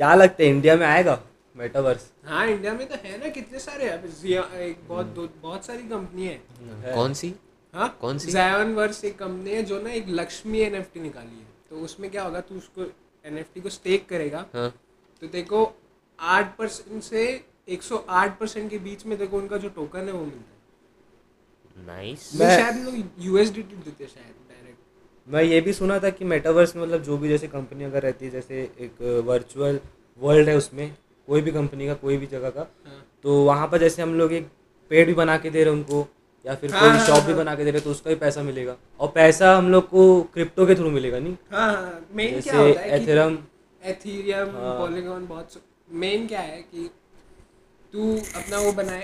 क्या 0.00 0.14
लगता 0.14 0.42
है 0.42 0.48
इंडिया 0.48 0.76
में 0.76 0.86
आएगा 0.86 1.20
मेटावर्स 1.56 2.10
हाँ 2.26 2.46
इंडिया 2.46 2.72
में 2.74 2.86
तो 2.88 2.94
है 3.04 3.18
ना 3.18 3.28
कितने 3.30 3.58
सारे 3.58 3.88
अभी 3.88 4.34
एक 4.34 4.78
बहुत 4.88 5.06
दो 5.16 5.28
बहुत 5.42 5.66
सारी 5.66 5.82
कंपनी 5.88 6.26
है। 6.26 6.94
कौन 6.94 7.14
सी? 7.14 7.34
हाँ? 7.74 7.88
कौन 8.00 8.18
सी? 8.18 8.30
जायन 8.32 8.74
वर्स 8.74 9.04
एक 9.04 9.18
कंपनी 9.18 9.50
है 9.50 9.62
जो 9.62 9.80
ना 9.82 9.90
एक 9.90 10.08
लक्ष्मी 10.08 10.60
एनएफटी 10.60 11.00
निकाली 11.00 11.36
है। 11.36 11.46
तो 11.70 11.84
उसमें 11.84 12.10
क्या 12.10 12.22
होगा 12.22 12.40
तू 12.40 12.56
उसको 12.56 12.82
एनएफटी 13.24 13.60
को 13.60 13.68
स्टेक 13.68 14.08
करेगा। 14.08 14.44
हाँ। 14.54 14.68
तो 15.22 15.26
देखो 15.28 15.64
आठ 16.18 16.56
परसेंट 16.56 17.02
से 17.02 17.22
एक 17.68 17.82
सौ 17.82 18.04
आठ 18.08 18.38
परसेंट 18.38 18.70
के 18.70 18.78
बीच 18.78 19.04
में 19.06 19.16
देखो 19.18 19.36
उनका 19.38 19.56
जो 19.56 19.68
टोकन 19.68 20.00
है 20.00 20.12
वो 20.12 20.20
मिलता 20.20 20.36
है। 20.38 20.53
नाइस 21.76 22.30
मैं- 22.34 22.58
शायद 22.60 22.84
लोग 22.84 23.24
यूएसडीटी 23.26 23.76
देते 23.76 24.06
शायद 24.06 24.34
डायरेक्ट 24.50 24.78
मैं 25.28 25.42
ये 25.42 25.60
भी 25.60 25.72
सुना 25.72 25.98
था 25.98 26.10
कि 26.10 26.24
मेटावर्स 26.24 26.74
में 26.76 26.82
मतलब 26.82 27.02
जो 27.02 27.16
भी 27.18 27.28
जैसे 27.28 27.46
कंपनी 27.48 27.84
अगर 27.84 28.02
रहती 28.02 28.24
है 28.24 28.30
जैसे 28.30 28.62
एक 28.80 29.02
वर्चुअल 29.26 29.80
वर्ल्ड 30.20 30.48
है 30.48 30.56
उसमें 30.56 30.86
कोई 31.28 31.40
भी 31.40 31.50
कंपनी 31.50 31.86
का 31.86 31.94
कोई 31.94 32.16
भी 32.16 32.26
जगह 32.26 32.50
का 32.50 32.60
हाँ। 32.86 33.04
तो 33.22 33.42
वहाँ 33.44 33.66
पर 33.68 33.78
जैसे 33.78 34.02
हम 34.02 34.14
लोग 34.14 34.32
एक 34.32 34.48
पेड़ 34.90 35.06
भी 35.06 35.14
बना 35.14 35.36
के 35.38 35.50
दे 35.50 35.64
रहे 35.64 35.72
हैं 35.74 35.80
उनको 35.80 36.06
या 36.46 36.54
फिर 36.54 36.70
हाँ, 36.72 36.80
कोई 36.80 36.88
हाँ, 36.90 37.06
शॉप 37.06 37.22
भी 37.24 37.32
हाँ। 37.32 37.36
बना 37.36 37.54
के 37.54 37.64
दे 37.64 37.70
रहे 37.70 37.80
तो 37.80 37.90
उसका 37.90 38.10
भी 38.10 38.16
पैसा 38.16 38.42
मिलेगा। 38.42 38.76
और 39.00 39.08
पैसा 39.14 39.54
हम 39.56 39.68
लोग 39.70 39.88
को 39.88 40.02
क्रिप्टो 40.34 40.66
के 40.66 40.74
थ्रू 40.74 40.90
मिलेगा 40.90 41.18
नहीं? 41.18 41.36
हाँ 41.52 41.72
हाँ 41.72 42.00
मेन 42.14 42.40
क्या 42.40 42.56
होता 42.58 42.80
है 42.80 42.88
कि 42.90 42.96
एथेरम 42.96 43.38
एथीरियम 43.82 44.50
हाँ। 44.56 44.76
पॉलीगॉन 44.78 45.26
बहुत 45.26 45.62
मेन 46.02 46.26
क्या 46.26 46.40
है 46.40 46.60
कि 46.62 46.88
तू 47.94 48.14
अपना 48.36 48.58
वो 48.58 48.70
बनाए 48.72 49.02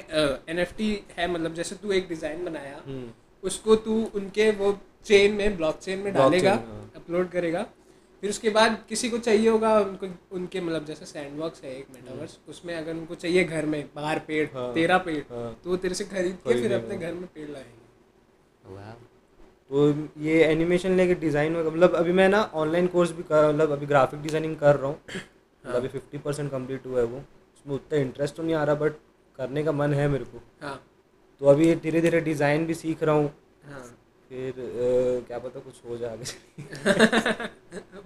एनएफटी 0.48 0.92
है 1.16 1.30
मतलब 1.30 1.54
जैसे 1.54 1.74
तू 1.74 1.92
एक 1.92 2.08
डिज़ाइन 2.08 2.44
बनाया 2.44 2.80
हम्म। 2.86 3.10
उसको 3.42 3.76
तू 3.84 4.02
उनके 4.14 4.50
वो 4.52 4.78
चेन 5.06 5.34
में 5.34 5.56
ब्लॉक 5.56 5.78
चेन 5.78 5.98
में 5.98 6.12
डालेगा 6.14 6.54
हाँ। 6.54 6.90
अपलोड 6.96 7.28
करेगा 7.30 7.62
फिर 8.22 8.30
उसके 8.30 8.50
बाद 8.50 8.78
किसी 8.88 9.10
को 9.10 9.18
चाहिए 9.18 9.48
होगा 9.48 9.78
उनको 9.80 10.06
उनके 10.32 10.60
मतलब 10.60 10.84
जैसे 10.84 11.06
सैंडबॉक्स 11.06 11.62
है 11.64 11.76
एक 11.76 11.86
मेटावर्स 11.94 12.38
उसमें 12.48 12.74
अगर 12.74 12.92
उनको 12.92 13.14
चाहिए 13.16 13.44
घर 13.44 13.66
में 13.66 13.84
बाहर 13.94 14.18
पेड़ 14.26 14.46
हाँ। 14.54 14.72
तेरा 14.74 14.98
पेड़ 15.00 15.22
हाँ। 15.30 15.54
तो 15.64 15.70
वो 15.70 15.76
तेरे 15.78 15.94
से 15.94 16.04
खरीद 16.06 16.38
के 16.46 16.60
फिर 16.62 16.74
अपने 16.74 16.96
घर 16.98 17.12
में 17.14 17.26
पेड़ 17.26 17.48
लाएँगे 17.48 18.92
तो 19.70 19.88
ये 20.20 20.44
एनिमेशन 20.44 20.96
लेके 20.96 21.14
डिज़ाइन 21.16 21.56
मतलब 21.58 21.94
अभी 21.94 22.12
मैं 22.12 22.28
ना 22.28 22.42
ऑनलाइन 22.56 22.86
कोर्स 22.86 23.12
भी 23.12 23.22
कर 23.22 23.48
मतलब 23.48 23.72
अभी 23.72 23.86
ग्राफिक 23.86 24.22
डिज़ाइनिंग 24.22 24.56
कर 24.56 24.76
रहा 24.76 24.86
हूँ 24.86 25.00
मतलब 25.14 25.74
अभी 25.74 25.88
फिफ्टी 25.88 26.18
परसेंट 26.18 26.50
कंप्लीट 26.50 26.86
हुआ 26.86 26.98
है 27.00 27.04
वो 27.06 27.22
उसमें 27.60 27.74
उतना 27.74 27.98
इंटरेस्ट 27.98 28.36
तो 28.36 28.42
नहीं 28.42 28.54
आ 28.54 28.64
रहा 28.64 28.74
बट 28.76 28.92
करने 29.38 29.62
का 29.64 29.72
मन 29.74 29.94
है 29.94 30.08
मेरे 30.08 30.24
को। 30.24 30.42
हाँ। 30.62 30.80
तो 31.40 31.46
अभी 31.46 31.74
धीरे 31.76 32.00
धीरे 32.00 32.20
डिज़ाइन 32.20 32.66
भी 32.66 32.74
सीख 32.74 33.02
रहा 33.02 33.14
हूँ। 33.14 33.30
हाँ। 33.70 33.82
फिर 34.30 34.50
अ, 34.50 35.26
क्या 35.28 35.38
पता 35.38 35.60
कुछ 35.60 35.80
हो 35.88 35.96
जाए 35.98 36.16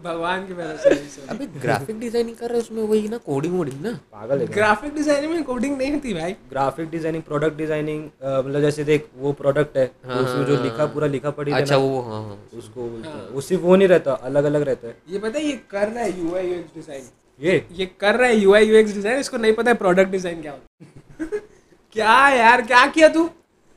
भगवान 0.04 0.46
की 0.46 0.54
नहीं 0.54 1.08
सब। 1.08 1.30
अबे 1.30 1.46
ग्राफिक 1.60 1.98
डिज़ाइनिंग 2.00 2.36
कर 2.36 2.48
रहे 2.48 2.58
हैं 2.58 2.64
उसमें 2.64 2.82
वही 2.82 3.08
ना 3.08 3.16
कोडिंग 3.26 3.56
वोडिंग 3.56 3.80
ना। 3.82 3.92
पागल 4.12 4.40
है 4.40 4.46
ग्राफिक 4.46 4.94
डिज़ाइनिंग 4.94 5.32
में 5.32 5.42
कोडिंग 5.44 5.76
नहीं 5.78 5.92
होती 5.92 6.14
भाई। 6.14 6.32
ग्राफिक 6.50 6.90
डिज़ाइनिंग 6.90 7.22
प्रोडक्ट 7.22 7.56
डिज़ाइनिंग 7.56 8.04
मतलब 8.04 8.60
जैसे 8.60 8.84
देख 8.84 9.08
वो 9.16 9.32
प्रोडक्ट 9.32 9.76
है 9.76 9.86
तो 9.86 10.08
हाँ, 10.08 10.22
उसमें 10.22 10.44
जो 10.46 10.54
हाँ, 10.54 10.62
लिखा 10.64 10.76
हाँ। 10.76 10.86
पूरा 10.94 11.06
लिखा 11.06 11.30
पड़ी 11.32 11.52
अच्छा 11.52 11.76
वो 11.76 12.00
हाँ 12.02 12.22
हाँ। 12.22 12.38
उसको 12.58 12.88
हैं। 12.88 13.02
हाँ। 13.04 13.26
वो 13.32 13.40
सिर्फ़ 13.40 13.62
वो 13.62 13.76
नहीं 13.76 13.88
रहता 13.88 14.14
अलग 14.30 14.44
अलग 14.44 14.62
रहता 14.62 14.88
है। 14.88 14.96
ये 15.08 15.18
पता 15.18 15.38
है 15.38 15.44
ये 15.44 15.60
कर 15.70 15.88
रहा 15.88 16.04
है 16.04 16.18
यूआई 16.20 16.46
यूएक्स 16.48 16.74
डिज़ाइन 16.74 17.04
ये 17.40 17.66
ये 17.72 17.86
कर 18.00 18.14
रहा 18.16 18.28
है 18.28 18.36
यूआई 18.36 18.66
यूएक्स 18.66 18.92
डिज़ाइन 18.94 19.18
इसको 19.20 19.36
नहीं 19.36 19.52
पता 19.52 19.70
है 19.70 19.76
प्रोडक्ट 19.76 20.10
डिज़ाइन 20.10 20.42
क्या 20.42 20.52
होता 20.52 21.38
क्या 21.94 22.28
यार 22.28 22.62
क्या 22.66 22.86
किया 22.86 23.08
तू? 23.08 23.24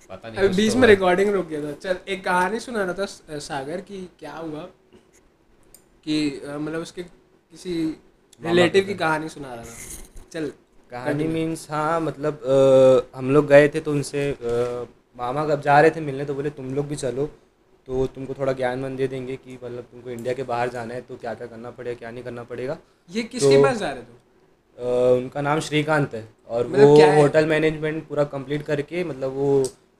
पता 0.10 0.28
अभी 0.30 0.48
बीच 0.58 0.76
में 0.76 0.88
रिकॉर्डिंग 0.88 1.30
रुक 1.34 1.48
गया 1.48 1.62
था। 1.63 1.72
चल 1.84 1.98
एक 2.08 2.24
कहानी 2.26 2.60
सुना 2.60 2.84
रहा 2.84 2.93
था 2.93 3.39
सागर 3.39 3.82
की 3.82 4.02
क्या 4.20 4.32
हुआ? 4.34 4.62
कि 6.06 6.41
मतलब 6.46 6.82
उसके 6.82 7.04
किसी 7.04 7.74
रिलेटिव 8.41 8.86
की 8.86 8.93
कहानी 8.96 9.30
सुना 9.30 9.54
रहा 9.54 9.63
था। 9.63 10.26
चल 10.34 10.52
कहानी 10.91 11.28
मीन्स 11.28 11.67
हाँ 11.72 12.00
मतलब 12.02 12.41
अ, 12.43 13.17
हम 13.17 13.32
लोग 13.32 13.48
गए 13.48 13.67
थे 13.74 13.80
तो 13.80 13.91
उनसे 13.91 14.30
अ, 14.32 14.86
मामा 15.17 15.46
कब 15.48 15.62
जा 15.62 15.80
रहे 15.82 15.91
थे 15.91 16.00
मिलने 16.02 16.26
तो 16.26 16.34
बोले 16.34 16.50
तुम 16.60 16.74
लोग 16.76 16.88
भी 16.88 16.96
चलो। 16.96 17.30
तो 17.88 18.06
तुमको 18.15 18.34
थोड़ा 18.34 18.54
ज्ञान 18.54 18.80
मन 18.80 18.95
दे 18.95 19.08
देंगे 19.08 19.36
कि 19.36 19.58
मतलब 19.63 19.84
तुमको 19.91 20.10
इंडिया 20.10 20.34
के 20.34 20.43
बाहर 20.43 20.69
जाना 20.69 20.93
है 20.93 21.02
तो 21.02 21.15
क्या 21.17 21.34
क्या 21.34 21.47
करना 21.47 21.69
पड़ेगा 21.71 21.97
क्या 22.00 22.12
नहीं 22.12 22.23
करना 22.23 22.43
पड़ेगा। 22.43 22.78
ये 23.10 23.23
किसके 23.23 23.56
तो- 23.56 23.63
पास 23.63 23.78
जा 23.78 23.91
रहे 23.91 24.02
थे 24.04 25.17
उनका 25.17 25.41
नाम 25.41 25.60
श्रीकांत 25.67 26.13
है 26.15 26.28
और 26.50 26.67
मतलब 26.67 26.88
वो 26.88 27.21
होटल 27.21 27.45
मैनेजमेंट 27.45 28.08
पूरा 28.08 28.23
कंप्लीट 28.34 28.62
करके 28.63 29.04
मतलब 29.04 29.32
वो 29.34 29.47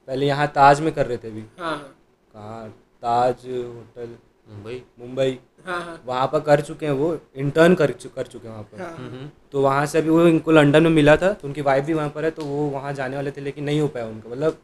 पहले 0.08 0.26
यहाँ 0.28 0.48
ताज 0.56 0.82
में 0.82 0.92
कर 0.94 1.06
रहे 1.06 1.18
थे 1.18 1.28
अभी। 1.28 1.44
हाँ 1.60 1.70
हाँ। 1.70 1.96
कहाँ? 2.36 2.68
ताज 3.02 3.46
होटल 3.48 4.16
मुंबई। 4.48 4.82
मुंबई। 5.00 5.40
हाँ 5.66 5.80
हाँ। 5.86 6.02
वहाँ 6.06 6.28
पर 6.34 6.40
कर 6.40 6.62
चुके 6.62 6.86
हैं 6.86 6.94
वो 6.94 7.18
इंटर्न 7.36 7.76
कर 7.76 7.92
चु, 7.92 8.10
कर 8.10 8.28
चुके 8.28 8.48
हैं 8.48 8.54
वहाँ 8.54 8.64
पर। 8.72 8.82
हाँ 8.82 8.96
हम्म, 8.98 9.30
तो 9.52 9.62
वहाँ 9.62 9.86
से 9.86 9.98
अभी 9.98 10.10
वो 10.10 10.26
इनको 10.28 10.52
लंदन 10.52 10.84
में 10.84 10.90
मिला 10.92 11.16
था 11.18 11.32
तो 11.34 11.48
उनकी 11.48 11.62
वाइफ 11.62 11.86
भी 11.86 11.94
वहाँ 11.94 12.10
पर 12.10 12.26
है 12.26 12.32
तो 12.32 12.46
वो 12.46 12.68
वहाँ 12.70 12.94
जाने 12.94 13.16
वाले 13.16 13.32
थे 13.32 13.42
लेकिन 13.42 13.64
नहीं 13.64 13.80
हो 13.82 13.88
पाया 13.88 14.06
उनका। 14.08 14.30
मतलब 14.30 14.58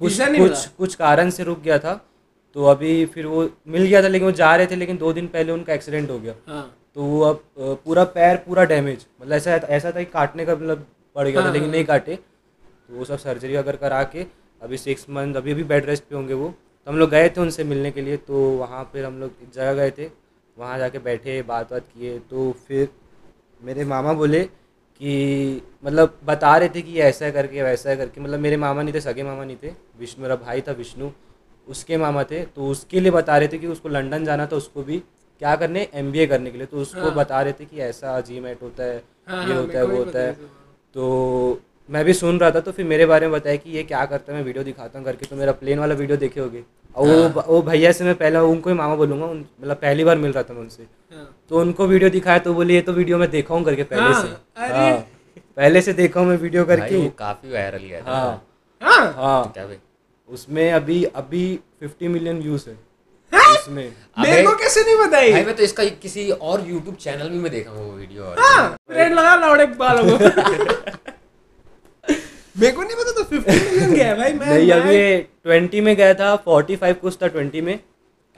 कुछ 0.00 0.20
नहीं 0.20 0.40
कुछ 0.40 0.66
कुछ 0.78 0.94
कारण 0.94 1.30
से 1.30 1.44
रुक 1.44 1.60
गया 1.62 1.78
था 1.78 1.94
तो 2.56 2.64
अभी 2.66 3.04
फिर 3.06 3.26
वो 3.26 3.48
मिल 3.68 3.82
गया 3.82 4.02
था 4.02 4.08
लेकिन 4.08 4.26
वो 4.26 4.32
जा 4.34 4.54
रहे 4.56 4.66
थे 4.66 4.76
लेकिन 4.76 4.96
दो 4.98 5.12
दिन 5.12 5.26
पहले 5.28 5.52
उनका 5.52 5.72
एक्सीडेंट 5.74 6.10
हो 6.10 6.18
गया। 6.18 6.34
हाँ। 6.48 6.64
तो 6.94 7.02
वो 7.02 7.20
अब 7.22 7.42
पूरा 7.84 8.04
पैर 8.14 8.36
पूरा 8.46 8.64
डैमेज 8.64 9.06
मतलब 9.20 9.32
ऐसा 9.32 9.54
ऐसा 9.54 9.90
था 9.90 9.98
कि 9.98 10.04
काटने 10.12 10.44
का 10.46 10.54
मतलब 10.54 10.86
पड़ 11.16 11.26
गया 11.28 11.42
था 11.42 11.46
लेकिन 11.46 11.62
हाँ। 11.62 11.72
नहीं 11.72 11.84
काटे। 11.84 12.16
तो 12.16 12.96
वो 12.96 13.04
सब 13.04 13.18
सर्जरी 13.18 13.54
अगर 13.56 13.76
करा 13.76 14.02
के 14.04 14.26
अभी 14.60 14.76
सिक्स 14.78 15.06
मंथ 15.10 15.34
अभी 15.34 15.52
अभी 15.52 15.64
बेड 15.64 15.86
रेस्ट 15.86 16.04
पे 16.04 16.16
होंगे 16.16 16.34
वो। 16.34 16.48
तो 16.48 16.90
हम 16.90 16.98
लोग 16.98 17.10
गए 17.10 17.28
थे 17.28 17.40
उनसे 17.40 17.64
मिलने 17.64 17.90
के 17.90 18.02
लिए 18.02 18.16
तो 18.18 18.48
वहाँ 18.58 18.82
पर 18.84 19.04
हम 19.04 19.18
लोग 19.20 19.30
एक 19.42 19.50
जगह 19.54 19.74
गए 19.74 19.90
थे 19.98 20.10
वहाँ 20.56 20.78
जाके 20.78 20.98
बैठे 21.00 21.40
बात 21.42 21.70
बात 21.70 21.84
किए 21.94 22.18
तो 22.30 22.50
फिर 22.66 22.88
मेरे 23.62 23.84
मामा 23.84 24.12
बोले 24.12 24.42
कि 25.00 25.62
मतलब 25.84 26.18
बता 26.24 26.56
रहे 26.56 26.68
थे 26.68 26.82
कि 26.82 26.92
ये 26.92 27.02
ऐसा 27.02 27.30
करके 27.30 27.62
वैसा 27.62 27.94
करके। 27.94 28.20
मतलब 28.20 28.40
मेरे 28.40 28.56
मामा 28.56 28.82
नहीं 28.82 28.94
थे 28.94 29.00
सगे 29.00 29.22
मामा 29.22 29.44
नहीं 29.44 29.56
थे। 29.56 29.72
विष्णु 29.98 30.22
मेरा 30.22 30.36
भाई 30.36 30.60
था 30.60 30.72
विष्णु। 30.72 31.10
उसके 31.68 31.96
मामा 31.96 32.24
थे। 32.24 32.44
तो 32.44 32.66
उसके 32.66 33.00
लिए 33.00 33.10
बता 33.10 33.38
रहे 33.38 33.48
थे 33.48 33.58
कि 33.58 33.66
उसको 33.66 33.88
लंदन 33.88 34.24
जाना 34.24 34.46
था 34.46 34.56
उसको 34.56 34.82
भी 34.82 34.98
क्या 35.38 35.56
करने? 35.56 35.88
एमबीए 35.94 36.26
करने 36.26 36.50
के 36.50 36.58
लिए। 36.58 36.66
तो 36.66 36.76
उसको 36.76 37.00
हाँ। 37.00 37.14
बता 37.14 37.42
रहे 37.42 37.52
थे 37.52 37.64
कि 37.64 37.80
ऐसा 37.80 38.20
जी 38.20 38.40
मैट 38.40 38.62
होता 38.62 38.84
है 38.84 39.02
हाँ 39.28 39.46
ये 39.46 39.52
हाँ, 39.52 39.60
होता 39.62 39.78
है 39.78 39.84
वो 39.84 39.96
होता 39.96 40.18
है। 40.18 40.32
तो 40.94 41.60
मैं 41.88 42.04
भी 42.04 42.12
सुन 42.12 42.38
रहा 42.40 42.50
था 42.50 42.60
तो 42.60 42.72
फिर 42.72 42.84
मेरे 42.86 43.06
बारे 43.06 43.26
में 43.26 43.32
बताया 43.40 43.56
कि 43.56 43.70
ये 43.70 43.82
क्या 43.82 44.04
करता 44.06 44.32
है 44.32 44.38
मैं 44.38 44.44
वीडियो 44.44 44.64
दिखाता 44.64 44.98
हूँ 44.98 45.04
करके 45.06 45.26
तो 45.26 45.36
मेरा 45.36 45.52
प्लेन 45.52 45.78
वाला 45.78 45.94
वीडियो 45.94 46.16
देखे 46.16 46.40
होगे। 46.40 46.62
और 46.96 47.08
वो 47.08 47.42
वो 47.46 47.62
भैया 47.62 47.92
से 47.92 48.04
मैं 48.04 48.14
पहले 48.14 48.38
उनको 48.38 48.70
ही 48.70 48.76
मामा 48.76 48.94
बोलूँगा 48.94 49.26
उन- 49.26 49.44
मतलब 49.60 49.76
पहली 49.76 50.04
बार 50.04 50.18
मिल 50.18 50.32
रहा 50.32 50.42
था 50.42 50.54
मैं 50.54 50.60
उनसे। 50.60 50.82
हाँ। 50.82 51.36
तो 51.48 51.60
उनको 51.60 51.86
वीडियो 51.86 52.10
दिखाया 52.10 52.38
तो 52.38 52.54
बोले 52.54 52.74
ये 52.74 52.80
तो 52.80 52.92
वीडियो 52.92 53.18
मैं 53.18 53.30
देखा 53.30 53.54
हूँ 53.54 53.64
करके 53.64 53.82
पहले 53.82 54.02
हाँ, 54.02 54.22
से। 54.22 54.74
हाँ। 54.74 54.96
पहले 55.56 55.80
से 55.80 55.92
देखा 55.92 56.20
हूँ 56.20 56.28
मैं 56.28 56.36
वीडियो 56.36 56.64
करके। 56.64 57.08
काफ़ी 57.08 57.52
वायरल 57.52 57.78
गया 57.78 58.00
था। 58.00 58.10
हाँ। 58.10 58.46
हाँ। 58.82 59.12
हाँ। 59.12 59.68
उसमें 60.28 60.72
अभी 60.72 61.04
अभी 61.04 61.60
फिफ्टी 61.80 62.08
मिलियन 62.08 62.40
व्यूज़ 62.40 62.68
है। 62.70 62.78
हाँ? 63.32 63.54
उसमें। 63.54 63.92
मेरे 64.18 64.42
को 64.42 64.56
कैसे 64.56 64.80
नहीं 64.80 64.96
बताई 65.06 65.32
भाई 65.32 65.44
मैं 65.44 65.54
तो 65.56 65.62
इसका 65.62 65.84
किसी 65.84 66.30
और 66.30 66.60
YouTube 66.60 66.96
चैनल 66.96 67.30
में 67.30 67.38
मैं 67.38 67.52
देखा 67.52 67.70
हूँ 67.70 67.90
वो 67.90 67.96
वीडियो 67.96 68.24
और 68.24 68.36
हाँ। 68.38 68.76
लगा 68.90 69.34
लौड़े 69.36 69.66
बालों 69.66 70.18
को। 70.18 70.94
मेरे 72.54 72.72
को 72.72 72.82
नहीं 72.82 72.96
पता 72.96 73.12
था 73.12 73.22
फिफ्टी 73.24 73.52
मिलियन 73.60 73.94
गया 73.94 74.14
भाई 74.16 74.32
मैं 74.32 74.46
नहीं 74.48 74.70
अभी 74.72 75.18
ट्वेंटी 75.44 75.80
में 75.80 75.94
गया 75.96 76.14
था 76.14 76.34
फोर्टी 76.44 76.76
फाइव 76.76 76.94
कुछ 76.94 77.16
था 77.22 77.26
ट्वेंटी 77.28 77.60
में। 77.60 77.78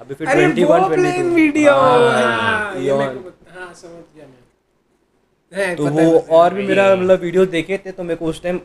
अभी 0.01 0.15
फिर 0.15 0.29
अरे 0.29 0.41
ट्वेंटी 0.41 0.65
वो 0.65 0.73
वन 0.73 0.95
प्लेन 0.95 1.31
वीडियो 1.35 1.73
हाँ, 1.73 2.13
हाँ, 2.13 2.77
ये 2.77 2.97
मेरे 2.99 3.15
को 3.15 3.31
हाँ 3.59 3.73
समझ 3.75 4.03
गया 4.17 4.27
मैं। 4.27 5.77
तो 5.77 5.87
वो 5.87 6.19
और 6.39 6.55
भी 6.55 6.67
मेरा 6.67 6.95
मतलब 6.97 7.21
वीडियो 7.21 7.47
देखे 7.47 7.79
थे 7.79 7.93
तो 7.93 8.03
मेरे 8.03 8.17
को 8.17 8.27
उस 8.27 8.43
टाइम 8.43 8.61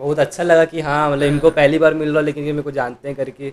बहुत 0.00 0.18
अच्छा 0.18 0.42
लगा 0.42 0.64
कि 0.64 0.80
हाँ 0.80 1.10
मतलब 1.10 1.26
इनको 1.26 1.50
पहली 1.50 1.78
बार 1.78 1.94
मिल 1.94 2.12
रहा 2.12 2.20
लेकिन 2.22 2.44
ये 2.44 2.52
मेरे 2.52 2.62
को 2.62 2.70
जानते 2.70 3.08
हैं 3.08 3.16
करके। 3.16 3.52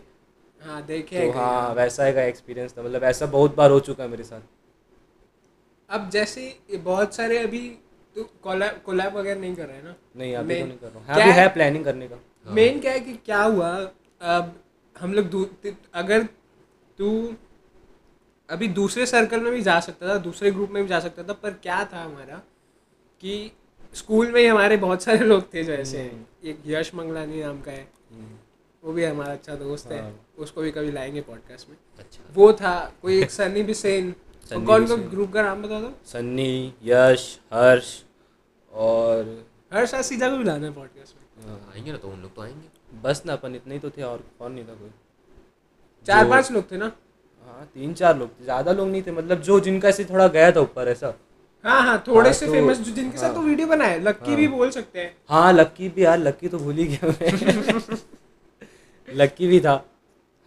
हाँ 0.60 0.82
देखे 0.86 1.20
तो 1.20 1.32
हाँ 1.32 1.74
वैसा 1.76 2.12
का 2.12 2.24
एक्सपीरियंस 2.24 2.74
था 2.78 2.84
मतलब 2.84 3.04
ऐसा 3.04 3.26
बहुत 3.26 3.56
बार 3.56 3.72
हो 3.72 3.80
चुका 3.80 4.04
है 4.04 4.10
मेरे 4.10 4.24
साथ। 4.24 4.42
अब 5.90 6.10
जैसे 6.10 6.54
बहुत 6.76 7.16
सारे 7.16 7.38
अभी 7.38 7.60
तो 8.16 8.24
कोलैब 8.44 8.82
कोलैब 8.86 9.16
वगैरह 9.16 9.40
नहीं 9.40 9.56
कर 9.56 9.66
रहे 9.66 9.76
हैं 9.78 9.84
ना? 9.84 9.96
नहीं 10.16 10.36
अभी 10.36 10.60
तो 10.60 10.66
नहीं 10.66 10.78
कर 10.78 10.88
रहा। 10.88 11.00
हूँ 11.00 11.06
हाँ, 11.08 11.16
अभी 11.16 11.30
है- 11.30 11.40
है 11.40 11.48
प्लानिंग 11.54 11.86
करने 11.86 12.08
का। 12.08 12.16
मेन 12.48 12.80
क्या 12.80 12.92
है 12.92 13.00
कि 13.00 13.14
क्या 13.14 13.44
हुआ 13.44 13.70
अब 14.22 14.64
हम 15.00 15.14
लोग 15.14 15.50
अगर 15.94 16.24
तू 16.98 17.36
अभी 18.50 18.68
दूसरे 18.68 19.06
सर्कल 19.06 19.42
में 19.42 19.54
भी 19.54 19.62
जा 19.62 19.80
सकता 19.80 20.08
था 20.08 20.18
दूसरे 20.18 20.52
ग्रुप 20.52 20.70
में 20.70 20.84
भी 20.84 20.90
जा 20.90 21.00
सकता 21.00 21.24
था 21.24 21.34
पर 21.34 21.52
क्या 21.52 21.86
था 21.94 22.04
हमारा 22.04 22.42
कि 23.22 23.52
स्कूल 23.94 24.32
में 24.32 24.42
ही 24.42 24.48
हमारे 24.48 24.78
बहुत 24.78 25.04
सारे 25.04 25.18
लोग 25.26 25.54
थे 25.54 25.64
जो 25.64 25.74
ऐसे 25.74 26.12
एक 26.46 26.60
यश 26.66 26.96
मंगलानी 26.96 27.42
नाम 27.44 27.62
का 27.62 27.72
है। 27.72 27.88
वो 28.84 28.94
भी 28.94 29.04
हमारा 29.06 29.34
अच्छा 29.34 29.56
दोस्त 29.56 29.92
है। 29.92 30.02
हाँ। 30.02 30.26
उसको 30.38 30.62
भी 30.62 30.72
कभी 30.72 30.92
लाएँगे 30.92 31.22
पॉडकास्ट 31.22 31.70
में। 31.70 31.78
अच्छा। 32.00 32.22
वो 32.34 32.54
था 32.54 32.94
कोई 33.02 33.22
एक 33.22 33.32
सनी 33.32 33.64
बिसेन 33.64 34.10
और 34.10 34.23
कौन 34.56 34.66
कौन 34.66 34.82
बिसेन। 34.82 35.10
ग्रुप 35.10 35.32
का 35.34 35.42
नाम 35.42 35.62
बता 35.64 35.80
दो 35.82 35.92
सन्नी 36.12 36.74
यश 36.84 37.28
हर्ष 37.54 37.94
और 38.72 39.46
हर 39.74 39.86
साथ 39.86 40.04
सीधा 40.04 40.30
को 40.30 40.38
भी 40.38 40.44
लाना 40.44 40.66
है 40.68 40.74
पॉडकास्ट 40.74 41.16
में। 41.16 41.48
हाँ, 41.48 41.60
आएँगे 41.76 41.92
ना 41.92 41.98
तो 41.98 42.08
उन 42.08 42.22
लोग 42.22 42.36
तो 42.36 42.42
आएँगे। 42.42 43.00
बस 43.04 43.22
ना 43.26 43.34
अपन 43.34 43.56
इतने 43.56 43.74
ही 43.74 43.80
तो 43.80 43.90
थे 43.90 44.02
और 44.04 44.24
कौन 44.40 44.52
नहीं 44.52 44.66
था 44.66 44.74
कोई। 44.74 44.90
चार 46.06 46.30
पाँच 46.30 46.52
लोग 46.52 46.72
थे 46.72 46.78
ना? 46.78 46.92
हाँ 47.46 47.66
तीन 47.74 47.94
चार 47.94 48.18
लोग 48.18 48.30
थे। 48.30 48.44
ज़्यादा 48.44 48.72
लोग 48.74 48.88
नहीं 48.90 49.02
थे 49.02 49.12
मतलब 49.12 49.42
जो 49.42 49.60
जिनका 49.60 49.90
ऐसे 49.90 50.06
थोड़ा 50.06 50.28
गया 50.28 50.52
था 50.52 50.60
ऊपर 50.60 50.88
ऐसा। 50.88 51.14
हाँ 51.64 51.82
हाँ 51.84 52.04
थोड़े 52.08 52.30
हाँ, 52.30 52.34
से 52.34 52.46
तो- 52.46 52.54
फ़ेमस 52.56 52.78
जो 52.78 52.92
जिनके 52.92 53.18
हाँ, 53.18 53.18
साथ 53.18 53.26
हाँ। 53.26 53.34
तो 53.36 53.42
वीडियो 53.42 53.68
बनाए 53.68 54.00
लक्की 54.00 54.30
हाँ, 54.30 54.36
भी 54.38 54.48
बोल 54.48 54.70
सकते 54.72 55.00
हैं। 55.00 55.16
हाँ 55.30 55.52
लक्की 55.54 55.90
भी 55.90 56.04
यार 56.06 56.18
लक्की 56.20 56.48
तो 56.48 56.58
भूल 56.58 56.76
ही 56.76 56.86
गया 56.88 57.08
मैं। 57.08 57.98
लक्की 59.18 59.48
भी 59.48 59.60
था। 59.60 59.76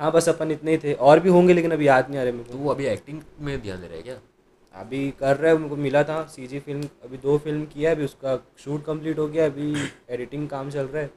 हाँ 0.00 0.10
बस 0.12 0.28
अपन 0.28 0.50
इतने 0.50 0.70
ही 0.70 0.78
थे। 0.78 0.92
और 0.92 1.20
भी 1.20 1.28
होंगे 1.28 1.54
लेकिन 1.54 1.70
अभी 1.72 1.86
याद 1.88 2.08
नहीं 2.08 2.18
आ 2.20 2.22
रहे 2.22 2.32
मेरे 2.32 2.44
तो 2.44 2.52
को। 2.52 2.64
वो 2.64 2.70
अभी 2.70 2.86
एक्टिंग 2.86 3.20
में 3.40 3.60
ध्यान 3.62 3.80
दे 3.80 3.86
रहे 3.86 3.96
हैं 3.96 4.04
क्या? 4.04 4.18
अभी 4.74 5.10
कर 5.20 5.36
रहे 5.36 5.50
हैं 5.52 5.58
मेरे 5.58 5.68
को 5.70 5.76
मिला 5.76 6.02
था 6.04 6.22
सीजी 6.26 6.58
फ़िल्म 6.60 6.88
अभी 7.04 7.16
दो 7.16 7.36
फ़िल्म 7.38 7.64
किया 7.64 7.90
अभी 7.90 8.04
उसका 8.04 8.36
शूट 8.58 8.84
कंप्लीट 8.84 9.18
हो 9.18 9.26
गया 9.28 9.46
अभी 9.46 9.72
एडिटिंग 10.10 10.48
काम 10.48 10.70
चल 10.70 10.86
रहा 10.86 11.02
है। 11.02 11.10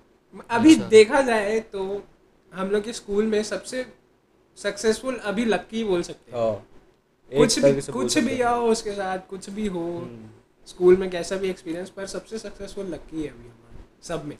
अभी 0.49 0.73
अच्छा। 0.75 0.87
देखा 0.87 1.21
जाए 1.21 1.59
तो 1.73 1.83
हम 2.53 2.69
लोग 2.69 2.83
के 2.83 2.93
स्कूल 2.93 3.25
में 3.25 3.41
सबसे 3.43 3.85
सक्सेसफुल 4.57 5.15
अभी 5.25 5.45
लक्की 5.45 5.83
बोल 5.83 6.01
सकते 6.01 6.31
हैं। 6.31 6.43
हाँ। 6.43 6.65
कुछ 7.31 7.59
भी 7.59 7.81
कुछ 7.91 8.17
भी 8.17 8.35
हैं। 8.35 8.43
आओ 8.43 8.67
उसके 8.67 8.91
साथ 8.91 9.27
कुछ 9.29 9.49
भी 9.49 9.67
हो 9.67 9.79
हम्म। 9.81 10.29
स्कूल 10.67 10.97
में 10.97 11.09
कैसा 11.09 11.35
भी 11.35 11.49
एक्सपीरियंस 11.49 11.89
पर 11.89 12.05
सबसे 12.07 12.37
सक्सेसफुल 12.37 12.85
लक्की 12.85 13.21
है 13.23 13.27
अभी 13.29 13.47
हमारा 13.47 13.83
सब 14.03 14.25
में। 14.25 14.37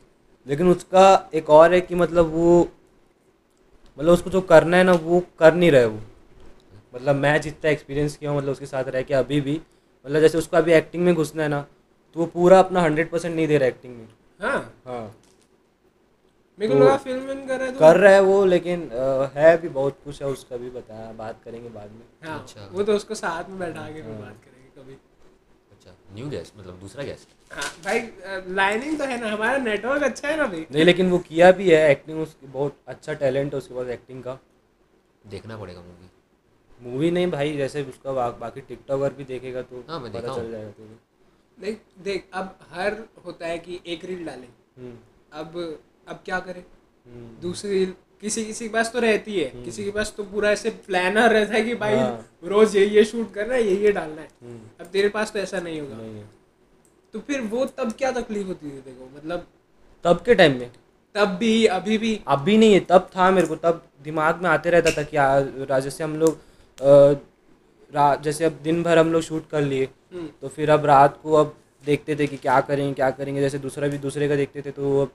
लेकिन 0.47 0.67
उसका 0.67 1.30
एक 1.34 1.49
और 1.49 1.73
है 1.73 1.82
कि 1.82 1.95
मतलब 1.95 2.25
वो 2.25 2.67
मतलब 3.97 4.13
उसको 4.13 4.30
जो 4.30 4.41
करना 4.41 4.78
है 4.78 4.84
ना 4.84 4.91
वो 4.93 5.19
कर 5.39 5.54
नहीं 5.54 5.71
रहे 5.71 5.86
वो। 5.86 5.99
मतलब 6.95 7.15
मैं 7.15 7.39
जितना 7.41 7.71
एक्सपीरियंस 7.71 8.17
किया 8.17 8.32
हूँ 8.32 8.38
मतलब 8.38 8.52
उसके 8.52 8.65
साथ 8.65 8.84
रह 8.88 9.02
के 9.02 9.13
अभी 9.13 9.39
भी 9.41 9.56
मतलब 10.06 10.21
जैसे 10.21 10.38
उसको 10.38 10.58
अभी 10.58 10.73
एक्टिंग 10.73 11.04
में 11.06 11.13
घुसना 11.15 11.43
है 11.43 11.49
ना 11.49 11.62
तो 12.15 12.19
वो 12.19 12.25
पूरा 12.25 12.60
अपना 12.60 12.82
हंड्रेड 12.82 13.10
परसेंट 13.10 13.36
नहीं 13.36 13.47
दे 13.47 13.58
रहा 13.58 13.67
एक्टिंग 13.67 13.95
में। 13.97 14.08
हाँ? 14.41 14.60
हाँ। 14.86 15.15
मेरे 16.60 16.73
को 16.73 16.80
तो 16.80 16.86
लगा 16.86 16.95
फ़िल्म 16.97 17.47
कर 17.47 17.58
रहा 17.58 17.65
है 17.65 17.71
तो 17.73 17.80
कर 17.80 17.97
रहा 17.97 18.13
है 18.13 18.21
वो 18.21 18.43
लेकिन 18.45 18.88
अ, 18.89 19.32
है 19.36 19.58
भी 19.62 19.69
बहुत 19.69 19.99
कुछ 20.06 20.21
है 20.21 20.28
उसका 20.28 20.58
भी 20.58 20.69
बताया 20.69 21.12
बात 21.13 21.41
करेंगे 21.45 21.69
बाद 21.69 21.91
में। 21.91 22.30
हाँ 22.30 22.39
अच्छा। 22.41 22.67
वो 22.71 22.84
तो 22.84 22.95
उसको 22.95 23.15
साथ 23.15 23.49
में 23.49 23.60
बैठा 23.60 23.88
के 23.91 23.99
हाँ। 23.99 24.19
बात 24.19 24.41
करेंगे 24.45 24.82
कभी। 24.82 24.93
अच्छा 25.71 25.95
न्यू 26.13 26.30
गेस्ट 26.30 26.58
मतलब 26.58 26.80
दूसरा 26.80 27.04
गेस्ट 27.04 27.28
हाँ 27.51 27.69
भाई 27.85 27.99
लाइनिंग 28.55 28.97
तो 28.99 29.05
है 29.05 29.19
ना 29.21 29.29
हमारा 29.31 29.57
नेटवर्क 29.57 30.03
अच्छा 30.03 30.27
है 30.27 30.35
ना 30.38 30.45
भाई? 30.47 30.65
नहीं 30.71 30.83
लेकिन 30.85 31.09
वो 31.09 31.17
किया 31.19 31.51
भी 31.51 31.69
है 31.69 31.89
एक्टिंग 31.91 32.19
उसकी 32.21 32.47
बहुत 32.47 32.77
अच्छा 32.88 33.13
टैलेंट 33.23 33.53
है 33.53 33.57
उसके 33.57 33.75
पास 33.75 33.88
एक्टिंग 33.93 34.23
का। 34.23 34.38
देखना 35.27 35.57
पड़ेगा 35.57 35.81
मूवी 35.81 36.09
मूवी 36.89 37.12
नहीं 37.12 37.27
भाई 37.31 37.55
जैसे 37.57 37.83
उसका 37.83 38.12
बा, 38.13 38.29
बाकी 38.31 38.62
टिकटॉकर 38.62 39.13
भी 39.13 39.23
देखेगा 39.23 39.62
तो 39.62 39.83
हाँ, 39.89 39.99
मैं 39.99 40.12
पता 40.12 40.21
देखा 40.21 40.35
चल 40.35 40.51
जाएगा 40.51 40.69
तुझे 40.71 40.97
देख 41.57 41.81
देख 42.03 42.27
अब 42.33 42.57
हर 42.71 42.97
होता 43.25 43.47
है 43.47 43.57
कि 43.59 43.79
एक 43.88 44.05
रील 44.05 44.25
डालें। 44.25 44.47
हम्म, 44.77 44.93
अब 45.33 45.57
अब 46.07 46.21
क्या 46.25 46.39
करें? 46.39 46.62
हम्म। 46.62 47.41
दूसरी 47.41 47.71
रील 47.71 47.93
किसी 48.21 48.43
किसी 48.45 48.67
के 48.67 48.73
पास 48.73 48.91
तो 48.93 48.99
रहती 48.99 49.39
है। 49.39 49.63
किसी 49.65 49.83
के 49.83 49.91
पास 49.91 50.13
तो 50.17 50.23
पूरा 50.23 50.51
ऐसे 50.51 50.69
प्लानर 50.88 51.31
रहता 51.31 51.53
है 51.53 51.62
कि 51.63 51.75
भाई 51.75 51.95
हाँ। 51.95 52.39
रोज 52.43 52.75
ये 52.75 52.85
ये 52.85 53.03
शूट 53.05 53.33
करना 53.33 53.53
है 53.53 53.63
ये 53.63 53.75
ये 53.75 53.91
डालना 53.91 54.21
है। 54.21 54.27
हम्म, 54.41 54.59
अब 54.79 54.85
तेरे 54.93 55.09
पास 55.09 55.31
तो 55.33 55.39
ऐसा 55.39 55.59
नहीं 55.59 55.79
होगा। 55.81 55.95
नहीं 55.95 56.15
है। 56.15 56.27
तो 57.13 57.19
फिर 57.19 57.41
वो 57.52 57.65
तब 57.78 57.91
क्या 57.98 58.12
तकलीफ़ 58.12 58.48
होती 58.48 58.69
थी 58.69 58.82
देखो 58.82 59.10
मतलब 59.15 59.45
तब 60.06 60.22
के 60.26 60.36
टाइम 60.36 60.58
में? 60.60 60.72
तब 61.15 61.28
भी 61.39 61.65
अभी 61.78 61.98
भी। 61.98 62.19
अभी 62.28 62.58
नहीं 62.58 62.74
है 62.74 62.80
तब 62.89 63.10
था 63.15 63.30
मेरे 63.32 63.48
को 63.48 63.56
तब 63.56 63.82
दिमाग 64.04 64.41
में 64.43 64.50
आते 64.50 64.69
रहता 64.69 64.91
था 64.98 65.04
कि 65.04 65.17
आ- 65.17 65.39
रा- 65.69 65.80
जैसे 65.80 66.04
हम 66.04 66.15
लोग 66.15 66.38
जैसे 68.24 68.45
अब 68.45 68.60
दिन 68.63 68.82
भर 68.84 68.98
हम 68.98 69.12
लोग 69.12 69.22
शूट 69.22 69.48
कर 69.50 69.62
लिए 69.62 69.86
हम्म, 70.13 70.28
तो 70.41 70.48
फिर 70.48 70.69
अब 70.69 70.86
रात 70.86 71.19
को 71.24 71.34
अब 71.34 71.56
देखते 71.86 72.15
थे 72.15 72.28
कि 72.28 72.38
क्या 72.38 72.60
करेंगे 72.62 72.93
क्या 72.93 73.10
करेंगे 73.12 73.41
जैसे 73.41 73.60
दूसरा 73.60 73.88
भी 73.88 73.98
दूसरे 73.98 74.28
का 74.30 74.36
देखते 74.36 74.62
थे 74.62 74.72
तो 74.72 75.02
अब 75.02 75.12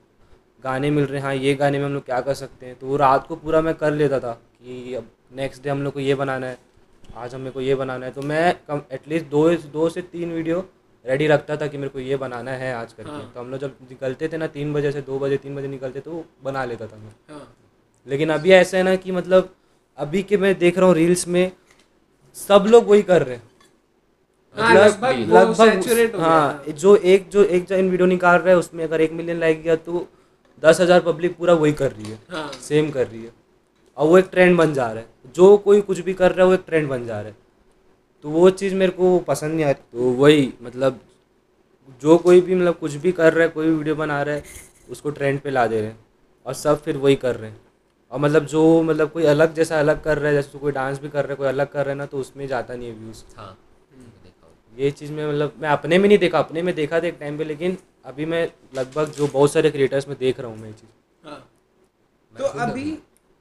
गाने 0.65 0.91
मिल 0.91 1.05
रहे 1.05 1.21
हैं 1.21 1.27
हाँ 1.27 1.35
ये 1.35 1.55
गाने 1.55 1.79
में 1.79 1.85
हम 1.87 1.93
लोग 1.95 2.05
क्या 2.05 2.21
कर 2.21 2.35
सकते 2.35 2.67
हैं 2.67 2.75
तो 2.79 2.87
वो 2.87 2.97
रात 2.97 3.27
को 3.27 3.37
पूरा 3.37 3.61
मैं 3.61 3.75
कर 3.75 3.93
लेता 3.93 4.19
था 4.21 4.33
कि 4.33 4.95
अब 4.95 5.09
नेक्स्ट 5.37 5.63
डे 5.63 5.71
हम 5.71 5.83
लोग 5.83 5.93
को 5.93 6.01
ये 6.01 6.15
बनाना 6.15 6.47
है 6.47 6.59
आज 7.17 7.35
हमें 7.35 7.53
को 7.53 7.61
ये 7.61 7.75
बनाना 7.75 8.07
है 8.07 8.13
तो 8.13 8.23
मैं 8.23 8.55
कम 8.69 8.81
एटलीस्ट 8.93 9.27
दो 9.27 9.49
दो 9.73 9.89
से 9.89 10.03
तीन 10.03 10.33
वीडियो 10.33 10.61
रेडी 11.05 11.27
रखता 11.27 11.57
था 11.57 11.67
कि 11.67 11.79
मेरे 11.79 11.89
को 11.89 12.01
ये 12.01 12.17
बनाना 12.17 12.51
है 12.53 12.73
आज 12.75 12.93
करके। 12.93 13.11
हाँ। 13.11 13.31
तो 13.35 13.41
हम 13.41 13.51
लोग 13.51 13.61
जब 13.61 13.77
निकलते 13.91 14.29
थे 14.29 14.37
ना 14.37 14.47
तीन 14.49 14.73
बजे 14.73 14.93
से 14.93 15.01
दो 15.03 15.19
बजे 15.19 15.37
तीन 15.37 15.57
बजे 15.57 15.69
निकलते 15.69 16.01
तो 16.01 16.25
बना 16.45 16.65
लेता 16.65 16.87
था 16.87 16.97
मैं। 16.97 17.13
हाँ। 17.31 17.47
लेकिन 18.09 18.31
अभी 18.31 18.53
ऐसा 18.53 18.77
है 18.77 18.83
ना 18.83 18.95
कि 18.97 19.13
मतलब 19.13 19.55
अभी 19.99 20.23
के 20.23 20.37
मैं 20.37 20.55
देख 20.59 20.79
रहा 20.79 20.87
हूँ 20.87 20.95
रील्स 20.95 21.27
में 21.29 21.51
सब 22.37 22.65
लोग 22.69 22.89
वही 22.89 23.03
कर 23.03 23.23
रहे 23.23 23.37
हैं। 23.37 23.43
हाँ, 24.57 24.75
लगभग 24.75 26.21
हाँ। 26.21 26.65
जो 26.71 26.97
एक 26.97 27.29
जो 27.31 27.45
एक 27.45 27.65
जन 27.67 27.89
वीडियो 27.91 28.07
निकाल 28.09 28.39
रहा 28.39 28.49
है 28.49 28.57
उसमें 28.57 28.85
अगर 28.85 29.01
एक 29.01 29.13
मिलियन 29.13 29.41
लाइक 29.41 29.63
गया 29.63 29.77
तो 29.79 30.07
दस 30.63 30.81
हज़ार 30.81 31.01
पब्लिक 31.03 31.37
पूरा 31.37 31.55
वही 31.55 31.73
कर 31.73 31.93
रही 31.93 32.11
है। 32.11 32.19
हाँ। 32.31 32.51
सेम 32.61 32.91
कर 32.91 33.07
रही 33.07 33.23
है। 33.23 33.31
और 33.99 34.09
वो 34.09 34.19
एक 34.19 34.29
ट्रेंड 34.33 34.57
बन 34.59 34.73
जा 34.75 34.87
रहा 34.87 35.01
है। 35.01 35.33
जो 35.37 35.57
कोई 35.59 35.81
कुछ 35.81 35.99
भी 36.01 36.15
कर 36.15 36.33
रहा 36.33 36.41
है 36.41 36.47
वो 36.47 36.55
एक 36.55 36.63
ट्रेंड 36.67 36.89
बन 36.89 37.07
जा 37.07 37.21
रहा 37.21 37.29
है। 37.29 37.37
तो 38.25 38.31
वो 38.31 38.49
चीज़ 38.51 38.75
मेरे 38.75 38.93
को 38.93 39.19
पसंद 39.19 39.55
नहीं 39.55 39.65
आती 39.65 39.83
तो 39.93 40.11
वही 40.21 40.53
मतलब 40.63 41.01
जो 42.03 42.17
कोई 42.19 42.41
भी 42.41 42.55
मतलब 42.55 42.75
कुछ 42.79 42.95
भी 43.03 43.13
कर 43.13 43.33
रहा 43.33 43.43
है 43.43 43.49
कोई 43.51 43.67
भी 43.67 43.73
वीडियो 43.73 43.95
बना 43.95 44.23
रहा 44.23 44.35
है 44.35 44.43
उसको 44.91 45.11
ट्रेंड 45.11 45.41
पे 45.41 45.51
ला 45.51 45.67
दे 45.67 45.81
रहे 45.81 45.91
हैं 45.91 45.99
और 46.47 46.55
सब 46.55 46.81
फिर 46.83 46.97
वही 46.97 47.17
कर 47.17 47.37
रहे 47.37 47.51
हैं। 47.51 47.61
और 48.13 48.21
मतलब 48.21 48.47
जो 48.47 48.63
मतलब 48.83 49.11
कोई 49.11 49.25
अलग 49.25 49.55
जैसा 49.55 49.79
अलग 49.81 50.03
कर 50.03 50.19
रहा 50.19 50.29
है 50.29 50.35
जैसे 50.35 50.59
कोई 50.59 50.73
डांस 50.73 51.01
भी 51.01 51.09
कर 51.09 51.23
रहा 51.25 51.31
है 51.31 51.37
कोई 51.37 51.49
अलग 51.49 51.71
कर 51.73 51.85
रहा 51.85 51.93
है 51.93 51.99
ना 51.99 52.07
तो 52.07 52.19
उसमें 52.19 52.47
जाता 52.49 52.75
नहीं 52.75 52.89
है 52.89 52.95
व्यूज़ 52.95 53.23
हाँ। 53.37 53.57
देखा 54.25 54.83
ये 54.83 54.91
चीज़ 54.91 55.13
में 55.13 55.27
मतलब 55.29 55.55
मैं 55.63 55.69
अपने 55.69 55.99
में 55.99 56.09
नहीं 56.09 56.19
देखा 56.19 56.39
अपने 56.39 56.63
में 56.63 56.75
देखा 56.75 57.01
था 57.01 57.07
एक 57.07 57.17
टाइम 57.21 57.39
पे 57.39 57.45
लेकिन 57.45 57.77
अभी 58.05 58.25
मैं 58.27 58.47
लगभग 58.77 59.13
जो 59.17 59.27
बहुत 59.27 59.53
सारे 59.53 59.71
क्रिएटर्स 59.71 60.09
में 60.09 60.17
देख 60.21 60.41
रहा 60.41 60.51
हूँ 60.51 60.59
मैं 60.59 60.69
ये 60.69 60.73
चीज़। 60.73 61.29
हाँ। 61.29 61.41
तो 62.35 62.45
अभी। 62.45 62.99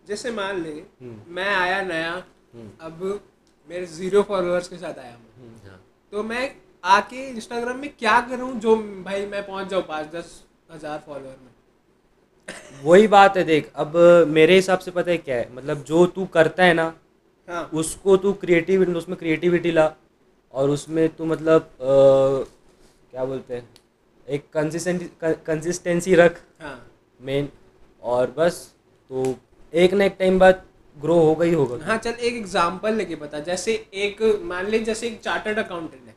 जैसे 0.07 0.31
मान 0.31 0.61
ले 0.63 0.71
हम्म। 0.71 1.35
मैं 1.35 1.53
आया 1.55 1.81
नया 1.81 2.11
हम्म। 2.11 2.69
अब 2.81 3.19
मेरे 3.69 3.85
ज़ीरो 3.85 4.21
फॉलोअर्स 4.23 4.67
के 4.67 4.77
साथ 4.77 4.99
आया 4.99 5.13
हूँ। 5.13 5.55
हाँ। 5.67 5.79
तो 6.13 6.23
मैं 6.23 6.49
आके 6.83 7.27
इंस्टाग्राम 7.27 7.77
में 7.79 7.89
क्या 7.99 8.19
करूँ 8.21 8.53
जो 8.59 8.75
भाई 9.05 9.25
मैं 9.25 9.45
पहुँच 9.45 9.67
जाऊँ 9.67 9.83
पाँच 9.87 10.07
दस 10.15 10.41
हज़ार 10.71 11.03
फॉलोअर 11.05 11.35
में? 11.35 11.51
वही 12.83 13.07
बात 13.07 13.37
है 13.37 13.43
देख 13.43 13.71
अब 13.75 13.93
मेरे 14.29 14.55
हिसाब 14.55 14.79
से 14.79 14.91
पता 14.91 15.11
है 15.11 15.17
क्या 15.17 15.35
है? 15.35 15.49
मतलब 15.55 15.83
जो 15.83 16.05
तू 16.07 16.25
करता 16.33 16.63
है 16.63 16.73
ना 16.73 16.93
हाँ। 17.47 17.69
उसको 17.73 18.17
तू 18.17 18.33
क्रिएटिव 18.33 18.83
उसमें 18.97 19.17
क्रिएटिविटी 19.17 19.71
ला 19.71 19.91
और 20.53 20.69
उसमें 20.69 21.07
तू 21.15 21.25
मतलब 21.25 21.61
अ, 21.61 22.45
क्या 23.11 23.25
बोलते 23.25 23.55
हैं 23.55 23.69
एक 24.27 24.43
कंसिस्टेंसी 24.53 25.09
कंसिस्टेंसी 25.45 26.15
रख 26.15 26.39
हाँ। 26.61 26.79
मेन 27.19 27.49
और 28.03 28.33
बस 28.37 28.55
तो 29.11 29.35
एक 29.73 29.93
ना 29.93 30.05
एक 30.05 30.15
टाइम 30.19 30.39
बाद 30.39 30.63
ग्रो 31.03 31.15
होगा 31.15 31.45
ही 31.45 31.53
होगा। 31.53 31.77
हाँ 31.85 31.97
चल 31.97 32.11
एक 32.11 32.35
एग्जांपल 32.35 32.93
लेके 32.95 33.15
बता। 33.17 33.39
जैसे 33.41 33.73
एक 33.95 34.21
मान 34.45 34.67
ले 34.67 34.79
जैसे 34.81 35.07
एक 35.07 35.19
चार्टर्ड 35.21 35.59
अकाउंटेंट 35.59 36.07
है। 36.07 36.15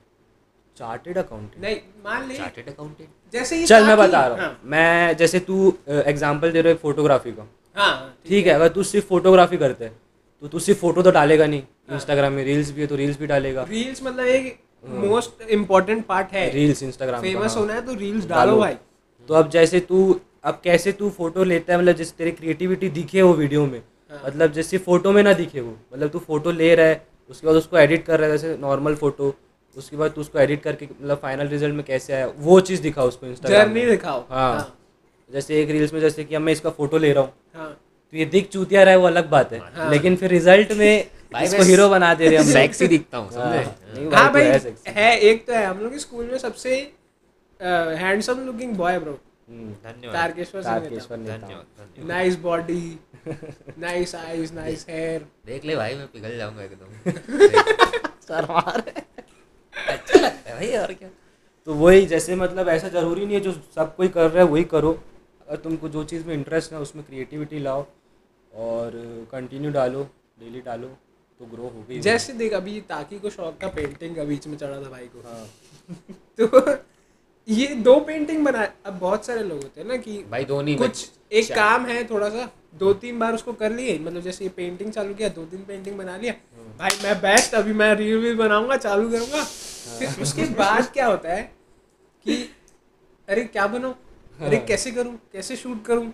चार्टेड 0.77 1.19
अकाउंटेंट 1.19 1.65
नहीं 1.65 1.77
मान 2.05 2.27
ले। 2.29 2.35
चार्टेड 2.35 2.69
अकाउंटेंट 2.69 3.09
जैसे 3.35 3.59
ये 3.59 3.67
चल 3.67 3.87
मैं 3.87 3.97
बता 3.97 4.27
रहा 4.27 4.43
हाँ, 4.43 4.49
हूँ। 4.49 4.71
मैं 4.71 5.17
जैसे 5.17 5.41
तू 5.41 5.73
एग्जांपल 5.89 6.53
दे 6.53 6.61
रहा 6.61 6.73
है 6.73 6.79
फोटोग्राफी 6.79 7.33
का। 7.33 7.47
हाँ 7.77 7.91
हाँ, 7.91 8.15
ठीक 8.29 8.47
है। 8.47 8.53
अगर 8.53 8.69
तू 8.69 8.83
सिर्फ़ 8.85 9.07
फोटोग्राफी 9.07 9.57
करते 9.57 9.85
है 9.85 9.95
तो 10.43 10.49
तू 10.49 10.59
सिर्फ़ 10.59 10.81
फ़ोटो 10.81 11.03
तो 11.03 11.11
डालेगा 11.11 11.47
नहीं। 11.47 11.63
इंस्टाग्राम 11.93 12.33
में 12.33 12.45
रील्स 12.45 12.71
भी 12.73 12.81
है 12.81 12.87
तो 12.87 12.97
रील्स 12.97 13.19
भी 13.19 13.27
डालेगा। 13.27 13.63
रील्स 13.71 14.03
मतलब 14.03 14.25
एक 14.27 14.59
मोस्ट 14.85 15.51
इम्पोर्टेंट 15.51 16.05
पार्ट 16.07 16.33
है। 16.33 16.51
रील्स 16.53 16.83
इंस्टाग्राम 16.83 17.23
फ़ेमस 17.23 17.57
होना 17.57 17.75
है 17.75 17.87
तो 17.87 17.95
रील्स 17.97 18.27
डालो। 18.27 18.57
भाई। 18.59 18.75
तो 19.29 19.35
अब 19.35 19.51
जैसे 19.51 19.81
तू 19.83 20.21
अब 20.45 20.61
कैसे 20.65 20.93
तू 20.93 21.11
फ़ोटो 21.11 21.45
लेता 21.45 21.73
है 21.73 21.79
मतलब 21.79 21.97
जैसे 21.97 22.15
तेरी 22.19 22.31
क्रिएटिविटी 22.33 22.89
दिखे 22.91 23.23
वो 23.23 23.33
वीडियो 23.35 23.67
में 23.67 23.79
हाँ। 23.79 23.85
मतलब 24.11 24.53
जैसे 24.53 24.79
फ़ोटो 24.79 25.13
में 25.13 25.23
ना 25.23 25.33
दिखे 25.33 25.61
वो। 25.61 25.77
मतलब 25.93 26.09
तू 26.11 26.19
फ़ोटो 26.19 26.51
ले 26.53 26.75
रहा 26.75 26.87
है 26.87 27.05
उसके 27.31 27.47
बाद 27.47 27.57
उसको 27.57 27.79
एडिट 27.79 28.05
कर 28.07 28.21
रहा 28.21 28.31
है 28.31 28.37
जैसे 28.37 28.57
नॉर्मल 28.61 28.95
फ़ोटो 28.95 29.35
उसके 29.77 29.97
बाद 29.97 30.11
तू 30.11 30.21
उसको 30.21 30.39
एडिट 30.39 30.63
करके 30.63 30.87
मतलब 30.87 31.19
फाइनल 31.23 31.49
रिज़ल्ट 31.49 31.75
में 31.75 31.85
कैसे 31.85 32.13
आया 32.13 32.27
वो 32.39 32.61
चीज़ 32.69 32.83
दिखा 32.83 33.03
उसको 33.05 33.27
इंस्टाग्राम 33.27 33.65
जर्नी 33.65 33.85
दिखाओ। 33.87 34.25
हाँ। 34.31 34.77
जैसे 35.31 35.61
एक 35.63 35.71
रील्स 35.71 35.93
में 35.93 36.01
जैसे 36.01 36.25
कि 36.25 36.35
अब 36.35 36.43
मैं 36.43 36.53
इसका 36.53 36.71
फ़ोटो 36.71 36.99
ले 36.99 37.13
रहा 37.13 37.25
हूँ। 37.25 37.33
हाँ। 37.55 37.71
तो 38.13 38.17
ये 38.19 38.25
दिख 38.27 38.49
चूतिया 38.51 38.83
रहा 38.83 38.91
है 38.91 38.99
वो 38.99 39.07
अलग 39.07 39.29
बात 39.31 39.53
है। 39.53 39.59
हाँ। 39.75 39.91
लेकिन 39.91 40.17
फिर 40.17 40.31
रिज़ल्ट 40.31 40.73
में 40.73 41.05
इसको 41.43 41.63
हीरो 41.63 41.89
बना 41.89 42.13
दे 42.15 42.29
रहे 42.29 42.39
हम 42.39 42.53
सेक्सी 42.53 42.87
दिखता 42.89 43.19
हूँ 43.19 43.31
हाँ, 43.31 43.53
समझे 43.53 44.01
नहीं 44.01 44.11
हाँ 44.13 44.33
भाई 44.33 44.45
है। 44.45 44.75
है 44.89 45.19
एक 45.21 45.47
तो 45.47 45.53
है 45.53 45.65
हम 45.67 45.81
लोग 45.81 45.93
के 45.93 45.99
स्कूल 45.99 46.25
में 46.25 46.39
सबसे 46.39 46.77
handsome 47.61 48.45
looking 48.47 48.75
boy 48.77 48.99
bro 48.99 49.19
Tarkeshwar 49.49 50.63
Tarkeshwar 50.63 51.17
धन्यवाद 51.17 51.41
धन्यवाद। 51.41 52.07
Nice 52.09 52.37
body 52.41 52.99
nice 53.79 54.15
eyes 54.15 54.53
nice 54.55 54.85
hair 54.89 55.27
देख 55.47 55.65
ले 55.65 55.77
भाई 55.77 55.95
मैं 55.95 56.07
पिघल 56.13 56.37
जाऊँगा 56.37 56.63
एकदम। 56.63 57.11
अच्छा 59.77 60.19
लगता 60.21 60.51
है 60.51 60.55
भाई 60.55 60.77
और 60.77 60.93
क्या? 60.95 61.09
तो 61.67 61.75
वही 61.75 62.07
जैसे 62.07 62.37
मतलब 62.37 62.69
ऐसा 62.69 62.89
ज़रूरी 62.89 63.25
नहीं 63.27 63.35
है 63.35 63.41
जो 63.41 63.53
सब 63.75 63.95
कोई 63.97 64.09
कर 64.09 64.31
रहा 64.31 64.45
है 64.45 64.51
वही 64.51 64.65
करो। 64.65 64.93
अगर 65.49 65.57
तुमको 65.57 65.89
जो 65.89 66.05
चीज़ 66.05 66.27
में 66.27 66.35
इंटरेस्ट 66.35 66.73
है 66.73 66.79
उसमें 66.81 67.05
क्रिएटिविटी 67.05 67.59
लाओ 67.59 67.87
और 68.53 68.91
कंटिन्यू 69.33 69.71
डालो 69.73 70.03
डेली 70.41 70.61
डालो 70.61 70.89
तो 71.41 71.47
ग्रो 71.47 71.63
हो 71.63 71.85
गई। 71.89 71.99
जैसे 72.01 72.33
देख 72.33 72.53
अभी 72.53 72.81
ताकि 72.89 73.19
को 73.19 73.31
शौक 73.31 73.63
था 73.63 73.69
पेंटिंग 73.69 74.17
का 74.17 74.25
बीच 74.25 74.47
में 74.47 74.57
चढ़ा 74.59 74.77
था 74.77 74.91
भाई 74.91 75.09
को। 75.15 75.21
हाँ। 75.29 75.47
तो 76.39 76.47
ये 77.49 77.67
दो 77.87 77.99
पेंटिंग 78.01 78.45
बनाए 78.45 78.71
अब 78.87 78.99
बहुत 78.99 79.27
सारे 79.27 79.43
लोग 79.43 79.63
होते 79.63 79.81
हैं 79.81 79.89
ना 79.89 79.97
कि 79.97 80.19
भाई 80.31 80.45
धोनी 80.45 80.75
कुछ 80.75 81.11
एक 81.33 81.53
काम 81.55 81.87
है 81.87 82.03
थोड़ा 82.05 82.29
सा 82.29 82.49
दो 82.75 82.93
तीन 82.95 83.19
बार 83.19 83.35
उसको 83.35 83.53
कर 83.53 83.73
लिए 83.73 83.99
मतलब 83.99 84.23
जैसे 84.23 84.45
ये 84.45 84.51
पेंटिंग 84.57 84.93
चालू 84.93 85.15
किया 85.15 85.29
दो 85.29 85.45
तीन 85.45 85.61
पेंटिंग 85.65 85.97
बना 85.99 86.17
लिया। 86.17 86.33
भाई 86.79 86.91
मैं 87.03 87.15
बेस्ट 87.21 87.55
अभी 87.55 87.73
मैं 87.73 87.95
रील 87.95 88.17
वील 88.19 88.37
बनाऊँगा 88.37 88.77
चालू 88.77 89.11
करूँगा। 89.11 89.43
फिर 89.43 90.23
उसके 90.23 90.45
बाद 90.55 90.91
क्या 90.93 91.07
होता 91.07 91.33
है 91.33 91.43
कि 92.27 92.37
अरे 93.29 93.45
क्या 93.45 93.67
बनाऊँ? 93.67 93.95
अरे 94.41 94.57
कैसे 94.69 94.91
करूँ? 94.91 95.15
कैसे 95.33 95.57
शूट 95.57 95.85
करूँ? 95.85 96.13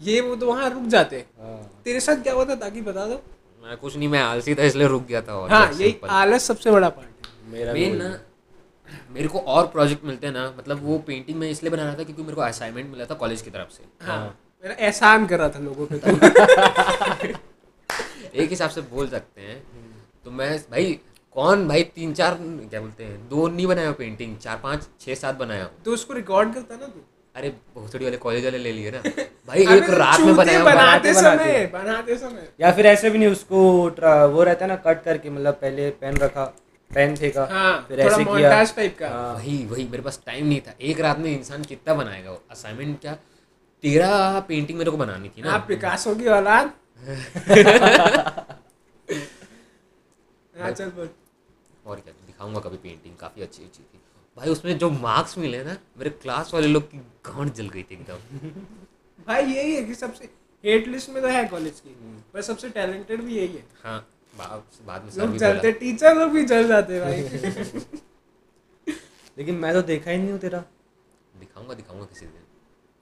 ये 0.00 0.20
वो 0.20 0.36
तो 0.36 0.46
वहाँ 0.46 0.68
रुक 0.70 0.84
जाते 0.86 1.24
हाँ। 1.38 1.82
तेरे 1.84 2.00
साथ 2.00 2.22
क्या 2.22 2.32
हुआ 2.32 2.44
था 2.44 2.54
ताकि 2.56 2.80
बता 2.80 3.06
दो? 3.06 3.20
मैं 3.62 3.76
कुछ 3.76 3.96
नहीं 3.96 4.08
मैं 4.08 4.20
आलसी 4.20 4.54
था 4.54 4.62
इसलिए 4.62 4.86
रुक 4.88 5.06
गया 5.06 5.22
था 5.22 5.34
और 5.34 5.50
हाँ 5.50 5.72
यही 5.72 5.96
आलस 6.10 6.44
सबसे 6.44 6.70
बड़ा 6.70 6.88
पार्ट 6.88 7.26
है। 7.26 7.52
मेरा 7.52 7.72
मेन 7.72 7.96
ना 7.96 8.04
है। 8.04 8.31
मेरे 9.10 9.28
को 9.28 9.38
और 9.54 9.66
प्रोजेक्ट 9.66 10.04
मिलते 10.04 10.26
हैं 10.26 10.34
ना 10.34 10.46
मतलब 10.58 10.84
वो 10.84 10.98
पेंटिंग 11.06 11.38
मैं 11.38 11.50
इसलिए 11.50 11.70
बना 11.70 11.84
रहा 11.84 11.94
था 11.94 12.04
क्योंकि 12.04 12.22
मेरे 12.22 12.34
को 12.34 12.40
असाइनमेंट 12.40 12.90
मिला 12.90 13.04
था 13.04 13.14
कॉलेज 13.14 13.42
की 13.42 13.50
तरफ़ 13.50 13.70
से। 13.70 13.84
हाँ 14.06 14.18
मेरा 14.64 14.74
एहसान 14.86 15.26
कर 15.26 15.38
रहा 15.38 15.48
था 15.48 15.58
लोगों 15.58 15.86
पे 15.86 15.98
तो। 15.98 16.08
एक 18.34 18.50
हिसाब 18.50 18.70
से 18.70 18.80
बोल 18.80 19.08
सकते 19.08 19.40
हैं। 19.40 19.62
तो 20.24 20.30
मैं 20.30 20.56
भाई 20.70 20.98
कौन 21.36 21.66
भाई 21.68 21.82
तीन 21.94 22.12
चार 22.14 22.36
क्या 22.70 22.80
बोलते 22.80 23.04
हैं 23.04 23.16
दो 23.28 23.46
नहीं 23.48 23.66
बनाया 23.66 23.92
पेंटिंग 23.92 24.36
चार 24.38 24.60
पाँच 24.62 24.86
छः 25.00 25.14
सात 25.14 25.34
बनाया 25.36 25.68
तो 25.84 25.92
उसको 25.92 26.14
रिकॉर्ड 26.14 26.54
करता 26.54 26.76
ना 26.76 26.86
तू? 26.86 27.00
अरे 27.36 27.48
भोसड़ी 27.74 28.04
वाले 28.04 28.16
कॉलेज 28.16 28.44
वाले 28.44 28.58
ले 28.58 28.72
लिए 28.72 28.90
ना। 28.90 29.02
भाई 29.46 29.62
एक 29.76 29.90
रात 29.90 30.20
में 30.20 30.34
बनाया 30.36 30.58
हूँ 30.58 30.66
बनाते 30.66 31.12
बनाते- 31.12 31.46
समय 31.46 31.66
बनाते 31.72 32.16
समय। 32.16 32.48
या 32.60 32.72
फिर 32.72 32.86
ऐसे 32.86 33.10
भी 33.10 33.18
नहीं 33.18 33.28
उसको 33.28 33.62
वो 34.28 34.42
रहता 34.42 34.64
है 34.64 34.68
ना 34.68 34.76
कट 34.86 35.02
करके 35.04 35.30
मतलब 35.30 35.54
पहले 35.54 35.88
पेन 36.02 36.16
रखा। 36.16 36.44
पेन 36.94 37.16
फेंका 37.16 37.44
हाँ 37.50 37.84
फिर 37.88 38.00
ऐसे 38.00 38.24
किया। 38.24 38.62
टाइप 38.64 38.96
का। 38.98 39.08
हाँ 39.08 39.34
वही 39.34 39.64
वही 39.66 39.84
मेरे 39.88 40.02
पास 40.02 40.20
टाइम 40.26 40.46
नहीं 40.46 40.60
था। 40.60 40.74
एक 40.80 41.00
रात 41.00 41.18
में 41.18 41.30
इंसान 41.30 41.64
कितना 41.64 41.94
बनाएगा 41.94 42.30
वो? 42.30 42.42
असाइनमेंट 42.50 43.00
क्या? 43.00 43.14
तेरह 43.84 44.38
पेंटिंग 44.48 44.78
मेरे 44.78 44.90
को 44.90 44.96
बनानी 44.96 45.28
थी 45.28 45.42
ना। 45.42 45.50
हाँ 45.50 45.64
पिकासो 45.68 46.14
की 46.14 46.26
औलाद। 46.28 46.72
हाँ 50.54 50.70
चल 50.70 50.90
बोल। 50.90 51.08
और 51.86 52.00
क्या 52.00 52.12
दिखाऊँगा 52.26 52.60
कभी 52.60 52.76
पेंटिंग 52.78 53.16
काफ़ी 53.16 53.42
अच्छी 53.42 53.62
अच्छी 53.64 53.82
थी। 53.82 54.00
भाई 54.36 54.48
उसमें 54.48 54.78
जो 54.78 54.90
मार्क्स 54.90 55.38
मिले 55.38 55.62
ना 55.64 55.76
मेरे 55.98 56.10
क्लास 56.22 56.54
वाले 56.54 56.66
लोग 56.66 56.90
की 56.90 56.98
गांड 57.26 57.52
जल 57.54 57.68
गई 57.68 57.82
थी 57.82 57.94
एकदम। 57.94 58.18
भाई 59.26 59.44
यही 59.44 59.74
है 59.74 59.82
कि 59.84 59.94
सबसे 59.94 60.28
हेट 60.64 60.86
लिस्ट 60.88 61.10
में 61.10 61.22
तो 61.22 61.28
है 61.28 61.44
कॉलेज 61.48 61.80
की 61.80 61.94
पर 62.34 62.42
सबसे 62.42 62.68
टैलेंटेड 62.70 63.22
भी 63.22 63.36
यही 63.36 63.56
है। 63.56 63.64
हाँ। 63.84 64.06
बाद 64.38 64.62
बाद 64.86 65.04
में 65.04 65.10
लोग 65.16 65.30
बोला। 65.30 65.70
टीचर 65.80 66.14
लोग 66.14 66.30
भी 66.30 66.44
जल 66.44 66.68
जाते 66.68 67.00
भाई। 67.00 67.22
लेकिन 69.38 69.54
मैं 69.54 69.72
तो 69.74 69.82
देखा 69.82 70.10
ही 70.10 70.18
नहीं 70.18 70.30
हूँ 70.30 70.38
तेरा। 70.38 70.64
दिखाऊँगा 71.38 71.74
दिखाऊँगा 71.74 72.04
किसी 72.04 72.26
दिन। 72.26 72.42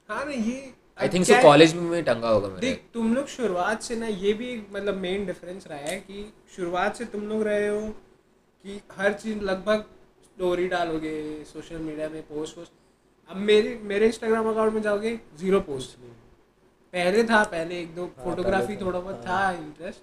हाँ 0.09 0.25
ना 0.25 0.31
ये 0.31 0.73
आई 0.99 1.09
थिंक 1.09 1.25
सो 1.25 1.41
कॉलेज 1.41 1.73
में 1.75 1.81
मैं 1.81 2.03
टंगा 2.03 2.29
होगा 2.29 2.47
मेरे। 2.47 2.59
देख 2.61 2.83
तुम 2.93 3.13
लोग 3.15 3.27
शुरुआत 3.27 3.81
से 3.81 3.95
ना 3.95 4.07
ये 4.07 4.33
भी 4.33 4.55
मतलब 4.73 4.95
मेन 4.97 5.25
डिफरेंस 5.25 5.67
रहा 5.67 5.79
है 5.79 5.97
कि 5.99 6.33
शुरुआत 6.55 6.95
से 6.95 7.05
तुम 7.05 7.27
लोग 7.29 7.43
रहे 7.43 7.67
हो 7.67 7.81
कि 8.65 8.79
हर 8.97 9.13
चीज़ 9.13 9.39
लगभग 9.41 9.85
स्टोरी 10.25 10.67
डालोगे 10.67 11.13
सोशल 11.43 11.77
मीडिया 11.77 12.09
में 12.09 12.21
पोस्ट 12.21 12.57
वोस्ट 12.57 12.71
अब 13.29 13.37
मेरे 13.49 13.79
मेरे 13.83 14.05
इंस्टाग्राम 14.05 14.49
अकाउंट 14.49 14.73
में 14.73 14.81
जाओगे 14.81 15.19
ज़ीरो 15.39 15.59
पोस्ट 15.61 15.97
पहले 16.93 17.23
था 17.23 17.43
पहले 17.43 17.79
एक 17.79 17.93
दो 17.95 18.05
हाँ, 18.05 18.23
फोटोग्राफी 18.23 18.75
थोड़ा 18.75 18.99
बहुत 18.99 19.27
हाँ। 19.27 19.51
था 19.53 19.57
इंटरेस्ट 19.57 20.01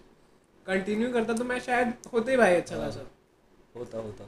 कंटिन्यू 0.68 1.12
करता 1.12 1.32
तो 1.32 1.44
मैं 1.44 1.58
शायद 1.60 1.92
होते 2.12 2.36
भाई 2.36 2.54
अच्छा 2.54 2.76
हाँ। 2.76 2.84
खासा। 2.84 3.06
होता 3.76 3.98
होता। 3.98 4.24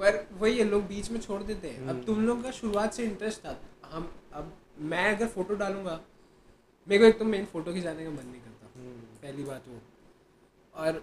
पर 0.00 0.26
वही 0.32 0.58
है 0.58 0.64
लोग 0.64 0.86
बीच 0.86 1.10
में 1.10 1.20
छोड़ 1.20 1.42
देते 1.42 1.68
हैं। 1.68 1.82
अब 1.82 1.88
हम्म। 1.88 2.02
तुम 2.02 2.26
लोग 2.26 2.42
का 2.42 2.50
शुरुआत 2.50 2.92
से 2.94 3.04
इंटरेस्ट 3.04 3.44
था। 3.44 3.56
हम 3.84 4.12
अब 4.32 4.52
मैं 4.80 5.14
अगर 5.16 5.26
फ़ोटो 5.26 5.54
डालूँगा 5.54 6.00
मेरे 6.88 6.98
को 6.98 7.04
एक 7.04 7.18
तो 7.18 7.24
मेन 7.24 7.44
फ़ोटो 7.44 7.72
खिंचाने 7.72 8.04
का 8.04 8.10
मन 8.10 8.26
नहीं 8.26 8.40
करता। 8.40 8.68
हम्म, 8.76 9.00
पहली 9.22 9.44
बात 9.44 9.64
वो। 9.68 9.80
और 10.74 11.02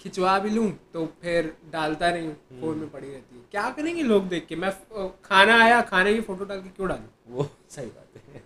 खिंचवा 0.00 0.38
भी 0.38 0.50
लूँ 0.50 0.70
तो 0.92 1.06
फिर 1.22 1.56
डालता 1.72 2.10
नहीं 2.10 2.32
फ़ोन 2.60 2.78
में 2.78 2.90
पड़ी 2.90 3.08
रहती 3.08 3.36
है। 3.36 3.44
क्या 3.50 3.68
करेंगे 3.70 4.02
लोग 4.02 4.28
देख 4.28 4.46
के? 4.46 4.56
मैं 4.56 4.70
खाना 5.24 5.62
आया 5.64 5.80
खाने 5.82 6.14
की 6.14 6.20
फ़ोटो 6.20 6.44
डाल 6.44 6.62
के 6.62 6.68
क्यों 6.68 6.88
डालूं? 6.88 7.08
वो 7.28 7.48
सही 7.70 7.86
बात 7.86 8.16
है। 8.16 8.42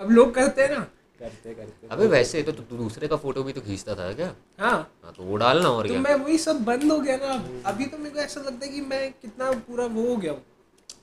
अब 0.00 0.10
लोग 0.10 0.34
करते 0.34 0.62
हैं 0.62 0.70
ना। 0.70 0.86
करते 1.22 1.54
करते। 1.54 1.88
अबे 1.90 2.06
वैसे 2.06 2.42
तो 2.42 2.52
तू 2.52 2.76
दूसरे 2.76 3.08
का 3.08 3.16
फ़ोटो 3.16 3.42
भी 3.42 3.52
तो 3.52 3.60
खींचता 3.60 3.94
था 3.94 4.12
क्या? 4.12 4.34
हाँ। 4.58 4.72
हाँ 5.04 5.12
तो 5.16 5.22
वो 5.22 5.36
डालना 5.36 5.68
और 5.70 5.86
तो 5.86 5.92
क्या? 5.92 6.00
मैं 6.02 6.14
वही 6.14 6.38
सब 6.38 6.62
बंद 6.64 6.90
हो 6.92 6.98
गया 7.00 7.16
ना। 7.16 7.32
अभी 7.70 7.86
तो 7.86 7.98
मेरे 7.98 8.14
को 8.14 8.20
ऐसा 8.20 8.40
लगता 8.40 8.66
है 8.66 8.72
कि 8.72 8.80
मैं 8.90 9.02
कितना 9.22 9.50
पूरा 9.68 9.86
वो 9.96 10.06
हो 10.08 10.16
गया 10.16 10.32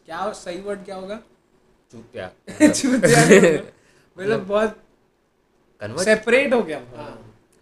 क्या 0.05 0.31
सही 0.35 0.61
वर्ड 0.61 0.83
क्या 0.85 0.95
होगा? 0.95 1.19
चूतिया। 1.93 2.27
चूतिया 2.69 3.21
मतलब 4.17 4.45
बहुत 4.47 4.77
कन्वर्ट 5.81 6.05
सेपरेट 6.05 6.53
हो 6.53 6.61
गया 6.63 6.77
हाँ। 6.95 7.05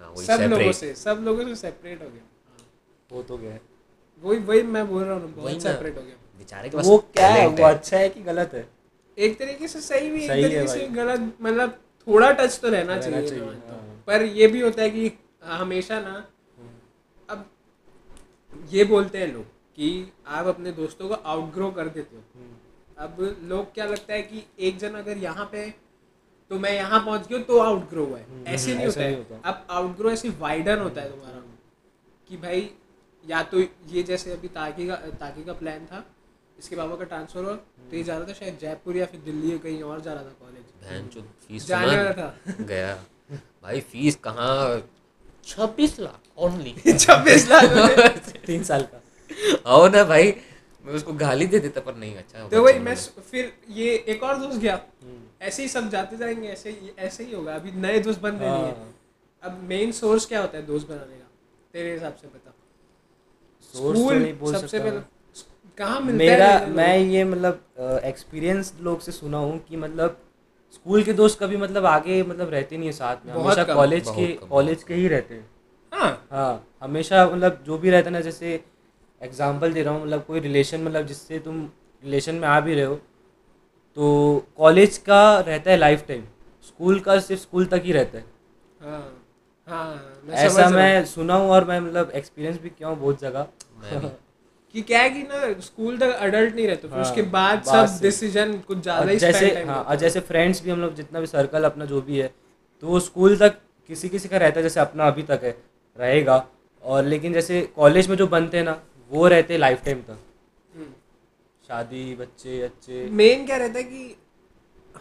हाँ। 0.02 0.16
सब 0.26 0.42
लोगों 0.50 0.72
से 0.72 0.94
सब 0.96 1.20
लोगों 1.24 1.46
से 1.48 1.56
सेपरेट 1.56 2.02
हो 2.04 2.10
गया 2.10 2.66
वो 3.10 3.22
तो 3.24 3.38
गया 3.38 3.58
वही 4.22 4.40
वही 4.40 4.62
मैं 4.76 4.88
बोल 4.90 5.04
रहा 5.04 5.16
हूँ 5.16 5.34
बहुत 5.34 5.62
सेपरेट 5.62 5.98
हो 5.98 6.02
गया 6.04 6.16
बेचारे 6.40 6.70
के 6.70 6.78
पास 6.78 6.86
वो 6.86 6.98
क्या 7.14 7.28
है? 7.28 7.48
वो 7.48 7.64
अच्छा 7.66 7.98
है 7.98 8.10
कि 8.10 8.22
गलत 8.24 8.54
है? 8.54 8.68
एक 9.18 9.38
तरीके 9.40 9.68
से 9.68 9.82
सही 9.82 10.10
भी 10.10 10.28
सही 10.28 10.44
एक 10.44 10.52
तरीके 10.52 10.68
से 10.68 10.88
गलत 10.96 11.32
मतलब 11.42 11.78
थोड़ा 12.08 12.32
टच 12.32 12.60
तो 12.60 12.70
रहना 12.70 12.98
चाहिए, 12.98 13.28
चाहिए, 13.28 13.44
हूँ। 13.44 13.54
हाँ। 13.70 14.04
पर 14.08 14.24
ये 14.24 14.48
भी 14.48 14.62
होता 14.62 14.82
है 14.82 14.90
कि 14.90 15.12
हमेशा 15.46 16.00
ना 16.02 16.26
अब 17.30 17.50
ये 18.72 18.84
बोलते 18.86 19.18
हैं 19.18 19.34
लोग 19.34 19.46
कि 19.78 19.90
आप 20.28 20.48
अपने 20.48 20.72
दोस्तों 20.74 21.08
को 21.10 21.16
आउटग्रो 21.16 21.70
कर 21.72 21.88
देते 21.90 22.16
हो 22.16 22.22
हम्म। 22.36 22.56
अब 22.98 23.18
लोग 23.50 23.74
क्या 23.74 23.86
लगता 23.86 24.14
है 24.14 24.22
कि 24.22 24.44
एक 24.60 24.78
जन 24.78 24.94
अगर 24.96 25.18
यहाँ 25.18 25.46
पे 25.52 25.70
तो 26.52 26.60
मैं 26.60 26.72
यहाँ 26.72 27.00
पहुँच 27.06 27.28
गया 27.28 27.40
तो 27.44 27.60
आउटग्रो 27.60 28.06
हुआ 28.06 28.18
है 28.18 28.44
ऐसे 28.48 28.76
नहीं 28.76 28.86
होता 28.86 29.02
है। 29.02 29.42
अब 29.46 29.66
आउटग्रो 29.70 30.12
ऐसे 30.12 30.30
वाइडन 30.40 30.80
होता 30.80 31.02
है 31.02 31.10
तुम्हारा 31.10 31.42
कि 32.30 32.38
भाई 32.38 32.70
या 33.26 33.42
तो 33.44 33.60
ये 33.90 34.04
जैसे 34.04 34.32
अभी 34.32 34.48
ताकि 34.56 34.88
का 34.88 34.96
ताकि 35.20 35.44
का 35.44 35.54
प्लान 35.54 35.86
था 35.86 36.04
इसके 36.60 36.76
पापा 36.76 36.96
का 36.96 37.04
ट्रांसफ़र 37.06 37.44
हुआ 37.44 37.54
तो 37.90 37.96
ये 37.98 38.04
जा 38.04 38.18
रहा 38.18 38.28
था 38.28 38.34
शायद 38.34 38.58
जयपुर 38.62 38.98
या 38.98 39.06
फिर 39.06 39.20
दिल्ली 39.26 39.52
या 39.52 39.58
कहीं 39.64 39.82
और 39.84 40.02
जा 40.02 40.14
रहा 40.14 40.24
था 40.24 40.34
कॉलेज 40.42 40.64
बहन 40.84 41.08
चो 41.14 41.22
फ़ीस 41.48 41.68
जाने 41.68 41.98
वाला 41.98 42.12
था। 42.14 42.36
गया। 42.62 42.94
भाई 43.64 43.80
फ़ीस 43.92 44.16
कहाँ? 44.24 44.82
छब्बीस 45.48 46.00
लाख 46.00 46.20
ओनली 46.48 46.74
छब्बीस 46.94 47.48
लाख 47.50 48.18
तीन 48.48 48.64
साल 48.64 48.84
का। 48.94 49.02
आओ 49.74 49.88
ना 49.88 50.04
भाई 50.04 50.34
मैं 50.86 50.94
उसको 50.94 51.14
गाली 51.22 51.46
दे 51.54 51.60
देता 51.60 51.82
पर 51.82 51.96
नहीं 51.96 52.16
अच्छा 52.16 52.48
तो 52.50 52.64
वही 52.64 52.80
मैं 52.80 52.96
फिर 53.32 53.52
ये 53.78 53.96
एक 54.10 54.24
और 54.24 54.38
दोस्त 54.40 54.58
गया। 54.60 54.80
ऐसे 55.42 55.62
ही 55.64 55.70
सब 55.70 55.90
जाते 55.90 56.18
जाएँगे 56.18 56.48
ऐसे 56.50 56.70
ही 56.70 56.92
ऐसे 57.08 57.24
ही 57.24 57.34
होगा। 57.34 57.56
अभी 57.56 57.72
नए 57.82 58.00
दोस्त 58.00 58.20
बन 58.22 58.36
रहे 58.36 58.50
हैं। 58.50 58.76
हाँ। 58.78 58.94
अब 59.44 59.60
मेन 59.70 59.92
सोर्स 59.92 60.26
क्या 60.26 60.42
होता 60.42 60.58
है 60.58 60.66
दोस्त 60.66 60.88
बनाने 60.88 61.18
का? 61.18 61.28
तेरे 61.74 61.92
हिसाब 61.94 62.16
से 62.22 62.28
बता। 62.28 62.54
सोर्स 63.74 63.98
तो 63.98 64.04
स्कूल 64.04 64.16
नहीं 64.18 64.34
बोल 64.40 64.54
सबसे 64.54 64.68
सकता 64.68 64.84
पहले 64.84 65.00
कहाँ 65.78 66.00
मिलता 66.02 66.18
मेरा 66.18 66.46
है 66.48 66.70
मैं 66.72 66.98
ये 66.98 67.24
मतलब 67.24 68.02
एक्सपीरियंस 68.06 68.74
लोग 68.82 69.00
से 69.00 69.12
सुना 69.12 69.38
हूँ 69.38 69.60
कि 69.60 69.78
मतलब 69.78 70.18
स्कूल 70.74 71.04
के 71.04 71.14
दोस्त 71.14 71.40
कभी 71.40 71.58
मतलब 71.58 71.86
आगे 71.86 72.22
मतलब 72.24 72.50
रहते 72.50 72.78
नहीं 72.78 72.88
है 72.88 72.94
साथ 72.94 73.26
में। 73.26 73.34
हमेशा 73.34 73.64
कॉलेज 73.64 74.10
के 74.10 74.28
कॉलेज 74.48 74.84
के 74.84 74.94
ही 74.94 75.08
रहते 75.08 75.36
हैं। 75.36 75.50
हाँ। 75.92 76.28
हाँ 76.32 76.68
हमेशा 76.82 77.26
मतलब 77.26 77.64
जो 77.66 77.78
भी 77.78 77.90
रहता 77.90 78.10
है 78.10 78.14
ना 78.14 78.20
जैसे 78.22 78.64
एग्जांपल 79.22 79.74
दे 79.74 79.84
रहा 79.84 79.94
हूँ 79.94 80.04
मतलब 80.04 80.26
कोई 80.26 80.40
रिलेशन 80.40 80.84
मतलब 80.84 81.06
जिससे 81.06 81.40
तुम 81.40 81.62
रिलेशन 82.04 82.36
में 82.36 82.48
आ 82.48 82.60
भी 82.60 82.74
रहे 82.74 82.86
हो 82.86 82.96
तो 83.98 84.46
कॉलेज 84.58 84.98
का 84.98 85.40
रहता 85.40 85.72
है 85.72 85.78
लाइफ 85.78 86.06
टाइम 86.08 86.24
स्कूल 86.68 87.00
का 87.00 87.20
सिर्फ़ 87.20 87.42
स्कूल 87.42 87.66
तक 87.66 87.82
ही 87.86 87.92
रहता 87.92 88.18
है। 88.18 88.26
हाँ 88.82 89.24
हाँ 89.68 90.22
मैं 90.26 90.36
ऐसा 90.36 90.70
मैं 90.70 91.06
सुना 91.06 91.36
हूँ 91.36 91.50
और 91.50 91.66
मैं 91.66 91.80
मतलब 91.80 92.12
एक्सपीरियंस 92.16 92.60
भी 92.62 92.70
किया 92.70 92.90
हूँ 92.90 93.00
बहुत 93.00 93.20
जगह। 93.20 93.48
कि 94.74 94.82
क्या 94.82 95.02
है 95.02 95.10
कि 95.10 95.22
ना 95.24 95.60
स्कूल 95.62 95.98
तक 95.98 96.10
अडल्ट 96.20 96.56
नहीं 96.56 96.68
रहते 96.68 96.88
हाँ, 96.88 97.02
उसके 97.02 97.22
बाद 97.22 97.64
सब 97.66 98.00
डिसीज़न 98.02 98.58
कुछ 98.68 98.78
ज़्यादा 98.80 99.12
ही 99.12 99.18
जैसे 99.20 99.50
हाँ 99.64 99.82
और 99.84 99.96
जैसे 99.96 100.20
फ्रेंड्स 100.22 100.64
भी 100.64 100.70
हम 100.70 100.82
लोग 100.82 100.96
जितना 100.96 101.20
भी 101.20 101.28
सर्कल 101.28 101.64
अपना 101.64 101.86
जो 101.86 102.02
भी 102.02 102.18
है 102.18 102.28
तो 102.84 102.88
वो 102.88 103.00
स्कूल 103.00 103.38
तक 103.38 103.58
किसी 103.90 104.10
किसी 104.10 104.30
का 104.30 104.38
रहता 104.38 104.60
है 104.60 104.64
जैसे 104.64 104.80
अपना 104.80 105.08
अभी 105.08 105.24
तक 105.24 105.42
है 105.44 105.56
रहेगा। 105.98 106.46
और 106.84 107.04
लेकिन 107.06 107.34
जैसे 107.34 107.62
कॉलेज 107.76 108.08
में 108.10 108.16
जो 108.18 108.28
बनते 108.28 108.58
हैं 108.58 108.64
ना 108.66 108.80
वो 109.12 109.28
रहते 109.28 109.54
हैं 109.54 109.60
लाइफ 109.60 109.84
टाइम 109.86 110.02
तक। 110.02 110.18
हम्म। 110.76 110.92
शादी 111.64 112.16
बच्चे 112.16 112.62
अच्छे। 112.62 113.08
मेन 113.12 113.46
क्या 113.46 113.58
रहता 113.58 113.80
है 113.80 113.84
कि 113.84 114.16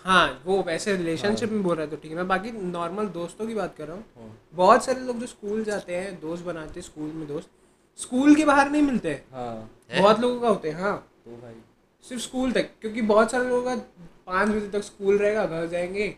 हाँ 0.04 0.42
वो 0.46 0.62
वैसे 0.62 0.96
रिलेशनशिप 0.96 1.50
में 1.52 1.62
बोल 1.62 1.76
रहा 1.76 1.84
है 1.84 1.90
तो 1.90 1.96
ठीक 1.96 2.10
है 2.10 2.16
मैं 2.16 2.28
बाकी 2.28 2.50
नॉर्मल 2.52 3.06
दोस्तों 3.12 3.46
की 3.46 3.54
बात 3.54 3.74
कर 3.78 3.86
रहा 3.86 3.96
हूँ। 3.96 4.04
हाँ। 4.16 4.32
बहुत 4.54 4.84
सारे 4.84 5.00
लोग 5.00 5.20
जो 5.20 5.26
स्कूल 5.26 5.64
जाते 5.64 5.96
हैं 5.96 6.14
दोस्त 6.20 6.44
बनाते 6.44 6.80
हैं 6.80 6.86
स्कूल 6.86 7.10
में 7.14 7.26
दोस्त। 7.28 7.48
स्कूल 8.00 8.34
के 8.34 8.44
बाहर 8.44 8.70
नहीं 8.70 8.82
मिलते। 8.82 9.10
हैं। 9.10 9.24
हाँ 9.32 9.70
बहुत 9.90 10.20
लोगों 10.20 10.40
का 10.40 10.48
होते 10.48 10.70
हैं 10.70 10.80
हाँ। 10.80 10.96
तो 11.24 11.30
भाई। 11.32 11.54
सिर्फ़ 12.04 12.22
स्कूल 12.22 12.52
तक 12.52 12.68
क्योंकि 12.80 13.02
बहुत 13.02 13.30
सारे 13.30 13.48
लोगों 13.48 13.62
का 13.64 13.74
पाँच 14.26 14.48
बजे 14.48 14.68
तक 14.68 14.82
स्कूल 14.84 15.18
रहेगा 15.18 15.44
घर 15.46 15.66
जाएँगे 15.66 16.14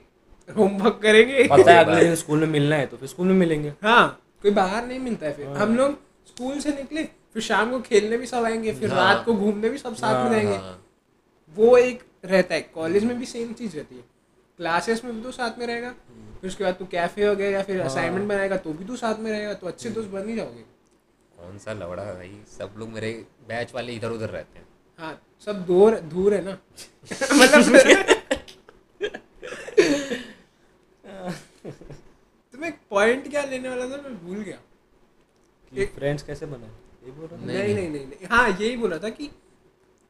होमवर्क 0.49 0.99
करेंगे। 1.03 1.47
पता 1.49 1.72
है 1.72 1.85
अगले 1.85 2.01
दिन 2.01 2.14
स्कूल 2.14 2.39
में 2.39 2.47
मिलना 2.47 2.76
है 2.76 2.87
तो 2.87 2.97
फिर 2.97 3.09
स्कूल 3.09 3.26
में 3.26 3.35
मिलेंगे। 3.35 3.72
हाँ 3.83 4.09
कोई 4.43 4.51
बाहर 4.51 4.87
नहीं 4.87 4.99
मिलता 4.99 5.26
है 5.26 5.33
फिर। 5.33 5.47
हम 5.59 5.76
लोग 5.76 5.99
स्कूल 6.29 6.59
से 6.59 6.70
निकले 6.70 7.05
फिर 7.35 7.43
शाम 7.43 7.70
को 7.70 7.81
खेलने 7.81 8.16
भी 8.16 8.26
सब 8.26 8.45
आएँगे 8.45 8.72
फिर 8.74 8.93
हाँ। 8.93 8.99
रात 8.99 9.24
को 9.26 9.35
घूमने 9.35 9.68
भी 9.68 9.79
सब 9.79 9.95
साथ 9.95 10.14
में 10.14 10.22
हाँ, 10.22 10.31
जाएँगे। 10.31 10.57
हाँ। 10.57 10.79
वो 11.57 11.76
एक 11.76 12.03
रहता 12.24 12.55
है 12.55 12.61
कॉलेज 12.74 13.05
में 13.05 13.18
भी 13.18 13.26
सेम 13.26 13.53
चीज़ 13.53 13.76
रहती 13.76 13.97
है। 13.97 14.03
क्लासेस 14.59 15.05
में 15.05 15.14
भी 15.16 15.22
तो 15.22 15.31
साथ 15.33 15.59
में 15.59 15.66
रहेगा 15.66 15.91
फिर 16.41 16.51
उसके 16.51 16.64
बाद 16.64 16.74
तू 16.74 16.85
कैफ़े 16.87 17.26
हो 17.26 17.35
गया 17.37 17.51
या 17.51 17.62
फिर 17.62 17.81
असाइनमेंट 17.81 18.29
बनाएगा 18.29 18.57
तो 18.57 18.72
भी 18.72 18.85
तू 18.85 18.97
साथ 18.97 19.18
में 19.20 19.31
रहेगा 19.31 19.55
तो 19.55 19.66
अच्छे 19.66 19.91
दोस्त 19.91 20.09
बन 20.09 20.29
ही 20.29 20.37
जाओगे। 20.37 20.64
कौन 21.39 21.59
सा 21.59 21.72
लवड़ा 21.72 22.03
है 22.03 22.14
भाई? 22.14 22.41
सब 22.59 22.74
लोग 22.78 22.89
मेरे 22.89 23.12
बैच 23.49 23.74
वाले 23.74 23.93
इधर 23.93 24.11
उधर 24.11 24.30
रहते 24.30 24.59
हैं। 24.59 24.66
हाँ 24.99 25.20
सब 25.45 25.64
दूर 25.66 25.99
दूर 26.14 26.34
है 26.34 26.45
ना? 26.45 26.59
मतलब 27.32 27.78
तुम्हें 32.55 32.72
पॉइंट 32.91 33.30
क्या 33.30 33.45
लेने 33.45 33.68
वाला 33.68 33.84
था? 33.84 34.03
मैं 34.03 34.26
भूल 34.26 34.39
गया। 34.39 34.59
फ्रेंड्स 35.86 36.22
कैसे 36.22 36.47
बने? 36.47 36.66
ये 37.07 37.11
बोल 37.11 37.26
रहा 37.26 37.41
था? 37.41 37.47
नहीं 37.47 37.74
नहीं 37.74 37.89
नहीं 37.91 38.07
नहीं। 38.07 38.26
हाँ 38.30 38.49
यही 38.49 38.76
बोला 38.76 38.99
था 38.99 39.09
कि 39.09 39.30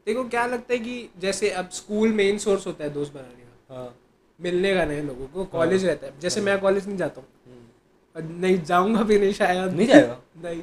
देखो 0.07 0.25
क्या 0.29 0.47
लगता 0.47 0.73
है 0.73 0.79
कि 0.79 1.09
जैसे 1.19 1.51
अब 1.51 1.69
स्कूल 1.71 2.13
मेन 2.13 2.39
सोर्स 2.39 2.67
होता 2.67 2.85
है 2.85 2.91
दोस्त 2.91 3.13
बनाने 3.13 3.45
का। 3.45 3.75
हाँ। 3.75 3.95
मिलने 4.41 4.75
का 4.75 4.85
नए 4.85 5.03
लोगों 5.03 5.27
को 5.27 5.45
कॉलेज 5.45 5.85
रहता 5.85 6.07
है। 6.07 6.21
जैसे 6.21 6.41
मैं 6.41 6.59
कॉलेज 6.61 6.87
नहीं 6.87 6.97
जाता 6.97 7.21
हूँ। 7.21 7.29
नहीं 8.41 8.63
जाऊँगा 8.63 9.03
भी 9.03 9.19
नहीं 9.19 9.33
शायद। 9.33 9.73
नहीं 9.73 9.87
जाएगा? 9.87 10.21
नहीं। 10.45 10.63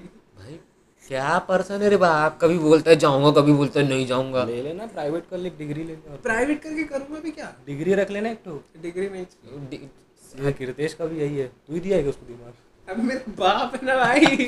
क्या 1.08 1.38
पर्सन 1.40 1.82
है 1.82 1.90
रे 1.90 1.98
बाप 1.98 2.38
कभी 2.42 2.58
बोलता 2.60 2.90
है 2.92 2.96
जाऊँगा 2.98 3.32
कभी 3.32 3.54
बोलता 3.54 3.80
है 3.80 3.88
नहीं 3.88 4.06
जाऊँगा। 4.08 4.44
ले 4.46 4.62
लेना 4.62 4.86
प्राइवेट 4.88 5.28
कर 5.30 5.38
ले 5.38 5.50
डिग्री 5.58 5.84
ले 5.84 5.96
प्राइवेट 6.24 6.62
करके 6.62 6.84
करूँगा 6.84 7.20
भी 7.20 7.32
क्या? 7.32 7.54
डिग्री 7.66 7.94
रख 7.94 8.12
लेना 8.12 8.30
एक 8.30 8.42
तो। 8.44 8.64
डिग्री 8.82 9.10
नहीं 9.10 10.54
कीर्तेश 10.54 10.94
का 10.94 11.06
भी 11.06 11.20
यही 11.20 11.38
है। 11.38 11.48
तू 11.48 11.74
ही 11.74 11.80
दिया 11.80 11.98
है 11.98 12.08
उसको 12.08 12.26
दिमाग? 12.26 12.54
अब 12.88 13.04
मेरे 13.04 13.32
बाप 13.38 13.76
है 13.76 13.86
ना 13.86 13.96
भाई। 13.98 14.48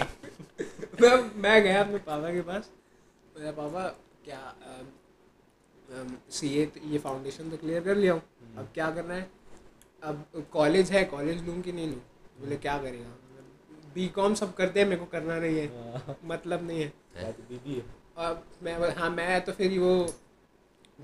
मैं 1.01 1.41
मैं 1.41 1.61
गया 1.63 1.79
अपने 1.81 1.97
पापा 2.07 2.31
के 2.33 2.41
पास। 2.41 2.69
मेरा 3.35 3.51
पापा 3.53 3.83
क्या 4.25 4.41
सी 6.31 6.47
ए 6.59 6.69
ये 6.85 6.97
फाउंडेशन 6.99 7.49
तो 7.49 7.57
क्लियर 7.57 7.83
कर 7.83 7.95
लिया 7.95 8.13
हूँ। 8.13 8.21
अब 8.57 8.69
क्या 8.73 8.89
करना 8.91 9.13
है? 9.13 9.29
अब 10.03 10.45
कॉलेज 10.53 10.91
है 10.91 11.03
कॉलेज 11.05 11.45
लूँ 11.47 11.61
कि 11.61 11.71
नहीं 11.71 11.87
लूँ? 11.87 12.01
बोले 12.39 12.55
क्या 12.57 12.77
करेगा? 12.77 13.16
बी 13.97 14.07
कॉम 14.15 14.33
सब 14.35 14.53
करते 14.55 14.79
हैं 14.79 14.87
मेरे 14.87 14.99
को 14.99 15.05
करना 15.11 15.39
नहीं 15.39 15.57
है। 15.57 16.17
मतलब 16.25 16.67
नहीं 16.67 16.81
है। 16.81 16.91
है। 17.17 17.81
और 18.17 18.43
मैं 18.63 18.95
हाँ 18.95 19.09
मैं 19.09 19.39
तो 19.45 19.51
फिर 19.51 19.77
वो 19.79 19.93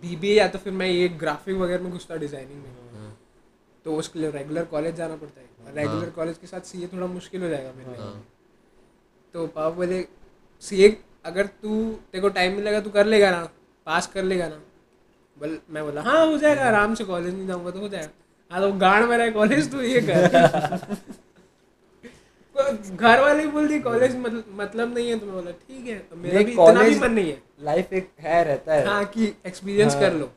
बी 0.04 0.16
बी 0.16 0.38
या 0.38 0.48
तो 0.48 0.60
फिर 0.60 0.74
मैं 0.74 0.88
ये 0.88 1.08
ग्राफिक 1.22 1.56
वगैरह 1.58 1.84
में 1.84 1.92
घुसता 1.92 2.16
डिज़ाइनिंग 2.16 2.60
में। 2.60 2.70
हाँ, 2.94 3.10
तो 3.86 3.96
उसके 3.96 4.20
लिए 4.20 4.32
रेगुलर 4.32 4.66
कॉलेज 4.66 4.96
जाना 4.96 5.16
पड़ता 5.16 5.42
है। 5.42 5.76
रेगुलर 5.76 6.10
कॉलेज 6.10 6.38
के 6.38 6.48
साथ 6.48 6.62
सी 6.62 6.84
ए 6.84 6.88
थोड़ा 6.94 7.08
मुश्किल 7.08 7.44
हो 7.44 7.50
जाएगा 7.50 7.72
मेरे 7.78 7.92
लिए। 7.92 8.02
हाँ। 8.02 8.26
तो 9.34 9.46
पापा 9.48 9.70
बोले 9.76 10.02
सी 10.64 10.84
ए 10.84 10.98
अगर 11.26 11.46
तू 11.62 11.70
तेरे 12.12 12.22
को 12.22 12.30
टाइम 12.30 12.56
मिलेगा 12.56 12.80
तू 12.82 12.90
कर 12.90 13.06
लेगा 13.06 13.32
ना 13.32 13.44
पास 13.88 14.08
कर 14.08 14.24
लेगा 14.24 14.48
ना। 14.48 14.60
बोल 15.42 15.58
मैं 15.70 15.84
बोला 15.84 16.02
हाँ 16.02 16.26
हो 16.26 16.38
जाएगा 16.38 16.66
आराम 16.68 16.96
से 16.96 17.04
कॉलेज 17.04 17.34
नहीं 17.34 17.48
जाऊँगा 17.48 17.72
तो 17.72 17.80
हो 17.80 17.88
जाएगा। 17.88 18.10
हाँ 18.52 18.62
तो 18.62 18.72
गाड़ 18.80 19.04
में 19.06 19.18
रहा 19.18 19.30
कॉलेज 19.32 19.72
तू 19.72 19.82
ये 19.82 20.02
कर। 20.02 20.98
घर 22.72 23.20
वाले 23.22 23.44
ही 23.44 23.50
बोल 23.50 23.68
दिए 23.68 23.80
कॉलेज 23.82 24.16
मतलब 24.16 24.94
नहीं 24.94 25.10
है 25.10 25.18
तो 25.20 25.26
मैं 25.26 25.36
बोला 25.36 25.52
ठीक 25.52 25.88
है। 25.88 25.98
अब 26.12 26.18
मेरा 26.18 26.42
भी 26.42 26.52
इतना 26.52 26.84
भी 26.84 27.00
मन 27.00 27.12
नहीं 27.12 27.32
है। 27.32 27.42
लाइफ 27.62 27.94
एक 27.94 28.10
है 28.20 28.44
रहता 28.44 28.74
है। 28.74 28.86
हाँ 28.86 29.06
कि 29.08 29.34
एक्सपीरियंस 29.46 29.94
हाँ। 29.94 30.02
कर 30.02 30.14
लो। 30.14 30.32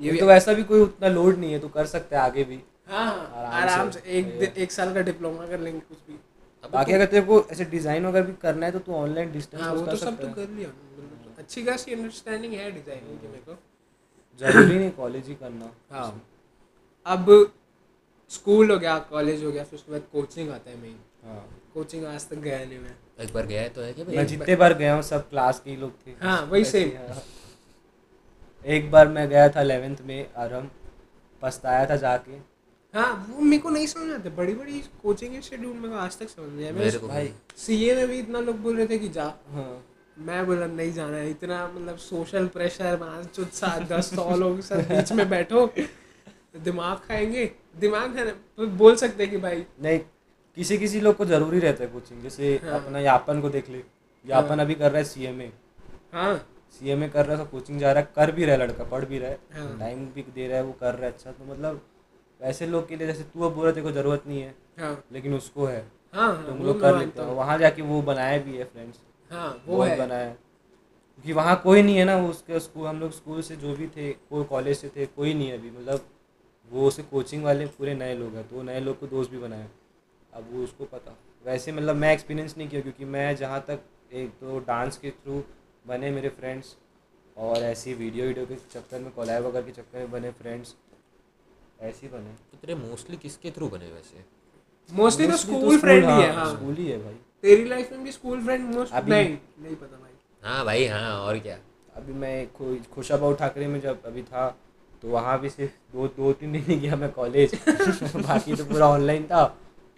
ये 0.00 0.16
तो 0.16 0.26
वैसा 0.26 0.52
भी 0.52 0.62
कोई 0.64 0.80
उतना 0.80 1.08
लोड 1.10 1.38
नहीं 1.38 1.52
है 1.52 1.58
तू 1.58 1.68
कर 1.70 1.86
सकता 1.86 2.16
है 2.16 2.22
आगे 2.22 2.44
भी। 2.44 2.60
हाँ 2.88 3.06
हाँ 3.06 3.46
आराम 3.60 3.90
से। 3.90 4.02
एक 4.18 4.58
एक 4.58 4.72
साल 4.72 4.94
का 4.94 5.00
डिप्लोमा 5.02 5.46
कर 5.46 5.60
लेंगे 5.60 5.80
कुछ 5.80 5.98
भी। 6.08 6.18
बाकी 6.64 6.92
अगर 6.92 7.06
तेरे 7.06 7.22
को 7.22 7.40
ऐसे 7.52 7.64
डिज़ाइन 7.66 8.06
वगैरह 8.06 8.26
भी 8.26 8.32
करना 8.42 8.66
है 8.66 8.72
तो 8.72 8.78
तू 8.78 8.92
ऑनलाइन 8.94 9.32
डिस्टेंस 9.32 9.62
हाँ 9.62 9.72
वो 9.72 9.86
तो 9.86 9.96
सब 9.96 10.20
तो 10.20 10.28
कर 10.30 10.48
लिया। 10.50 10.68
अच्छी 11.38 11.64
खासी 11.64 11.94
अंडरस्टैंडिंग 11.94 12.52
है 12.54 12.70
डिज़ाइनिंग 12.72 13.18
की 13.20 13.28
मेरे 13.28 13.42
को। 13.46 13.58
ज़रूरी 14.40 14.78
नहीं 14.78 14.90
कॉलेज 14.92 15.28
ही 15.28 15.34
करना। 15.34 15.70
हाँ। 15.92 16.10
अब 17.06 17.30
स्कूल 18.30 18.70
हो 18.70 18.78
गया 18.78 18.98
कॉलेज 19.10 19.44
हो 19.44 19.52
गया 19.52 19.64
फिर 19.64 19.78
उसके 19.78 19.92
बाद 19.92 20.02
कोचिंग 20.12 20.50
आता 20.50 20.70
है 20.70 20.76
मेन 20.76 20.96
हाँ। 21.24 21.44
कोचिंग 21.74 22.04
आज 22.04 22.28
तक 22.28 22.36
गया 22.36 22.58
नहीं 22.58 22.78
मैं। 22.78 22.94
एक 23.20 23.32
बार 23.34 23.46
गया 23.46 23.62
है 23.62 23.68
तो 23.68 23.82
है 23.82 23.92
क्या 23.92 24.04
मैं 24.08 24.26
जितने 24.26 24.56
बार 24.56 24.74
गया 24.74 24.94
हूँ 24.94 25.02
सब 25.02 25.28
क्लास 25.30 25.60
के 25.64 25.70
ही 25.70 25.76
लोग 25.76 25.92
थे। 26.06 26.10
हाँ 26.22 26.40
वही 26.42 26.64
सेम 26.64 26.90
हाँ। 27.08 27.22
एक 28.64 28.90
बार 28.90 29.08
मैं 29.08 29.28
गया 29.28 29.48
था 29.48 29.62
11th 29.62 30.00
में 30.00 30.30
आरम। 30.36 30.68
पछताया 31.42 31.86
था 31.90 31.96
जाके। 31.96 32.36
हाँ 32.94 33.26
वो 33.30 33.40
मेरे 33.40 33.62
को 33.62 33.70
नहीं 33.70 33.86
समझ 33.86 34.12
आते। 34.12 34.30
बड़ी 34.30 34.54
बड़ी 34.54 34.80
कोचिंग 35.02 35.32
मेरे 35.32 35.88
को 35.88 35.94
आज 35.94 36.18
तक 36.18 36.28
समझ 36.28 36.52
नहीं 36.52 36.64
आया। 36.64 36.72
मेरे 36.72 36.98
को 36.98 37.06
मैं 37.06 37.16
भाई 37.16 37.32
सीए 37.56 37.94
में 37.94 38.08
भी 38.08 38.18
इतना 38.18 38.40
लोग 38.40 38.56
बोल 38.56 38.76
रहे 38.76 38.86
थे 38.86 38.98
कि 38.98 39.08
जा। 39.08 39.24
हाँ। 39.50 39.84
मैं 40.16 40.46
बोला 40.46 40.66
नहीं 40.66 40.92
जाना 40.92 41.16
है। 41.16 41.30
इतना 41.30 41.66
मतलब 41.66 41.96
सोशल 41.96 42.46
प्रेशर 42.46 42.96
पाँच 42.96 43.26
चुत 43.26 43.52
सात 43.52 43.82
दस 43.82 44.14
सौ 44.14 44.36
लोगों 44.36 44.60
साथ 44.60 44.82
बीच 44.84 45.12
में 45.12 45.28
बैठो। 45.30 45.66
दिमाग 46.64 46.96
खाएँगे। 46.98 47.44
दिमाग 47.80 48.16
है 48.18 48.30
तो 48.30 48.66
बोल 48.78 48.96
सकते 48.96 49.22
हैं 49.22 49.30
कि 49.32 49.38
भाई। 49.38 49.64
नहीं 49.82 49.98
किसी 50.56 50.78
किसी 50.78 51.00
लोग 51.00 51.16
को 51.16 51.24
ज़रूरी 51.24 51.58
रहता 51.58 51.84
है 51.84 51.90
कोचिंग 51.90 52.22
जैसे 52.22 52.54
हाँ। 52.64 52.80
अपना 52.80 52.98
यापन 53.00 53.40
को 53.40 53.48
देख 53.48 53.68
ले। 53.70 53.82
यापन 54.24 54.48
हाँ। 54.48 54.64
अभी 54.64 54.74
कर 54.74 54.90
रहा 54.90 54.98
है 54.98 55.04
सीएमए 55.04 55.50
हाँ। 56.12 56.32
ए 56.82 57.08
कर 57.08 57.26
रहा 57.26 57.36
है 57.36 57.44
तो 57.44 57.50
कोचिंग 57.50 57.78
जा 57.80 57.92
रहा 57.92 58.02
है 58.02 58.08
कर 58.16 58.30
भी 58.32 58.44
रहा 58.44 58.56
है 58.56 58.62
लड़का 58.62 58.84
पढ़ 58.84 59.04
भी 59.04 59.18
रहा 59.18 59.30
है। 59.30 59.38
हाँ। 59.52 59.78
टाइम 59.78 60.04
भी 60.14 60.22
दे 60.34 60.46
रहा 60.48 60.56
है 60.56 60.62
वो 60.64 60.72
कर 60.80 60.94
रहा 60.94 61.06
है 61.06 61.12
अच्छा 61.12 61.30
तो 61.30 61.52
मतलब 61.52 61.80
वैसे 62.40 62.66
लोग 62.66 62.88
के 62.88 62.96
लिए 62.96 63.06
जैसे 63.06 63.22
तू 63.24 63.44
अब 63.44 63.54
बोल 63.54 63.64
रहा 63.64 63.72
तेरे 63.74 63.86
को 63.86 63.92
ज़रूरत 63.92 64.26
नहीं 64.26 64.40
है 64.42 64.54
हाँ। 64.78 64.92
लेकिन 65.12 65.34
उसको 65.34 65.66
है। 65.66 65.80
हाँ 66.14 66.26
हाँ, 66.28 66.46
तुम 66.46 66.62
लोग 66.66 66.80
कर 66.80 66.98
लेते 66.98 67.22
हो। 67.22 67.32
वहाँ 67.34 67.58
जाके 67.58 67.82
वो 67.82 68.00
बनाए 68.02 68.38
भी 68.38 68.56
है 68.56 68.64
फ्रेंड्स 68.64 68.98
हाँ 69.30 69.48
वो 69.66 69.82
है। 69.82 69.96
बनाया 69.98 70.28
क्योंकि 70.28 71.32
वहाँ 71.32 71.56
कोई 71.64 71.82
नहीं 71.82 71.96
है 71.96 72.04
ना 72.04 72.16
उसके 72.26 72.60
स्कूल 72.60 72.86
हम 72.86 73.00
लोग 73.00 73.12
स्कूल 73.12 73.40
से 73.42 73.56
जो 73.56 73.74
भी 73.76 73.86
थे 73.86 74.12
कोई 74.30 74.44
कॉलेज 74.44 74.76
से 74.76 74.88
थे 74.96 75.06
कोई 75.06 75.34
नहीं 75.34 75.48
है 75.48 75.58
अभी 75.58 75.70
मतलब 75.70 76.06
वो 76.70 76.88
उसे 76.88 77.02
कोचिंग 77.02 77.44
वाले 77.44 77.66
पूरे 77.66 77.94
नए 77.94 78.14
लोग 78.14 78.34
हैं 78.34 78.48
तो 78.48 78.56
वो 78.56 78.62
नए 78.62 78.80
लोग 78.80 79.00
को 79.00 79.06
दोस्त 79.06 79.30
भी 79.30 79.38
बनाए। 79.38 79.68
अब 80.34 80.48
वो 80.52 80.64
उसको 80.64 80.84
पता। 80.84 81.16
वैसे 81.46 81.72
मतलब 81.72 81.96
मैं 81.96 82.12
एक्सपीरियंस 82.12 82.54
नहीं 82.58 82.68
किया 82.68 82.80
क्योंकि 82.80 83.04
मैं 83.04 83.36
जहाँ 83.36 83.64
तक 83.68 83.80
एक 84.12 84.30
तो 84.30 84.58
डांस 84.58 84.98
के 84.98 85.10
थ्रू 85.10 85.44
बने 85.86 86.10
मेरे 86.10 86.28
फ्रेंड्स 86.28 86.76
और 87.36 87.56
ऐसी 87.56 87.94
वीडियो 87.94 88.26
वीडियो 88.26 88.46
के 88.46 88.54
चक्कर 88.54 88.98
में 88.98 89.10
कोलैब 89.12 89.44
वगैरह 89.44 89.66
के 89.66 89.72
चक्कर 89.72 89.98
में 89.98 90.10
बने 90.10 90.30
फ्रेंड्स 90.30 90.74
ऐसे 91.80 92.06
ही 92.06 92.12
बने। 92.12 92.30
तो 92.30 92.58
तेरे 92.58 92.74
मोस्टली 92.74 93.16
किसके 93.16 93.50
थ्रू 93.50 93.68
बने 93.68 93.92
वैसे? 93.92 94.24
मोस्टली 94.92 95.28
तो 95.28 95.36
स्कूल 95.36 95.78
फ्रेंड 95.78 96.04
ही 96.04 96.10
है 96.10 96.32
हाँ, 96.32 96.46
हाँ। 96.46 96.56
स्कूल 96.56 96.74
ही 96.74 96.86
है 96.86 97.04
भाई। 97.04 97.14
तेरी 97.42 97.64
लाइफ 97.64 97.92
में 97.92 98.04
भी 98.04 98.12
स्कूल 98.12 98.44
फ्रेंड 98.44 98.74
मोस्ट 98.74 98.94
नहीं 98.94 99.38
नहीं 99.58 99.76
पता 99.76 99.98
भाई। 99.98 100.10
हाँ 100.42 100.64
भाई 100.64 100.86
हाँ 100.86 101.20
और 101.20 101.38
क्या? 101.38 101.58
अभी 101.94 102.12
मैं 102.12 102.52
खु- 102.52 102.88
खुशाबाऊ 102.90 103.34
ठाकरे 103.34 103.66
में 103.66 103.80
जब 103.80 104.04
अभी 104.04 104.22
था 104.22 104.58
तो 105.02 105.08
वहाँ 105.08 105.38
भी 105.40 105.48
सिर्फ़ 105.50 105.72
दो 105.92 106.06
दो 106.16 106.32
तीन 106.32 106.52
दिन 106.52 106.62
ही 106.62 106.76
गया 106.78 106.96
मैं 106.96 107.10
कॉलेज 107.12 107.54
बाकी 108.16 108.54
तो 108.56 108.64
पूरा 108.64 108.88
ऑनलाइन 108.88 109.24
था 109.26 109.42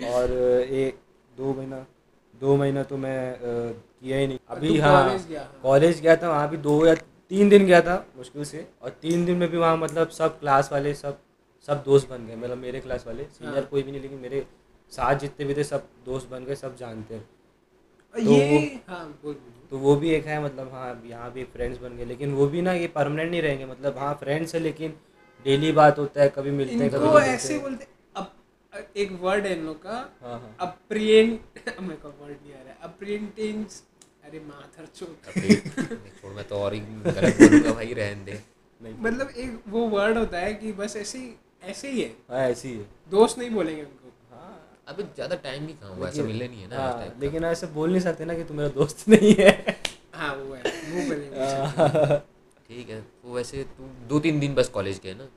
और 0.09 0.32
एक 0.72 0.98
दो 1.32 1.53
महीना 1.55 1.84
दो 2.34 2.57
महीना 2.57 2.82
तो 2.82 2.96
मैं 2.96 3.18
अ, 3.32 3.38
किया 4.03 4.18
ही 4.18 4.26
नहीं 4.26 4.38
अभी 4.48 4.78
हाँ 4.78 5.18
गया, 5.20 5.40
हाँ। 5.40 5.61
कॉलेज 5.62 6.01
गया 6.01 6.16
था 6.16 6.28
वहाँ 6.28 6.48
भी 6.48 6.57
दो 6.59 6.84
या 6.86 6.94
तीन 7.30 7.48
दिन 7.48 7.66
गया 7.66 7.80
था 7.80 8.05
मुश्किल 8.16 8.44
से 8.44 8.66
और 8.82 8.90
तीन 9.03 9.24
दिन 9.24 9.36
में 9.36 9.48
भी 9.51 9.57
वहाँ 9.57 9.76
मतलब 9.76 10.09
सब 10.11 10.38
क्लास 10.40 10.72
वाले 10.72 10.94
सब 10.94 11.18
सब 11.68 11.82
दोस्त 11.84 12.09
बन 12.11 12.26
गए 12.26 12.36
मतलब 12.36 12.59
मेरे 12.59 12.80
क्लास 12.80 13.07
वाले 13.07 13.24
सीनियर 13.24 13.59
हाँ। 13.59 13.66
कोई 13.66 13.82
भी 13.82 13.90
नहीं 13.92 14.01
लेकिन 14.03 14.18
मेरे 14.18 14.46
साथ 14.92 15.18
जितने 15.18 15.46
भी 15.46 15.55
थे 15.55 15.64
सब 15.64 15.88
दोस्त 16.05 16.28
बन 16.30 16.44
गए 16.44 16.55
सब 16.57 16.76
जानते 16.76 17.14
हैं 17.14 17.28
तो 18.14 18.30
ये 18.30 18.82
हाँ। 18.88 19.05
तो 19.72 19.78
वो 19.78 19.94
भी 19.96 20.10
एक 20.10 20.26
है 20.26 20.42
मतलब 20.44 20.70
हाँ 20.74 21.02
यहाँ 21.06 21.30
भी 21.32 21.44
फ्रेंड्स 21.44 21.78
बन 21.78 21.96
गए 21.96 22.04
लेकिन 22.04 22.32
वो 22.34 22.46
भी 22.46 22.62
ना 22.62 22.72
ये 22.72 22.86
परमानेंट 22.86 23.30
नहीं 23.30 23.42
रहेंगे 23.42 23.66
मतलब 23.66 23.98
हाँ 23.98 24.14
फ्रेंड्स 24.14 24.54
है 24.54 24.60
लेकिन 24.60 24.94
डेली 25.44 25.72
बात 25.72 25.98
होता 25.98 26.22
है 26.22 26.28
कभी 26.28 26.50
मिलते 26.50 26.74
हैं 26.74 26.90
कभी 26.90 27.18
ऐसे 27.24 27.58
बोलते 27.58 27.86
अब 28.16 28.32
एक 28.96 29.12
वर्ड 29.20 29.46
है 29.46 29.52
इन 29.58 29.64
लोग 29.66 29.82
का 29.82 29.94
हाँ 30.22 30.38
हाँ। 30.38 30.56
अप्रियंट 30.60 31.40
मेरे 31.80 31.96
को 31.96 32.08
वर्ड 32.08 32.36
नहीं 32.42 32.54
आ 32.54 32.62
रहा 32.62 32.68
है 32.68 32.76
अप्रियंटेंस 32.82 33.82
अरे 34.24 34.40
माथर 34.40 34.86
चोट। 34.94 36.20
छोड़ 36.20 36.32
मैं 36.32 36.44
तो 36.48 36.56
और 36.56 36.74
ही 36.74 36.80
गलत 36.80 37.40
बोलूँगा 37.40 37.72
भाई 37.72 37.92
रहने 37.92 38.24
दे। 38.24 38.40
मतलब 38.80 39.30
एक 39.36 39.62
वो 39.68 39.86
वर्ड 39.88 40.18
होता 40.18 40.38
है 40.38 40.52
कि 40.54 40.72
बस 40.72 40.96
ऐसे 40.96 41.18
ही 41.18 41.32
ऐसे 41.70 41.90
ही 41.90 42.00
है। 42.02 42.08
हाँ 42.30 42.40
ऐसे 42.48 42.68
ही 42.68 42.74
है। 42.74 42.84
दोस्त 43.10 43.38
नहीं 43.38 43.50
बोलेंगे 43.50 43.82
उनको। 43.82 43.99
अभी 44.91 45.03
ज़्यादा 45.03 45.36
टाइम 45.43 45.66
भी 45.66 45.72
कहाँ 45.72 45.95
हुआ? 45.97 46.09
ऐसा 46.09 46.22
मिलने 46.22 46.47
नहीं 46.49 46.62
है 46.62 46.68
ना 46.68 46.76
हाँ। 46.76 47.14
लेकिन 47.20 47.45
ऐसे 47.45 47.66
बोल 47.74 47.91
नहीं 47.91 48.01
सकते 48.01 48.24
ना 48.24 48.34
कि 48.34 48.45
तू 48.45 48.55
मेरा 48.55 48.68
दोस्त 48.68 49.09
नहीं 49.09 49.34
है। 49.38 49.51
हाँ 50.14 50.34
वो 50.34 50.55
है। 50.55 50.62
हाँ, 51.41 52.18
ठीक 52.68 52.88
है 52.91 53.01
तो 53.01 53.34
वैसे 53.34 53.64
तू 53.76 53.88
दो 54.09 54.18
तीन 54.20 54.41
दिन 54.41 54.55
बस 54.55 54.68
कॉलेज 54.68 55.01
गए 55.05 55.14
ना? 55.14 55.28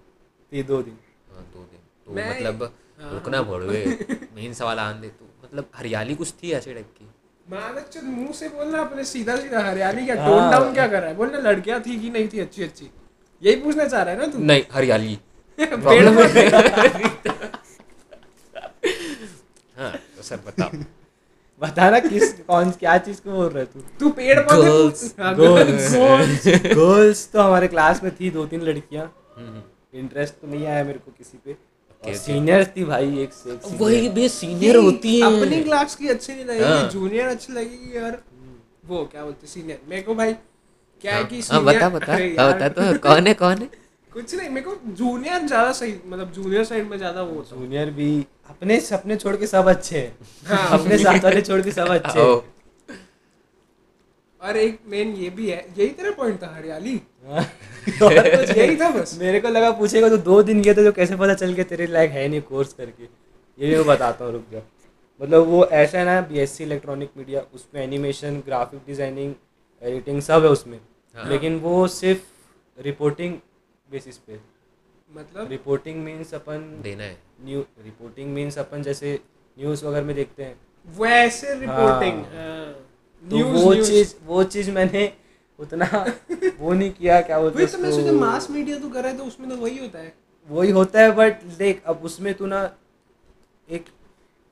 ये 0.51 0.63
दो 0.63 0.81
दिन। 0.81 0.97
हाँ 1.33 1.43
दो 1.53 1.59
दिन। 1.59 1.79
तो 2.05 2.13
मतलब 2.29 2.63
हाँ, 3.01 3.11
रुकना 3.13 3.41
पड़वे 3.41 3.85
मेन 4.35 4.53
सवाल 4.53 4.79
आन 4.79 5.01
दे 5.01 5.07
तू। 5.09 5.25
मतलब 5.43 5.69
हरियाली 5.75 6.15
कुछ 6.15 6.33
थी 6.43 6.51
ऐसे 6.51 6.73
टाइप 6.73 6.89
की? 6.97 7.07
मानक 7.45 8.03
मुँह 8.03 8.31
से 8.31 8.49
बोलना 8.49 8.79
अपने 8.81 9.03
सीधा 9.03 9.35
सीधा 9.35 9.59
हरियाली 9.69 10.05
क्या। 10.05 10.15
टोन 10.15 10.49
डाउन 10.51 10.73
क्या 10.73 10.87
कर 10.87 10.99
रहा 10.99 11.09
है? 11.09 11.15
बोलना 11.15 11.37
लड़कियाँ 11.49 11.79
थी 11.81 11.99
कि 11.99 12.09
नहीं 12.09 12.27
थी 12.33 12.39
अच्छी 12.39 12.63
अच्छी 12.63 12.89
यही 13.41 13.55
पूछना 13.61 13.85
चाह 13.85 14.03
रहा 14.03 14.13
है 14.13 14.19
ना 14.19 14.27
तू? 14.27 14.39
नहीं 14.39 14.63
हरियाली। 14.71 15.19
पेड़ 15.59 16.07
हाँ। 19.83 19.91
तो 20.17 20.23
सर 20.23 20.39
बताओ। 20.47 20.69
बता 21.61 21.89
ना 21.89 21.99
किस 21.99 22.31
कौन 22.47 22.71
क्या 22.79 22.97
चीज़ 23.07 23.21
को 23.21 23.31
बोल 23.31 23.47
रहा 23.49 23.59
है 23.59 23.65
तू 23.73 23.79
तू 23.99 24.09
पेड़ 24.15 24.39
पौधे 24.39 24.69
हाँ, 25.21 25.35
गर्ल्स 25.35 25.93
गर्ल्स 26.65 27.27
तो 27.33 27.41
हमारे 27.41 27.67
क्लास 27.67 28.01
में 28.03 28.11
थी 28.15 28.29
दो 28.29 28.45
तीन 28.45 28.61
लड़कियाँ। 28.61 29.05
हम्म, 29.37 29.47
हम्म। 29.47 29.99
इंटरेस्ट 29.99 30.33
तो 30.41 30.47
नहीं 30.47 30.65
आया 30.65 30.83
मेरे 30.83 30.99
को 30.99 31.11
किसी 31.17 31.37
पे। 31.45 32.13
सीनियर 32.17 32.63
थी 32.77 32.83
भाई 32.85 33.19
एक 33.19 33.33
से 33.33 33.51
एक 33.51 33.81
वही 33.81 34.09
बे 34.15 34.27
सीनियर 34.29 34.75
होती 34.75 35.19
है। 35.19 35.25
अपनी 35.27 35.61
क्लास 35.63 35.95
की 35.95 36.07
अच्छी 36.09 36.33
नहीं 36.33 36.45
लगेगी 36.45 36.63
हाँ। 36.63 36.89
जूनियर 36.89 37.27
अच्छी 37.27 37.53
लगेगी 37.53 37.99
और 37.99 38.21
वो 38.85 39.03
क्या 39.11 39.23
बोलते 39.23 39.47
सीनियर 39.47 39.79
मेरे 39.89 40.01
को 40.01 40.15
भाई 40.15 40.33
क्या 41.03 41.15
है 41.15 41.23
कि 41.25 41.39
हाँ 41.51 41.63
बता 41.63 41.89
बता। 41.89 42.11
हाँ, 42.11 42.19
यार, 42.21 42.53
बता 42.53 42.67
तो 42.69 42.97
कौन 42.99 43.27
है 43.27 43.33
कौन 43.33 43.57
है? 43.57 43.69
कुछ 44.13 44.33
नहीं 44.35 44.49
मेरे 44.49 44.65
को 44.65 44.75
जूनियर 44.95 45.45
ज़्यादा 45.47 45.71
सही 45.73 45.93
मतलब 46.05 46.31
जूनियर 46.31 46.63
साइड 46.63 46.89
में 46.89 46.97
ज़्यादा 46.97 47.21
वो 47.21 47.35
होता 47.35 47.55
जूनियर 47.55 47.89
भी 47.91 48.25
अपने 48.49 48.79
सपने 48.81 49.15
छोड़ 49.15 49.35
के 49.35 49.47
सब 49.47 49.67
अच्छे 49.69 49.97
हैं। 49.97 50.17
हाँ। 50.47 50.79
अपने 50.79 50.97
साथ 50.97 51.23
वाले 51.23 51.41
छोड़ 51.41 51.61
के 51.61 51.71
सब 51.71 51.87
अच्छे 51.89 52.19
हैं। 52.19 52.41
और 54.41 54.57
एक 54.57 54.79
मेन 54.89 55.13
ये 55.15 55.29
भी 55.29 55.49
है 55.49 55.57
यही 55.77 55.87
तेरा 55.89 56.11
पॉइंट 56.11 56.41
था 56.41 56.47
हरियाली? 56.55 56.95
हाँ। 57.27 57.43
यही 58.01 58.75
था 58.77 58.89
बस? 58.91 59.17
मेरे 59.19 59.39
को 59.39 59.49
लगा 59.49 59.71
पूछेगा 59.71 60.09
तो 60.09 60.17
दो 60.19 60.41
दिन 60.43 60.61
गया 60.61 60.73
तो 60.73 60.83
जो 60.83 60.91
कैसे 60.91 61.15
पता 61.15 61.33
चल 61.33 61.53
गया 61.53 61.65
तेरे 61.65 61.87
लायक 61.87 62.11
है 62.11 62.27
नहीं 62.27 62.41
कोर्स 62.43 62.73
करके। 62.73 63.03
ये 63.03 63.67
भी 63.67 63.75
मैं 63.75 63.85
बताता 63.85 64.25
हूँ 64.25 64.33
रुक 64.33 64.45
जा। 64.51 64.61
मतलब 65.21 65.47
वो 65.47 65.65
ऐसा 65.67 65.97
है 65.99 66.05
ना 66.05 66.19
B 66.27 66.39
S 66.39 66.57
C 66.57 66.63
electronic 66.63 67.09
media 67.17 67.41
उसमें 67.53 67.81
एनिमेशन 67.83 68.41
ग्राफिक 68.45 68.79
डिज़ाइनिंग 68.87 69.33
एडिटिंग 69.81 70.21
सब 70.21 70.43
है 70.43 70.49
उसमें। 70.49 70.79
हाँ। 71.15 71.29
लेकिन 71.29 71.59
वो 71.59 71.87
सिर्फ़ 71.95 72.21
रिपोर्टिंग 72.77 73.35
बेसिस 73.93 74.17
पे। 74.17 74.39
मतलब? 75.09 75.49
रिपोर्टिंग 75.49 76.03
मीन्स 76.03 76.33
अपन 76.33 76.61
देना 76.83 77.03
है। 77.03 77.17
न्यू 77.45 77.59
रिपोर्टिंग 77.83 78.33
मीन्स 78.33 78.57
अपन 78.59 78.83
जैसे 78.83 79.19
न्यूज़ 79.57 79.85
वगैरह 79.85 80.05
में 80.05 80.15
देखते 80.15 80.43
हैं। 80.43 80.55
वैसे 80.87 81.53
रिपोर्टिंग 81.59 82.23
तो 83.23 83.43
वो 83.49 83.73
चीज़ 83.75 84.13
वो 84.25 84.43
चीज़ 84.55 84.71
मैंने 84.71 85.11
उतना 85.59 85.85
वो 86.59 86.73
नहीं 86.73 86.91
किया 86.91 87.21
क्या 87.21 87.39
बोलते 87.39 87.57
वही 87.57 87.67
तो 87.67 87.77
मैं 87.77 87.91
सोचा 87.91 88.11
मास 88.13 88.49
मीडिया 88.51 88.79
तो 88.79 88.89
कर 88.89 89.01
रहा 89.01 89.11
है 89.11 89.17
तो 89.17 89.23
उसमें 89.23 89.49
तो 89.49 89.55
वही 89.57 89.77
होता 89.77 89.99
है। 89.99 90.13
वही 90.49 90.71
होता 90.71 91.01
है 91.01 91.11
बट 91.15 91.43
देख 91.57 91.83
अब 91.85 92.01
उसमें 92.03 92.33
तू 92.33 92.45
ना 92.45 92.59
एक 93.67 93.85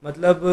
मतलब 0.03 0.45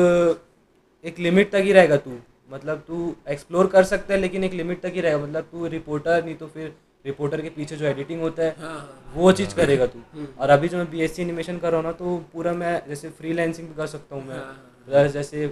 एक 1.04 1.18
लिमिट 1.18 1.50
तक 1.50 1.62
ही 1.64 1.72
रहेगा 1.72 1.96
तू। 1.96 2.18
मतलब 2.50 2.82
तू 2.88 3.14
एक्सप्लोर 3.28 3.66
कर 3.66 3.84
सकता 3.84 4.14
है 4.14 4.20
लेकिन 4.20 4.44
एक 4.44 4.52
लिमिट 4.52 4.80
तक 4.80 4.92
ही 4.94 5.00
रहेगा। 5.00 5.18
मतलब 5.18 5.48
तू 5.52 5.66
रिपोर्टर 5.76 6.24
नहीं 6.24 6.34
तो 6.36 6.46
फिर 6.46 6.74
रिपोर्टर 7.04 7.40
के 7.42 7.48
पीछे 7.50 7.76
जो 7.76 7.84
एडिटिंग 7.86 8.20
होता 8.20 8.42
है 8.42 8.54
हाँ 8.60 8.68
हाँ। 8.70 9.12
वो 9.14 9.30
चीज़ 9.32 9.54
करेगा 9.56 9.86
तू। 9.86 9.98
हम्म। 10.14 10.26
और 10.40 10.50
अभी 10.50 10.68
जो 10.68 10.76
मैं 10.76 10.90
बी 10.90 11.00
एस 11.02 11.14
सी 11.16 11.22
एनिमेशन 11.22 11.58
कर 11.58 11.70
रहा 11.72 11.80
हूँ 11.80 11.86
ना 11.86 11.92
तो 11.98 12.16
पूरा 12.32 12.52
मैं 12.52 12.72
जैसे 12.88 13.10
फ्रीलांसिंग 13.18 13.68
भी 13.68 13.74
कर 13.74 13.86
सकता 13.86 14.16
हूँ 14.16 14.24
मैं। 14.26 14.36
हाँ, 14.36 14.44
हाँ, 14.44 14.84
प्लस 14.86 15.12
जैसे 15.12 15.46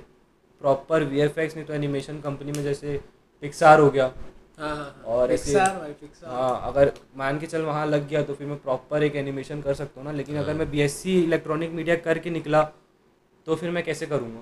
प्रॉपर 0.61 1.05
वी 1.05 1.21
एफ़ 1.21 1.39
एक्स 1.41 1.57
नहीं 1.57 1.67
तो 1.67 1.75
एनिमेशन 1.75 2.21
कंपनी 2.21 2.53
में 2.53 2.63
जैसे 2.65 3.01
पिक्सार 3.43 3.81
हो 3.81 3.91
गया। 3.91 4.13
हाँ 4.59 4.75
हाँ 4.77 5.03
और 5.15 5.33
ऐसे- 5.33 5.57
हाँ 6.25 6.61
अगर 6.69 6.93
मान 7.17 7.39
के 7.39 7.47
चल 7.47 7.63
वहाँ 7.63 7.87
लग 7.87 8.09
गया 8.09 8.23
तो 8.23 8.35
फिर 8.35 8.47
मैं 8.47 8.57
प्रॉपर 8.59 9.03
एक 9.03 9.17
एनिमेशन 9.17 9.61
कर 9.63 9.75
सकता 9.75 10.01
हूँ 10.01 10.09
ना। 10.09 10.13
लेकिन 10.17 10.37
अगर 10.39 10.55
मैं 10.55 10.71
बीएससी 10.71 11.19
इलेक्ट्रॉनिक 11.23 11.71
मीडिया 11.73 11.97
करके 12.07 12.31
निकला 12.31 12.63
तो 13.47 13.55
फिर 13.57 13.71
मैं 13.71 13.83
कैसे 13.85 14.07
करूँगा? 14.07 14.41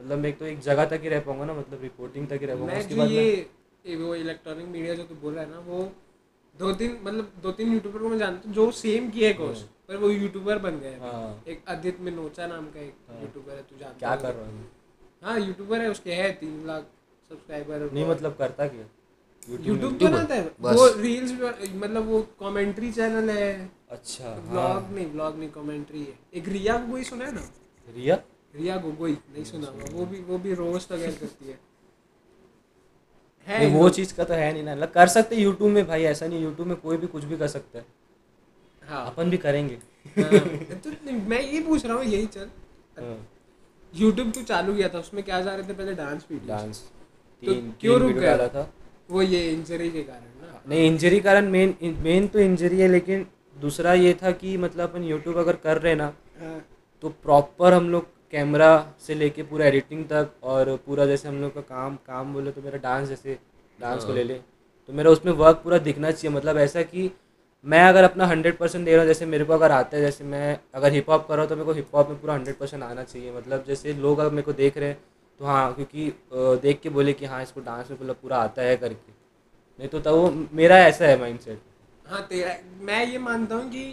मतलब 0.00 0.18
मैं 0.18 0.28
एक 0.28 0.38
तो 0.38 0.46
एक 0.46 0.60
जगह 0.60 0.84
तक 0.84 1.00
ही 1.02 1.08
रह 1.08 1.20
पाऊँगा 1.20 1.44
ना 1.44 1.54
मतलब 1.54 1.82
रिपोर्टिंग 1.82 2.28
तक 2.28 2.38
ही 2.40 2.46
रह 2.46 2.56
पाऊँगा। 2.56 2.78
उसके 2.78 2.94
बाद 2.94 3.10
ये 3.10 3.96
वो 3.96 4.14
इलेक्ट्रॉनिक 4.14 4.66
मीडिया 4.66 4.94
जो 4.94 5.02
तू 5.02 5.14
बोल 5.22 5.34
रहा 5.34 5.44
है 5.44 5.50
ना 5.50 5.58
वो 5.66 5.82
दो 6.60 6.72
तीन 6.72 6.98
मतलब 7.04 7.32
दो 7.42 7.52
तीन 7.52 7.72
यूट्यूबर 7.72 7.98
को 7.98 8.08
मैं 8.08 8.18
जानता 8.18 8.48
हूँ 8.48 8.54
जो 8.54 8.70
सेम 8.78 9.08
किए 9.10 9.32
कोर्स 9.34 9.60
पर 9.88 9.96
वो 9.96 10.10
यूट्यूबर 10.10 10.58
बन 10.58 10.78
गए 10.80 10.96
हाँ। 11.00 11.44
एक 11.48 11.62
आदित्य 11.68 12.04
मिनोचा 12.04 12.46
नाम 12.46 12.64
का 12.70 12.80
एक 12.80 12.94
हाँ। 13.08 13.20
यूट्यूबर 13.20 13.52
है 13.52 13.62
तू 13.62 13.78
जानता 13.78 13.98
क्या 13.98 14.14
कर 14.16 14.34
रहा 14.34 14.46
हूँ? 14.46 14.66
हाँ 15.22 15.38
यूट्यूबर 15.40 15.80
है 15.80 15.90
उसके 15.90 16.12
है 16.12 16.30
तीन 16.40 16.66
लाख 16.66 16.86
सब्सक्राइबर 17.30 17.90
नहीं 17.92 18.06
मतलब 18.06 18.36
करता 18.38 18.66
क्या? 18.68 18.84
यूट्यूब 19.48 19.78
YouTuber, 19.80 20.10
बनाता 20.10 20.34
है। 20.34 20.42
वो 20.60 20.86
रील्स 21.00 21.32
मतलब 21.74 22.06
वो 22.06 22.20
कमेंट्री 22.40 22.90
चैनल 22.92 23.30
है। 23.30 23.70
अच्छा 23.90 24.28
हाँ। 24.28 24.50
ब्लॉग 24.50 24.94
नहीं 24.94 25.06
ब्लॉग 25.12 25.38
नहीं 25.38 25.48
कमेंट्री 25.50 26.00
है। 26.00 26.18
एक 26.34 26.48
रिया 26.48 26.76
गोगोई 26.78 27.04
सुना 27.04 27.24
है 27.24 27.34
ना? 27.34 27.48
रिया 27.88 28.20
रिया 28.56 28.76
गोगोई 28.76 29.12
नहीं 29.12 29.44
सुना 29.44 29.72
वो 29.92 30.06
भी 30.06 30.20
वो 30.28 30.38
भी 30.38 30.54
रोस्ट 30.54 30.92
वगैरह 30.92 31.12
करती 31.12 31.48
है। 31.48 31.58
है 33.50 33.58
नहीं, 33.58 33.74
वो 33.74 33.88
चीज़ 33.88 34.14
का 34.14 34.24
तो 34.24 34.34
है 34.34 34.52
नहीं 34.52 34.62
ना। 34.62 34.74
मतलब 34.74 34.90
कर 34.90 35.08
सकते 35.08 35.36
यूट्यूब 35.36 35.70
में 35.70 35.86
भाई 35.86 36.02
ऐसा 36.04 36.26
नहीं 36.26 36.42
यूट्यूब 36.42 36.68
में 36.68 36.76
कोई 36.76 36.96
भी 36.96 37.06
कुछ 37.06 37.24
भी 37.24 37.36
कर 37.36 37.48
सकता 37.48 37.78
है। 37.78 37.84
हाँ। 38.82 39.06
अपन 39.06 39.30
भी 39.30 39.36
करेंगे। 39.36 39.78
हाँ, 40.18 40.40
तो 40.76 41.12
मैं 41.28 41.40
ये 41.42 41.60
पूछ 41.60 41.84
रहा 41.86 41.96
हूँ 41.96 42.04
यही 42.04 42.26
चल। 42.26 42.48
हाँ, 42.98 43.16
यूट्यूब 43.94 44.30
तू 44.32 44.42
चालू 44.42 44.74
किया 44.74 44.88
था? 44.88 44.98
उसमें 44.98 45.22
क्या 45.24 45.40
जा 45.40 45.54
रहे 45.54 45.68
थे 45.68 45.72
पहले? 45.72 45.94
डांस 45.94 46.26
वीडियो 46.30 46.48
डांस 46.48 46.82
तो 47.42 47.54
क्यों 47.80 47.98
रुक 48.00 48.12
गया? 48.12 48.48
था। 48.48 48.70
वो 49.10 49.22
ये 49.22 49.40
इंजरी 49.50 49.90
के 49.90 50.02
कारण 50.02 50.42
ना। 50.42 50.60
नहीं 50.68 50.86
इंजरी 50.86 51.20
कारण 51.20 51.48
मेन 51.50 51.74
मेन 52.02 52.26
तो 52.28 52.38
इंजरी 52.38 52.80
है 52.80 52.88
लेकिन 52.88 53.26
दूसरा 53.56 53.92
ये 53.94 54.12
था 54.14 54.30
कि 54.32 54.56
मतलब 54.56 54.88
अपन 54.88 55.04
यूट्यूब 55.04 55.36
अगर 55.36 55.56
कर 55.56 55.78
रहे 55.78 55.92
हैं 55.92 55.98
ना 55.98 56.12
हाँ, 56.40 56.60
तो 57.02 57.08
प्रॉपर 57.22 57.72
हम 57.72 57.88
लोग 57.90 58.06
कैमरा 58.32 58.70
से 59.06 59.14
लेके 59.14 59.42
पूरा 59.42 59.66
एडिटिंग 59.66 60.04
तक 60.04 60.30
और 60.44 60.74
पूरा 60.86 61.06
जैसे 61.06 61.28
हम 61.28 61.40
लोग 61.40 61.54
का 61.54 61.60
काम 61.60 61.96
काम 62.06 62.32
बोले 62.34 62.50
तो 62.50 62.62
मेरा 62.62 62.78
डांस 62.78 63.08
जैसे 63.08 63.38
डांस 63.78 64.04
को 64.04 64.12
ले 64.12 64.24
ले। 64.24 64.34
तो 64.88 64.92
मेरा 64.92 65.10
उसमें 65.10 65.32
वर्क 65.34 65.60
पूरा 65.64 65.78
दिखना 65.80 66.10
चाहिए 66.10 66.36
मतलब 66.36 66.58
ऐसा 66.58 66.82
कि 66.82 67.10
मैं 67.64 67.82
अगर 67.84 68.04
अपना 68.04 68.26
हंड्रेड 68.26 68.56
परसेंट 68.58 68.84
दे 68.84 68.90
रहा 68.90 69.00
हूँ 69.00 69.06
जैसे 69.08 69.26
मेरे 69.26 69.44
को 69.44 69.52
अगर 69.52 69.70
आता 69.72 69.96
है 69.96 70.02
जैसे 70.02 70.24
मैं 70.24 70.58
अगर 70.74 70.92
हिप 70.92 71.10
हॉप 71.10 71.26
कर 71.28 71.34
रहा 71.34 71.42
हूँ 71.42 71.48
तो 71.48 71.56
मेरे 71.56 71.66
को 71.66 71.72
हिप 71.72 71.94
हॉप 71.94 72.08
में 72.10 72.20
पूरा 72.20 72.34
हंड्रेड 72.34 72.58
परसेंट 72.58 72.82
आना 72.82 73.02
चाहिए। 73.04 73.32
मतलब 73.32 73.64
जैसे 73.66 73.92
लोग 73.94 74.18
अगर 74.18 74.30
मेरे 74.30 74.42
को 74.42 74.52
देख 74.52 74.78
रहे 74.78 74.88
हैं 74.88 74.98
तो 75.40 75.44
हाँ 75.44 75.72
क्योंकि 75.74 76.12
देख 76.62 76.80
के 76.80 76.88
बोले 76.90 77.12
कि 77.12 77.26
हाँ 77.26 77.42
इसको 77.42 77.60
डांस 77.60 77.90
में 77.90 77.96
मतलब 78.00 78.16
पूरा 78.22 78.36
आता 78.38 78.62
है 78.62 78.76
करके। 78.76 79.12
नहीं 79.78 79.88
तो 79.88 80.00
तब 80.00 80.14
वो 80.14 80.30
मेरा 80.52 80.78
ऐसा 80.78 81.06
है 81.06 81.18
माइंड 81.20 81.38
सेट 81.40 81.60
हाँ 82.06 82.26
तेरा 82.30 82.54
मैं 82.82 83.04
ये 83.06 83.18
मानता 83.18 83.54
हूँ 83.54 83.70
कि 83.70 83.84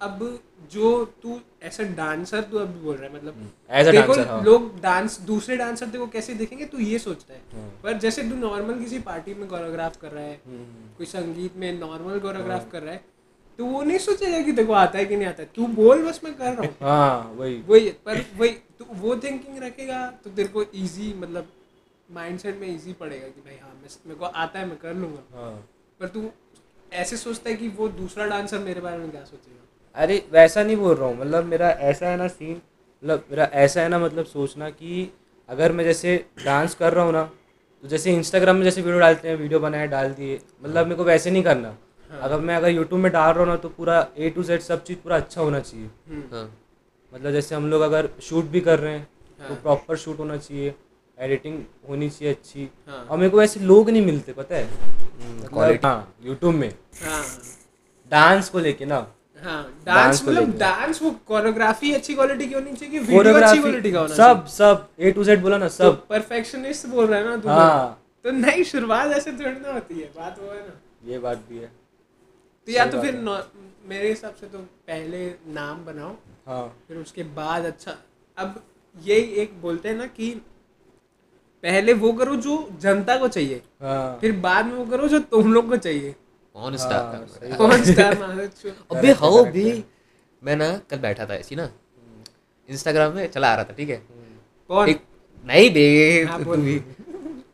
अब 0.00 0.22
जो 0.70 1.04
तू 1.22 1.38
ऐसा 1.62 1.82
डांसर 1.96 2.42
तू 2.42 2.58
अभी 2.58 2.80
बोल 2.80 2.96
रहा 2.96 3.06
है 3.06 3.14
मतलब 3.14 3.50
एज 3.70 3.86
अ 3.88 3.90
देखो 3.90 4.12
डांसर 4.14 4.28
हाँ। 4.28 4.42
लोग 4.44 4.80
डांस 4.80 5.18
दूसरे 5.20 5.56
डांसर 5.56 5.86
देखो 5.86 6.06
कैसे 6.06 6.34
देखेंगे 6.34 6.64
तू 6.64 6.78
ये 6.78 6.98
सोचता 6.98 7.34
है। 7.34 7.40
हाँ। 7.52 7.68
पर 7.82 7.98
जैसे 7.98 8.22
तू 8.22 8.34
नॉर्मल 8.36 8.78
किसी 8.78 8.98
पार्टी 8.98 9.34
में 9.34 9.48
कोरियोग्राफ 9.48 9.96
कर 10.00 10.10
रहा 10.12 10.24
है 10.24 10.34
हम्म, 10.46 10.58
हम्म। 10.58 10.94
कोई 10.96 11.06
संगीत 11.06 11.56
में 11.56 11.72
नॉर्मल 11.80 12.18
कोरियोग्राफ 12.18 12.60
हाँ। 12.60 12.70
कर 12.70 12.82
रहा 12.82 12.94
है 12.94 13.04
तो 13.58 13.64
वो 13.64 13.82
नहीं 13.82 13.98
सोचेगा 13.98 14.40
कि 14.42 14.52
देखो 14.52 14.72
आता 14.72 14.98
है 14.98 15.04
कि 15.06 15.16
नहीं 15.16 15.28
आता 15.28 15.44
तू 15.56 15.66
बोल 15.74 16.02
बस 16.06 16.20
मैं 16.24 16.34
कर 16.34 16.52
रहा 16.52 16.66
हूँ। 16.66 16.76
हाँ 16.82 17.32
वही। 17.36 17.60
वही 17.68 17.90
पर 18.06 18.24
वही 18.38 18.50
तू 18.78 18.84
वो 19.00 19.16
थिंकिंग 19.16 19.58
रखेगा 19.62 20.06
तो 20.24 20.30
तेरे 20.30 20.48
को 20.48 20.62
इजी 20.74 21.12
मतलब 21.18 21.48
माइंडसेट 22.12 22.60
में 22.60 22.66
इजी 22.68 22.92
पड़ेगा 22.92 23.28
कि 23.28 23.40
भाई 23.40 23.58
हाँ 23.62 23.74
मैं 23.82 23.88
मेरे 24.06 24.18
को 24.18 24.24
आता 24.24 24.58
है 24.58 24.66
मैं 24.66 24.76
कर 24.78 24.94
लूँगा। 24.94 25.38
हाँ। 25.38 25.52
पर 26.00 26.08
तू 26.08 26.30
ऐसे 26.92 27.16
सोचता 27.16 27.50
है 27.50 27.56
कि 27.56 27.68
वो 27.68 27.88
दूसरा 27.88 28.26
डांसर 28.26 28.58
मेरे 28.58 28.80
बारे 28.80 28.98
में 28.98 29.10
क्या 29.10 29.24
सोचेगा? 29.24 29.58
अरे 29.96 30.22
वैसा 30.32 30.62
नहीं 30.62 30.76
बोल 30.76 30.94
रहा 30.96 31.08
हूँ। 31.08 31.18
मतलब 31.20 31.44
मेरा 31.44 31.68
ऐसा 31.90 32.08
है 32.08 32.16
ना 32.16 32.28
सीन 32.28 32.52
मतलब 32.52 33.24
मेरा 33.30 33.44
ऐसा 33.64 33.80
है 33.80 33.88
ना 33.88 33.98
मतलब 33.98 34.24
सोचना 34.24 34.68
कि 34.70 35.10
अगर 35.48 35.72
मैं 35.72 35.84
जैसे 35.84 36.16
डांस 36.44 36.74
कर 36.74 36.92
रहा 36.92 37.04
हूँ 37.04 37.12
ना 37.12 37.22
तो 37.84 37.88
जैसे 37.88 38.12
इंस्टाग्राम 38.14 38.56
में 38.56 38.62
जैसे 38.64 38.82
वीडियो 38.82 38.98
डालते 39.00 39.28
हैं 39.28 39.36
वीडियो 39.36 39.60
बनाए 39.60 39.86
डाल 39.88 40.12
दिए 40.12 40.40
मतलब 40.64 40.84
मेरे 40.86 40.96
को 40.96 41.04
वैसे 41.04 41.30
नहीं 41.30 41.42
करना। 41.42 41.76
अगर 42.20 42.40
मैं 42.40 42.56
अगर 42.56 42.68
यूट्यूब 42.68 43.00
में 43.00 43.10
डाल 43.12 43.30
रहा 43.32 43.40
हूँ 43.40 43.48
ना 43.48 43.56
तो 43.56 43.68
पूरा 43.68 44.06
ए 44.18 44.30
टू 44.30 44.42
जेड 44.42 44.60
सब 44.60 44.82
चीज़ 44.84 44.98
पूरा 44.98 45.16
अच्छा 45.16 45.40
होना 45.40 45.60
चाहिए। 45.60 45.86
हम्म, 46.08 46.22
हाँ। 46.32 46.44
मतलब 47.12 47.32
जैसे 47.32 47.54
हम 47.54 47.68
लोग 47.70 47.82
अगर 47.82 48.08
शूट 48.22 48.44
भी 48.44 48.60
कर 48.60 48.78
रहे 48.78 48.92
हैं 48.92 49.06
तो 49.38 49.44
हाँ। 49.44 49.56
प्रॉपर 49.62 49.96
शूट 49.96 50.18
होना 50.18 50.36
चाहिए 50.36 50.74
एडिटिंग 51.18 51.58
होनी 51.88 52.08
चाहिए 52.10 52.34
अच्छी। 52.34 52.68
हाँ। 52.88 53.04
और 53.04 53.18
मेरे 53.18 53.30
को 53.30 53.38
वैसे 53.38 53.60
लोग 53.60 53.90
नहीं 53.90 54.04
मिलते 54.06 54.32
पता 54.32 54.56
है? 54.56 54.64
मतलब- 54.64 55.84
हाँ 55.84 56.14
यूट्यूब 56.22 56.54
में। 56.54 56.68
हाँ। 57.02 57.22
डांस 58.12 58.48
को 58.48 58.58
लेके 58.58 58.84
ना 58.84 58.94
हाँ 58.96 59.16
डांस 59.44 60.22
मतलब 60.22 60.56
डांस 60.58 61.02
वो 61.02 61.10
कोरियोग्राफी 61.26 61.92
अच्छी 61.92 62.14
क्वालिटी 62.14 62.46
की 62.46 62.54
होनी 62.54 62.72
चाहिए 62.72 62.90
कि 62.90 63.04
वीडियो 63.06 63.34
अच्छी 63.34 63.58
क्वालिटी 63.58 63.92
का 63.92 64.00
होना 64.00 64.14
सब 64.14 64.46
सब 64.48 64.86
ए 65.00 65.10
टू 65.12 65.24
जेड 65.24 65.40
बोला 65.42 65.58
ना 65.58 65.68
सब। 65.68 66.06
परफेक्शनिस्ट 66.08 66.86
बोल 66.86 67.06
रहा 67.06 67.18
है 67.18 67.24
ना 67.24 67.36
तू 67.36 67.48
हाँ। 67.48 67.98
तो 68.24 68.30
नहीं 68.30 68.64
शुरुआत 68.64 69.12
ऐसे 69.12 69.32
थोड़ी 69.32 69.60
ना 69.60 69.72
होती 69.72 70.00
है 70.00 70.10
बात 70.16 70.38
वो 70.40 70.52
है 70.52 70.60
ना। 70.60 71.10
ये 71.10 71.18
बात 71.18 71.38
भी 71.48 71.58
है। 71.58 71.66
तो 71.66 72.72
या 72.72 72.86
तो 72.86 73.00
फिर 73.02 73.14
मेरे 73.88 74.08
हिसाब 74.08 74.34
से 74.40 74.46
तो 74.46 74.58
पहले 74.58 75.26
नाम 75.54 75.84
बनाओ 75.84 76.14
हाँ। 76.46 76.66
फिर 76.88 76.96
उसके 76.96 77.22
बाद 77.34 77.64
अच्छा 77.64 77.96
अब 78.38 78.62
यही 78.94 79.22
एक 79.42 79.60
बोलते 79.62 79.88
हैं 79.88 79.96
ना 79.96 80.06
कि 80.08 80.30
पहले 81.64 81.92
वो 81.94 82.12
करो 82.12 82.36
जो 82.44 82.56
जनता 82.80 83.16
को 83.16 83.28
चाहिए 83.28 83.62
हाँ। 83.82 84.18
फिर 84.20 84.32
बाद 84.40 84.66
में 84.66 84.74
वो 84.74 84.84
करो 84.86 85.08
जो 85.08 85.18
तुम 85.32 85.52
लोग 85.52 85.68
को 85.68 85.76
चाहिए। 85.78 86.14
कौन 86.54 86.74
हाँ, 86.74 86.78
स्टार 86.78 87.56
कौन 87.56 87.82
स्टार 87.84 88.12
अबे 88.92 89.12
हाँ 89.12 89.30
Correct, 89.30 89.52
भी 89.52 89.84
मैं 90.42 90.56
ना 90.56 90.70
कल 90.90 90.98
बैठा 90.98 91.26
था 91.26 91.34
ऐसी 91.34 91.56
ना। 91.56 91.70
इंस्टाग्राम 92.68 93.14
में 93.14 93.26
चला 93.30 93.48
आ 93.52 93.54
रहा 93.54 93.64
था 93.64 93.72
ठीक 93.72 93.88
है? 93.90 93.96
कौन? 94.70 94.88
एक 94.88 95.02
नहीं 95.44 95.70
बे 95.70 96.44
तू 96.44 96.56
भी 96.56 96.78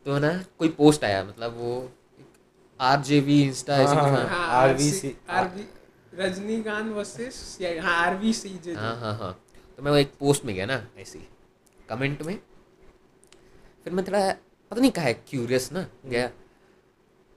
तो 0.05 0.17
ना 0.19 0.31
कोई 0.59 0.69
पोस्ट 0.69 1.03
आया 1.03 1.23
मतलब 1.23 1.55
वो 1.57 1.71
आर 2.79 3.01
जे 3.01 3.19
वी 3.19 3.41
इंस्टा 3.43 3.77
ऐसे 3.77 3.95
हाँ, 3.95 4.73
कुछ 4.73 4.81
RVC 4.81 5.11
आरवी 5.29 5.67
रजनीकांत 6.13 6.91
वर्सेस 6.93 7.57
हाँ 7.81 7.95
आरवी 8.05 8.33
सी 8.33 8.49
जे 8.63 8.73
हाँ 8.73 8.95
हाँ 8.99 9.13
हाँ। 9.17 9.31
तो 9.77 9.83
मैं 9.83 9.91
वो 9.91 9.97
एक 9.97 10.11
पोस्ट 10.19 10.45
में 10.45 10.55
गया 10.55 10.65
ना 10.65 10.81
ऐसी। 10.99 11.19
कमेंट 11.89 12.21
में। 12.21 12.37
फिर 13.83 13.93
मैं 13.93 14.05
थोड़ा 14.07 14.19
पता 14.71 14.81
नहीं 14.81 14.91
कहा 14.91 15.05
है 15.05 15.13
क्यूरियस 15.13 15.71
ना 15.71 15.85
गया। 16.05 16.27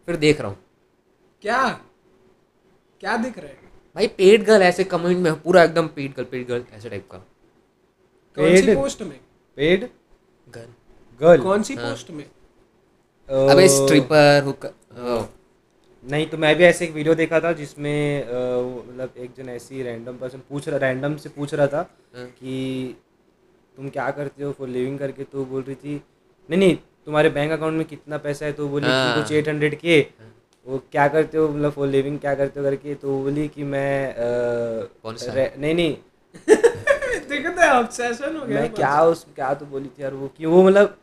फिर 0.08 0.16
देख 0.16 0.40
रहा 0.40 0.50
हूँ। 0.50 0.58
क्या? 1.45 1.68
क्या 3.01 3.16
दिख 3.16 3.38
रहा 3.38 3.47
है? 3.47 3.59
भाई 3.97 4.07
पेड 4.18 4.45
गर्ल 4.45 4.62
ऐसे 4.62 4.84
कमेंट 4.84 5.18
में 5.18 5.32
पूरा 5.43 5.62
एकदम 5.64 5.86
पेड 5.97 6.12
गर्ल 6.16 6.26
पेड 6.30 6.47
गर्ल 6.49 6.64
ऐसे 6.72 6.90
टाइप 6.90 7.09
का। 7.11 7.18
कौन 8.36 8.57
सी 8.57 8.74
पोस्ट 8.74 9.03
में? 9.03 9.18
पेड 9.59 9.88
गर्ल 10.55 10.68
गर्ल 11.20 11.43
कौन 11.43 11.62
सी 11.62 11.74
हाँ। 11.74 11.90
पोस्ट 11.90 12.11
में? 12.11 12.24
अबे 13.28 13.68
स्ट्रिपर 13.68 14.43
हुक 14.45 14.66
नहीं 16.05 16.26
तो 16.26 16.38
मैं 16.38 16.55
भी 16.57 16.64
ऐसे 16.64 16.84
एक 16.84 16.93
वीडियो 16.93 17.14
देखा 17.14 17.40
था 17.40 17.53
जिसमें 17.53 18.24
मतलब 18.26 19.12
एक 19.16 19.34
जन 19.36 19.49
ऐसी 19.49 19.82
रैंडम 19.82 20.16
पर्सन 20.18 20.40
पूछ 20.49 20.68
रहा 20.68 20.78
रैंडम 20.78 21.16
से 21.16 21.28
पूछ 21.28 21.55
रहा 21.55 21.66
था 21.66 21.88
हाँ। 22.16 22.26
कि 22.26 22.97
तुम 23.76 23.88
क्या 23.88 24.11
करते 24.11 24.45
हो 24.45 24.53
फॉर 24.59 24.68
लिविंग 24.68 24.99
करके 24.99 25.24
तो 25.24 25.45
बोल 25.45 25.62
रही 25.62 25.74
थी 25.74 25.95
नहीं 26.49 26.59
नहीं 26.59 26.76
तुम्हारे 27.07 27.30
बैंक 27.30 27.53
अकाउंट 27.53 27.76
में 27.78 27.84
कितना 27.86 28.18
पैसा 28.18 28.47
है? 28.47 28.53
तो 28.53 28.68
बोली 28.68 28.86
हाँ। 28.86 29.22
कुछ 29.22 29.32
एट 29.32 29.49
हंड्रेड 29.49 29.78
के 29.80 30.01
वो 30.66 30.78
क्या 30.92 31.08
करते 31.08 31.38
हो? 31.38 31.48
मतलब 31.48 31.72
फॉर 31.72 31.88
लिविंग 31.88 32.18
क्या 32.18 32.34
करते 32.34 32.60
हो 32.60 32.66
करके 32.66 32.94
तो 32.94 33.08
वो 33.08 33.22
बोली 33.22 33.48
कि 33.48 33.64
मैं 33.64 34.14
कौन 35.02 35.16
सा? 35.16 35.32
रे- 35.32 35.58
नहीं 35.58 35.74
नहीं। 35.74 35.96
तो 37.52 37.68
ऑब्सेशन 37.70 38.36
हो 38.36 38.46
गया 38.46 38.60
मैं 38.60 38.72
क्या 38.72 39.00
उस 39.02 39.26
क्या 39.34 39.54
तो 39.54 39.66
बोली 39.66 39.88
थी 39.88 40.02
यार 40.02 40.14
वो 40.14 40.30
कि 40.38 40.46
वो 40.46 40.62
मतलब 40.62 40.98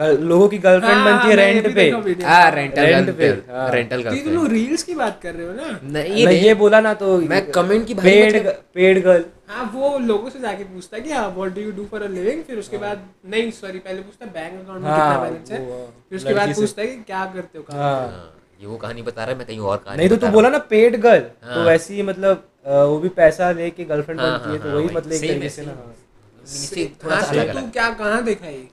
लोगों 0.00 0.48
की 0.48 0.58
गर्लफ्रेंड 0.58 0.96
हाँ, 0.96 1.04
बनती 1.06 1.28
है 1.28 1.34
रेंट 1.36 1.74
पे। 1.74 2.24
हाँ 2.24 2.50
रेंटल 2.50 2.86
गर्ल 2.86 3.12
पे, 3.12 3.28
हाँ। 3.52 3.70
रेंटल 3.70 4.02
तो 4.02 4.16
तुम 4.16 4.32
लोग 4.34 4.46
रील्स 4.46 4.82
की 4.82 4.94
बात 4.94 5.20
कर 5.22 5.34
रहे 5.34 5.46
हो 5.46 5.52
ना? 5.52 5.78
नहीं 5.82 6.14
ये 6.14 6.26
नहीं। 6.26 6.40
ये 6.42 6.54
बोला 6.54 6.80
ना 6.80 6.94
तो 6.94 7.18
मैं 7.20 7.40
comment 7.52 7.86
की 7.86 7.94
पेड 7.94 8.46
पेड 8.74 9.02
गर्ल 9.04 9.24
हाँ 9.48 9.70
वो 9.74 9.98
लोगों 9.98 10.30
से 10.30 10.40
जाके 10.40 10.64
पूछता 10.64 10.96
है 10.96 11.02
कि 11.02 11.10
हाँ 11.10 11.28
what 11.28 11.54
do 11.54 11.60
you 11.60 11.72
do 11.72 11.84
for 11.84 12.02
a 12.02 12.08
living 12.08 12.42
फिर 12.44 12.58
उसके 12.58 12.78
बाद 12.78 13.06
नहीं 13.26 13.50
सॉरी 13.50 13.78
पहले 13.78 14.02
पूछता 14.02 14.26
है 14.26 14.32
बैंक 14.32 14.60
अकाउंट 14.64 14.82
में 14.82 14.90
हाँ, 14.90 14.98
कितना 15.00 15.30
बैलेंस 15.30 15.50
है? 15.50 15.58
हाँ, 15.70 15.86
फिर 16.08 16.18
उसके 16.18 16.34
बाद 16.34 16.54
पूछता 16.54 16.82
है 16.82 16.88
कि 16.88 17.02
क्या 17.02 17.24
करते 17.24 17.58
हो? 17.58 17.64
हाँ। 17.70 18.00
हाँ, 18.08 18.32
ये 18.62 18.66
वो 18.68 18.76
कहानी 18.76 19.02
बता 19.02 19.24
रहा 19.24 19.32
है 19.32 19.38
मैं 19.38 19.46
कहीं 19.46 19.58
और 19.60 19.76
कहानी 19.76 19.98
नहीं 19.98 20.08
तो 20.08 20.16
तू 20.16 20.32
बोला 20.32 20.48
ना 20.48 20.58
पेड 20.70 20.96
गर्ल 21.00 21.20
तो 21.20 21.46
हाँ। 21.46 21.64
वैसे 21.66 21.94
ही 21.94 22.02
मतलब 22.02 22.48
वो 22.66 22.98
भी 22.98 23.08
पैसा 23.08 23.50
लेके 23.52 23.84
गर्लफ्रेंड 23.84 24.20
हाँ, 24.20 24.30
बनती 24.30 24.50
है 24.50 24.56
हाँ, 24.56 24.62
तो 24.62 24.68
हाँ, 24.68 24.76
वही 24.76 24.94
मतलब 24.96 25.12
एक 25.12 25.20
तरीके 25.20 25.48
से 25.48 25.62
ना 25.62 25.72
हाँ। 25.72 25.94
नीचे 26.42 26.84
थोड़ा 27.04 27.20
सा 27.20 27.26
तो 27.26 27.38
अलग 27.38 27.52
तू 27.52 27.58
अलग 27.58 27.72
क्या 27.72 27.88
कहाँ 27.94 28.22
देखा 28.24 28.46
ये? 28.46 28.68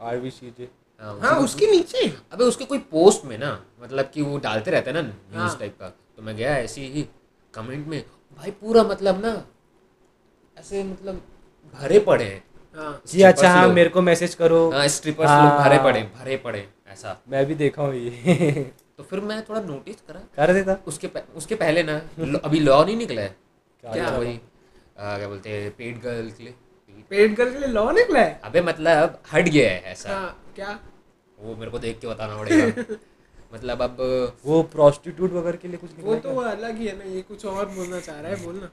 आर 0.00 0.16
वी 0.16 0.30
सी 0.30 0.50
जे 0.58 0.68
हाँ, 1.00 1.18
हाँ 1.20 1.38
उसके 1.40 1.66
नीचे। 1.66 2.06
अबे 2.32 2.44
उसके 2.44 2.64
कोई 2.64 2.78
पोस्ट 2.90 3.24
में 3.24 3.36
ना 3.38 3.50
मतलब 3.82 4.10
कि 4.14 4.22
वो 4.22 4.38
डालते 4.38 4.70
रहते 4.70 4.90
हैं 4.90 5.02
ना 5.02 5.08
न्यूज़। 5.08 5.58
टाइप 5.58 5.76
का। 5.80 5.88
तो 5.88 6.22
मैं 6.22 6.36
गया 6.36 6.56
ऐसे 6.56 6.80
ही 6.80 7.06
कमेंट 7.54 7.86
में 7.86 8.00
भाई 8.38 8.50
पूरा 8.50 8.82
मतलब 8.82 9.24
ना 9.24 9.32
ऐसे 10.56 10.82
मतलब 10.84 11.20
भरे 11.74 11.98
पड़े 11.98 12.24
हैं। 12.24 12.42
जी 13.06 13.22
अच्छा 13.22 13.50
हाँ 13.50 13.66
मेरे 13.68 13.88
को 13.90 14.02
मैसेज 14.02 14.34
करो। 14.34 14.70
हाँ 14.70 14.86
स्ट्रिपर्स। 14.88 15.30
लोग 15.30 15.58
भरे 15.58 15.78
पड़े 15.78 16.02
भरे 16.20 16.36
पड़े 16.36 16.66
ऐसा। 16.88 17.20
मैं 17.28 17.44
भी 17.46 17.54
देखा 17.54 17.82
हूँ 17.82 17.94
ये। 17.94 18.70
तो 19.02 19.06
फिर 19.10 19.20
मैं 19.28 19.40
थोड़ा 19.44 19.60
नोटिस 19.60 19.96
करा। 20.08 20.20
कर 20.36 20.52
देता? 20.54 20.76
उसके 20.86 21.06
पह, 21.14 21.20
उसके 21.36 21.54
पहले 21.62 21.82
ना 21.82 21.94
अभी 22.44 22.58
लॉ 22.60 22.84
नहीं 22.84 22.96
निकला 22.96 23.22
है। 23.22 23.34
क्या? 23.84 24.10
वही 24.16 24.36
क्या 24.96 25.28
बोलते 25.28 25.50
हैं 25.50 25.70
पेड 25.78 26.00
गर्ल 26.02 26.30
के 26.30 26.44
लिए। 26.44 26.54
पेड 27.10 27.36
कर 27.36 27.50
के 27.52 27.58
लिए 27.58 27.68
लॉ 27.68 27.90
निकला 27.92 28.20
है? 28.20 28.40
अबे 28.44 28.60
मतलब 28.62 29.18
हट 29.32 29.48
गया 29.48 29.70
है 29.70 29.80
ऐसा। 29.92 30.10
हाँ 30.14 30.52
क्या? 30.56 30.78
वो 31.38 31.56
मेरे 31.56 31.70
को 31.70 31.78
देख 31.78 31.98
के 32.00 32.06
बताना 32.08 32.36
पड़ेगा। 32.38 32.96
मतलब 33.54 33.82
अब 33.82 33.96
वो 34.44 34.62
प्रोस्टिट्यूट 34.76 35.32
वगैरह 35.32 35.56
के 35.62 35.68
लिए 35.68 35.76
कुछ 35.78 35.90
वो 36.04 36.14
तो 36.16 36.38
क्या? 36.40 36.50
अलग 36.50 36.78
ही 36.78 36.86
है 36.86 36.96
ना 36.98 37.12
ये 37.14 37.22
कुछ 37.30 37.44
और 37.46 37.68
बोलना 37.70 38.00
चाह 38.00 38.20
रहा 38.20 38.30
है 38.32 38.44
बोलना 38.44 38.70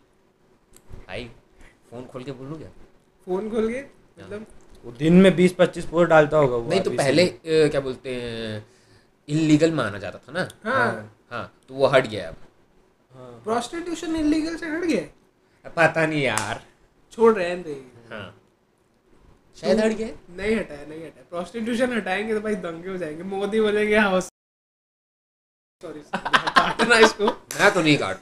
भाई 1.08 1.30
फ़ोन 1.92 2.06
खोल 2.14 2.24
के 2.24 2.32
बोलूँ 2.44 2.58
क्या? 2.58 2.70
फ़ोन 3.28 3.50
खोल 3.52 3.72
के? 3.74 3.82
मतलब? 3.82 4.46
वो 4.86 4.92
दिन 5.00 5.22
में 5.22 5.36
बीस 5.36 5.54
पच्चीस 5.54 5.86
पोस्ट 5.86 6.10
डालता 6.10 6.38
होगा 6.38 6.56
वो 6.56 6.70
नहीं 6.70 6.82
तो 6.82 6.92
पहले 6.98 7.26
क्या 7.46 7.82
बोलते 7.88 8.14
हैं 8.16 8.66
इलीगल 9.30 9.72
माना 9.74 9.98
जाता 10.00 10.18
था 10.18 10.32
ना? 10.32 10.48
हाँ। 10.66 11.18
हाँ 11.32 11.52
तो 11.68 11.74
वो 11.76 11.88
हट 11.88 12.08
गया 12.08 12.28
अब। 12.30 12.36
हाँ। 13.12 13.32
प्रोस्टिट्यूशन 13.44 14.16
इलीगल 14.16 14.56
से 14.58 14.66
हट 14.68 14.84
गया? 14.84 15.72
पता 15.78 16.06
नहीं 16.06 16.22
यार। 16.24 16.62
छोड़ 17.14 17.34
रहे 17.34 17.50
हैं 17.50 17.58
हाँ। 18.12 18.36
शायद 19.58 19.80
हट 19.80 19.92
गया 19.92 20.08
नहीं 20.36 20.56
हटाया 20.56 20.86
नहीं 20.86 21.00
हटाया। 21.00 21.24
प्रोस्टिट्यूशन 21.30 21.94
हटाएँगे 21.94 22.34
तो 22.34 22.42
भाई 22.42 22.56
दंगे 22.66 22.90
हो 22.90 22.98
जाएँगे। 22.98 23.24
मोदी 23.24 23.62
बोलेंगे 23.62 23.98
हाँ 23.98 24.20
सॉरी 25.82 26.00
काटना 26.00 26.98
इसको। 26.98 27.26
मैं 27.26 27.74
तो 27.74 27.82
नहीं 27.82 27.98
काट 27.98 28.18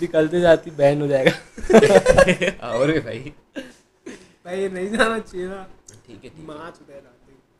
निकलते 0.00 0.40
जाती 0.40 0.70
बैन 0.70 1.00
हो 1.02 1.06
जाएगा। 1.08 2.68
और 2.68 2.92
भी 2.92 3.00
भाई। 3.00 3.32
भाई 3.58 4.68
नहीं 4.68 4.90
जाना 4.90 5.18
चाहिए 5.18 5.46
ना। 5.48 5.62
ठीक 6.06 6.24
है 6.24 6.30
ठीक 6.30 6.50
है। 6.50 7.15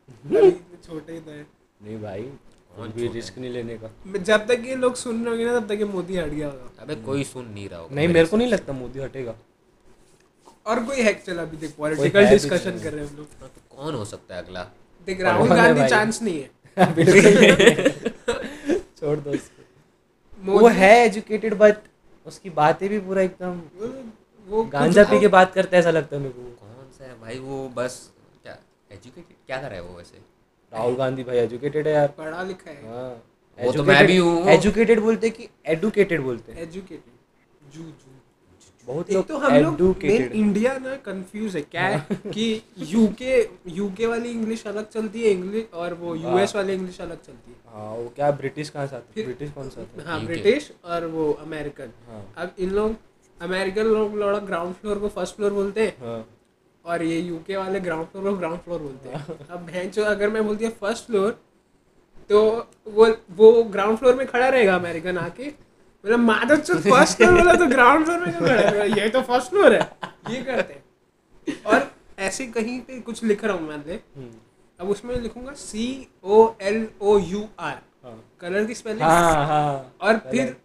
छोटे 0.87 1.13
ही 1.13 1.19
तो 1.19 1.31
नहीं 1.31 2.01
भाई 2.01 2.31
कौन 2.75 2.89
भी 2.89 3.07
रिस्क 3.07 3.37
नहीं 3.37 3.51
लेने 3.51 3.77
का। 3.77 4.19
जब 4.19 4.47
तक 4.47 4.63
ये 4.65 4.75
लोग 4.75 4.95
सुन 4.95 5.21
रहे 5.21 5.29
होंगे 5.29 5.45
ना 5.45 5.59
तब 5.59 5.67
तक 5.67 5.79
ये 5.79 5.85
मोदी 5.85 6.17
हट 6.17 6.29
गया 6.29 6.47
होगा। 6.47 6.71
अबे 6.79 6.95
कोई 6.95 7.23
सुन 7.23 7.45
नहीं 7.45 7.69
रहा 7.69 7.79
होगा। 7.79 7.95
नहीं 7.95 8.07
मेरे 8.07 8.25
को 8.25 8.37
नहीं 8.37 8.47
लगता 8.47 8.73
मोदी 8.73 8.99
हटेगा। 8.99 9.35
और 10.65 10.83
कोई 10.83 11.01
हैक 11.01 11.23
चला 11.23 11.41
अभी 11.41 11.57
देख 11.57 11.69
है 11.69 11.75
पॉलिटिकल 11.77 12.29
डिस्कशन 12.29 12.79
कर 12.79 12.93
रहे 12.93 13.03
हैं 13.03 13.11
हम 13.11 13.17
लोग। 13.17 13.27
हाँ, 13.41 13.49
तो 13.49 13.75
कौन 13.75 13.95
हो 13.95 14.05
सकता 14.05 14.35
है 14.35 14.43
अगला? 14.43 14.63
देख 15.07 15.21
राहुल 15.21 15.49
गांधी 15.49 15.87
चांस 15.89 16.21
नहीं 16.21 16.41
है। 16.41 16.49
छोड़ 18.99 19.17
दो 19.19 19.31
मोदी 19.31 20.59
वो 20.59 20.67
है 20.79 21.05
एजुकेटेड 21.05 21.53
बट 21.53 21.77
उसकी 22.25 22.49
बातें 22.49 22.89
भी 22.89 22.99
पूरा 22.99 23.21
एकदम 23.21 23.61
वो 23.79 23.87
वो 24.47 24.63
गांजा 24.73 25.03
पी 25.03 25.19
के 25.19 25.27
बात 25.27 25.53
करता 25.53 25.77
है 25.77 25.79
ऐसा 25.79 25.91
लगता 25.91 26.15
है 26.15 26.21
मेरे 26.21 26.33
को। 26.33 26.41
कौन 26.41 26.91
सा 26.97 27.05
है 27.05 27.19
भाई? 27.21 27.39
वो 27.39 27.69
बस 27.75 28.11
क्या 28.43 28.57
एजुकेटेड 28.91 29.36
क्या 29.47 29.61
कर 29.61 29.67
रहा 29.67 29.75
है 29.75 29.81
वो 29.81 29.97
वैसे? 29.97 30.17
राहुल 30.73 30.95
गांधी 30.95 31.23
भाई 31.23 31.37
एजुकेटेड 31.37 31.87
है 31.87 31.93
यार। 31.93 32.07
पढ़ा 32.07 32.43
लिखा 32.43 32.71
है। 32.71 32.89
हाँ। 32.89 33.23
वो 33.59 33.71
तो 33.71 33.83
मैं 33.83 34.05
भी 34.07 34.17
हूँ। 34.17 34.47
एजुकेटेड 34.49 34.99
बोलते 34.99 35.29
कि 35.29 35.49
एडुकेटेड 35.65 36.21
बोलते 36.21 36.51
हैं। 36.51 36.61
एजुकेटेड 36.61 37.73
जू 37.73 37.83
जू। 37.83 38.15
बहुत 38.87 39.11
लोग 39.11 39.27
तो 39.27 39.37
हम 39.37 39.55
लोग 39.55 40.03
मेन 40.03 40.31
इंडिया 40.31 40.77
ना 40.77 40.95
कंफ्यूज 40.95 41.55
है। 41.55 41.61
क्या 41.61 41.87
है 41.87 42.05
कि 42.33 42.61
यूके 42.77 43.41
यूके 43.67 44.05
वाली 44.05 44.29
इंग्लिश 44.29 44.67
अलग 44.67 44.89
चलती 44.89 45.21
है 45.21 45.29
इंग्लिश 45.29 45.65
और 45.73 45.93
वो 45.93 46.15
यूएस 46.15 46.55
वाली 46.55 46.73
इंग्लिश 46.73 47.01
अलग 47.01 47.21
चलती 47.21 47.51
है। 47.51 47.57
हाँ 47.73 47.89
वो 47.91 48.07
क्या 48.15 48.31
ब्रिटिश 48.31 48.69
कहाँ 48.69 48.87
से 48.87 48.95
आते 48.95 49.23
ब्रिटिश 49.23 49.51
कौन 49.51 49.69
सा 49.69 49.81
आता 49.81 50.01
है? 50.01 50.07
हाँ 50.07 50.25
ब्रिटिश 50.25 50.71
और 50.85 51.05
वो 51.05 51.31
अमेरिकन 51.41 51.91
हाँ। 52.07 52.33
अब 52.37 52.55
इन 52.59 52.69
लोग 52.69 52.95
अमेरिकन 53.41 53.85
लोग 53.85 54.15
लोड़ा 54.15 54.39
ग्राउंड 54.39 54.75
फ्लोर 54.75 54.99
को 54.99 55.07
फ़र्स्ट 55.07 55.35
फ्लोर 55.35 55.53
बोलते 55.53 55.85
हैं। 55.85 55.97
हाँ। 56.01 56.25
और 56.87 57.03
ये 57.03 57.19
यूके 57.19 57.57
वाले 57.57 57.79
ग्राउंड 57.79 58.07
फ्लोर 58.07 58.23
को 58.23 58.37
ग्राउंड 58.37 58.59
फ्लोर 58.61 58.79
बोलते 58.79 59.09
हैं। 59.09 59.47
अब 59.49 59.65
भैंस 59.65 59.99
अगर 59.99 60.29
मैं 60.29 60.45
बोलती 60.45 60.65
हूँ 60.65 60.73
फ़र्स्ट 60.81 61.05
फ्लोर 61.05 61.31
तो 62.29 62.39
वो 62.87 63.07
वो 63.35 63.63
ग्राउंड 63.75 63.97
फ्लोर 63.97 64.15
में 64.15 64.25
खड़ा 64.27 64.47
रहेगा 64.47 64.75
अमेरिकन 64.75 65.17
आके। 65.17 65.47
मतलब 65.47 66.19
माधव 66.19 66.57
चुत 66.57 66.81
फ़र्स्ट 66.83 67.17
फ्लोर 67.17 67.31
बोला 67.33 67.53
तो 67.55 67.67
ग्राउंड 67.67 68.05
फ्लोर 68.05 68.19
में 68.19 68.31
क्यों 68.31 68.47
खड़ा 68.47 68.81
है? 68.81 68.89
ये 68.91 69.09
तो 69.09 69.21
फ़र्स्ट 69.23 69.49
फ्लोर 69.49 69.73
है। 69.73 69.79
ये 70.29 70.41
करते 70.43 70.73
हैं। 70.73 70.83
और 71.65 71.91
ऐसे 72.19 72.45
कहीं 72.47 72.79
पे 72.81 72.99
कुछ 73.01 73.23
लिख 73.23 73.43
रहा 73.45 73.55
हूँ 73.55 73.67
मैं 73.67 73.77
ले 73.77 73.93
हम्म, 73.93 74.29
अब 74.79 74.89
उसमें 74.89 75.15
लिखूँगा 75.17 75.53
C 75.55 75.85
O 76.25 76.47
L 76.61 76.87
O 77.01 77.17
U 77.19 77.47
R 77.59 77.81
colour 78.41 78.65
की 78.65 78.73
स्पेलिंग 78.75 79.01
हाँ 79.01 79.45
हाँ। 79.47 79.93
और 80.01 80.17
फिर 80.31 80.55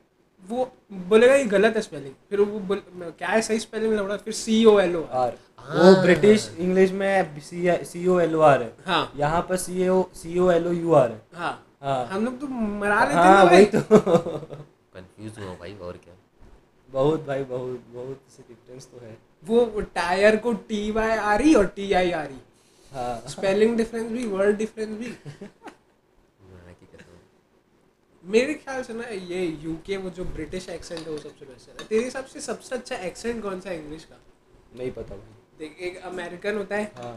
वो 0.48 0.70
बोलेगा 1.08 1.34
ये 1.34 1.44
गलत 1.46 1.76
है 1.76 1.82
स्पेलिंग 1.82 2.14
फिर 2.30 2.40
वो 2.40 2.76
क्या 3.18 3.28
है 3.28 3.40
सही 3.42 3.58
स्पेलिंग 3.58 3.92
लौड़ा 3.94 4.16
फिर 4.16 4.34
C 4.34 4.64
O 4.64 4.78
L 4.80 4.96
O 4.96 5.02
R 5.14 5.36
वो 5.68 5.94
ब्रिटिश 6.02 6.50
इंग्लिश 6.58 6.90
में 6.92 7.40
C 7.40 8.06
O 8.06 8.18
L 8.20 8.34
O 8.36 8.40
are 8.40 8.62
है। 8.62 8.72
हाँ। 8.86 9.12
यहाँ 9.16 9.42
पर 9.48 9.56
C 9.56 9.88
O 9.88 10.02
C 10.14 10.38
O 10.38 10.50
L 10.50 10.66
O 10.66 10.72
U 10.72 10.92
R 10.94 11.10
है। 11.10 11.20
हाँ। 11.34 11.52
हाँ। 11.82 12.04
हम 12.06 12.24
लोग 12.24 12.40
तो 12.40 12.46
मरा 12.46 13.04
लेते 13.04 13.14
हाँ 13.14 13.36
हैं 13.36 13.50
वही 13.50 13.64
भाई। 13.64 13.80
तो। 13.80 13.80
कंफ्यूज 14.94 15.38
हुआ 15.38 15.54
भाई 15.54 15.74
और 15.74 15.96
क्या? 16.04 16.14
बहुत 16.88 17.26
भाई 17.26 17.44
बहुत 17.44 17.84
बहुत 17.94 18.20
से 18.36 18.44
डिफरेंस 18.48 18.86
तो 18.86 19.04
है। 19.04 19.16
वो 19.44 19.80
टायर 19.94 20.36
को 20.36 20.52
टी 20.68 20.90
वाई 20.90 21.10
आ 21.10 21.34
रही 21.36 21.54
और 21.54 21.66
टी 21.76 21.92
आई 21.92 22.10
आ 22.10 22.22
रही 22.22 22.38
हाँ। 22.92 23.22
स्पेलिंग 23.28 23.76
डिफरेंस 23.76 24.10
भी 24.12 24.26
वर्ड 24.26 24.56
डिफरेंस 24.56 24.98
भी। 24.98 25.06
हूँ? 25.06 25.48
मेरे 28.24 28.54
ख्याल 28.54 28.82
से 28.82 28.94
ना 28.94 29.04
ये 29.04 29.44
यूके 29.62 29.96
वो 29.96 30.10
जो 30.10 30.24
ब्रिटिश 30.24 30.68
एक्सेंट 30.68 31.00
है 31.00 31.10
वो 31.12 31.18
सबसे 31.18 31.46
बेस्ट 31.46 31.68
है। 31.68 31.86
तेरे 31.86 32.04
हिसाब 32.04 32.24
से 32.24 32.40
सबसे 32.40 32.74
अच्छा 32.74 32.96
एक्सेंट 32.96 33.42
कौन 33.42 33.60
सा 33.60 33.70
है 33.70 33.78
इंग्लिश 33.78 34.04
का? 34.04 34.16
नहीं 34.76 34.90
पता 34.90 35.14
भाई। 35.14 35.40
देख 35.62 35.76
एक 35.88 36.00
अमेरिकन 36.12 36.56
होता 36.56 36.76
है 36.76 36.90
हाँ। 36.98 37.16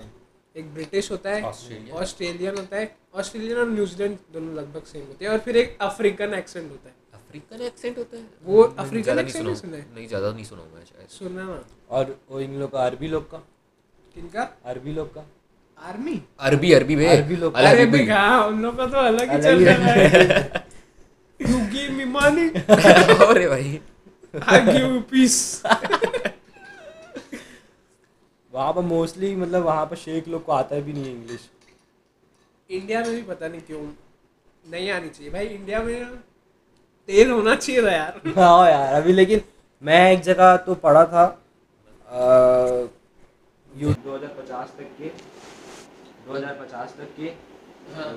एक 0.55 0.73
ब्रिटिश 0.73 1.11
होता 1.11 1.29
है 1.29 1.41
ऑस्ट्रेलियन। 1.43 2.57
होता 2.57 2.77
है 2.77 2.95
ऑस्ट्रेलियन 3.21 3.57
और 3.59 3.69
न्यूजीलैंड 3.69 4.17
दोनों 4.33 4.53
लगभग 4.55 4.83
सेम 4.91 5.05
होते 5.07 5.25
हैं 5.25 5.31
और 5.31 5.39
फिर 5.45 5.57
एक 5.57 5.77
अफ्रीकन 5.81 6.33
एक्सेंट 6.33 6.69
होता 6.71 6.89
है। 6.89 6.93
अफ्रीकन 7.13 7.61
एक्सेंट 7.65 7.97
होता 7.97 8.17
है? 8.17 8.23
वो 8.43 8.61
अफ्रीकन 8.63 9.03
ज़्यादा 9.03 9.21
नहीं 9.21 9.31
सुना 9.33 9.43
नहीं 9.45 9.55
सुना 9.61 9.77
है? 9.77 9.85
नहीं 9.95 10.07
ज़्यादा 10.07 10.31
नहीं 10.31 10.45
सुना 10.45 10.61
मैं 10.75 10.83
शायद। 10.85 11.07
सुनना 11.17 11.43
ना। 11.43 11.59
और 11.97 12.15
वो 12.29 12.39
इन 12.39 12.53
लोग 12.59 12.71
का 12.71 12.85
अरबी 12.85 13.07
लोग 13.07 13.29
का? 13.31 13.37
किनका? 14.15 14.43
अरबी 14.65 14.93
लोग 14.93 15.13
का। 15.15 15.25
आर्मी? 15.79 16.21
अरबी 16.39 16.71
अरबी 16.73 16.95
में 16.95 17.07
अरबी 17.07 17.35
लोग- 17.35 17.57
अरे 17.63 17.85
भाई। 17.85 18.05
हाँ 18.07 18.47
उन 18.47 18.61
लोग 18.61 18.77
का 18.77 18.85
तो 18.85 18.97
अलग 19.07 19.31
ही 19.31 19.41
चल 19.41 19.63
रहा 19.65 19.93
है। 19.93 20.65
यू 21.39 21.57
गिव 21.73 21.91
मी 21.97 22.05
मनी 22.13 22.47
अरे 22.49 23.47
भाई। 23.47 23.79
आई 24.47 24.59
गिव 24.61 24.85
यू 24.85 24.99
पीस 25.11 25.35
वहाँ 28.55 28.73
पर 28.73 28.81
मोस्टली 28.83 29.35
मतलब 29.35 29.63
वहाँ 29.63 29.85
पर 29.85 29.95
शेख 29.97 30.27
लोग 30.27 30.43
को 30.45 30.51
आता 30.53 30.79
भी 30.79 30.93
नहीं 30.93 31.03
है 31.05 31.11
इंग्लिश 31.11 31.49
इंडिया 32.69 32.99
में 33.03 33.09
भी 33.11 33.21
पता 33.23 33.47
नहीं 33.47 33.61
क्यों 33.61 33.81
नहीं 34.65 34.89
आनी 34.91 35.09
चाहिए। 35.09 35.31
भाई 35.31 35.47
इंडिया 35.47 35.81
में 35.83 36.15
तेल 37.09 37.31
होना 37.31 37.55
चाहिए 37.55 37.81
था 37.83 37.91
यार। 37.91 38.21
हाँ 38.37 38.69
यार 38.69 38.93
अभी 38.93 39.13
लेकिन 39.13 39.41
मैं 39.83 40.11
एक 40.11 40.21
जगह 40.23 40.55
तो 40.67 40.75
पढ़ा 40.85 41.03
था 41.07 41.25
यू 43.71 43.93
दो 43.93 44.15
हज़ार 44.15 44.33
पचास 44.39 44.73
तक 44.77 44.89
के 44.99 45.09
दो 46.27 46.33
हज़ार 46.33 46.53
पचास 46.61 46.95
तक 46.97 47.15
के 47.17 47.27
हाँ। 47.95 48.11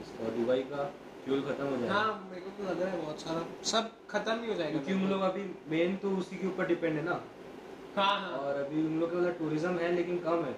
इसका 0.00 0.36
दुबई 0.36 0.60
का 0.70 0.84
फ्यूल 1.24 1.40
खत्म 1.42 1.66
हो 1.66 1.76
जाएगा। 1.76 1.94
हाँ 1.94 2.28
मेरे 2.30 2.40
को 2.40 2.50
तो 2.58 2.68
लग 2.70 2.82
रहा 2.82 2.90
है 2.90 3.02
बहुत 3.02 3.20
सारा 3.20 3.46
सब 3.70 3.90
खत्म 4.10 4.40
ही 4.42 4.48
हो 4.48 4.54
जाएगा। 4.54 4.70
क्योंकि 4.70 4.92
उन 4.94 5.10
लोग 5.10 5.20
अभी 5.22 5.42
मेन 5.70 5.96
तो 6.02 6.10
उसी 6.16 6.36
के 6.36 6.46
ऊपर 6.46 6.66
डिपेंड 6.66 6.96
है 6.96 7.04
ना। 7.04 7.20
हाँ 7.98 8.14
हाँ। 8.20 8.38
और 8.38 8.56
अभी 8.56 8.86
उन 8.86 8.98
लोग 9.00 9.10
के 9.10 9.16
मतलब 9.16 9.36
टूरिज़्म 9.38 9.78
है 9.78 9.92
लेकिन 9.94 10.18
कम 10.20 10.44
है। 10.44 10.54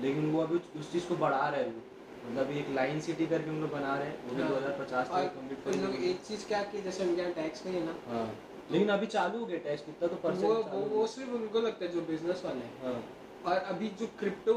लेकिन 0.00 0.30
वो 0.32 0.40
अभी 0.42 0.60
उस 0.80 0.92
चीज़ 0.92 1.06
को 1.08 1.16
बढ़ा 1.16 1.48
रहे 1.48 1.60
हैं 1.60 1.82
मतलब 2.26 2.50
एक 2.58 2.68
लाइन 2.74 3.00
सिटी 3.00 3.26
करके 3.26 3.50
हम 3.50 3.60
लोग 3.60 3.70
बना 3.72 3.96
रहे 3.96 4.08
हैं 4.08 4.16
वो 4.24 4.34
भी 4.34 4.42
हाँ। 4.42 4.48
दो 4.50 4.56
हज़ार 4.56 4.76
पचास 4.78 5.08
तक 5.08 5.32
कंप्लीट 5.34 5.74
उन 5.74 5.84
लोग 5.84 5.94
एक 6.10 6.20
चीज़ 6.28 6.46
क्या 6.48 6.62
की 6.72 6.82
जैसे 6.82 7.04
उनके 7.04 7.20
यहाँ 7.22 7.32
टैक्स 7.34 7.66
नहीं 7.66 7.76
है 7.76 7.84
ना? 7.86 7.94
हाँ। 8.08 8.26
लेकिन 8.70 8.88
अभी 8.88 9.06
चालू 9.14 9.38
हो 9.38 9.46
गया 9.46 9.58
टेस्ट 9.64 9.86
कितना 9.86 10.08
तो 10.08 10.16
परसेंट 10.22 10.44
वो 10.44 10.54
वो 10.72 10.80
वो 10.90 11.06
सिर्फ़ 11.14 11.30
उनको 11.38 11.60
लगता 11.60 11.84
है 11.84 11.90
जो 11.92 12.00
बिज़नेस 12.10 12.42
वाले 12.44 12.64
हैं। 12.64 12.74
हाँ। 12.84 13.02
और 13.46 13.58
अभी 13.72 13.88
जो 14.00 14.06
क्रिप्टो 14.18 14.54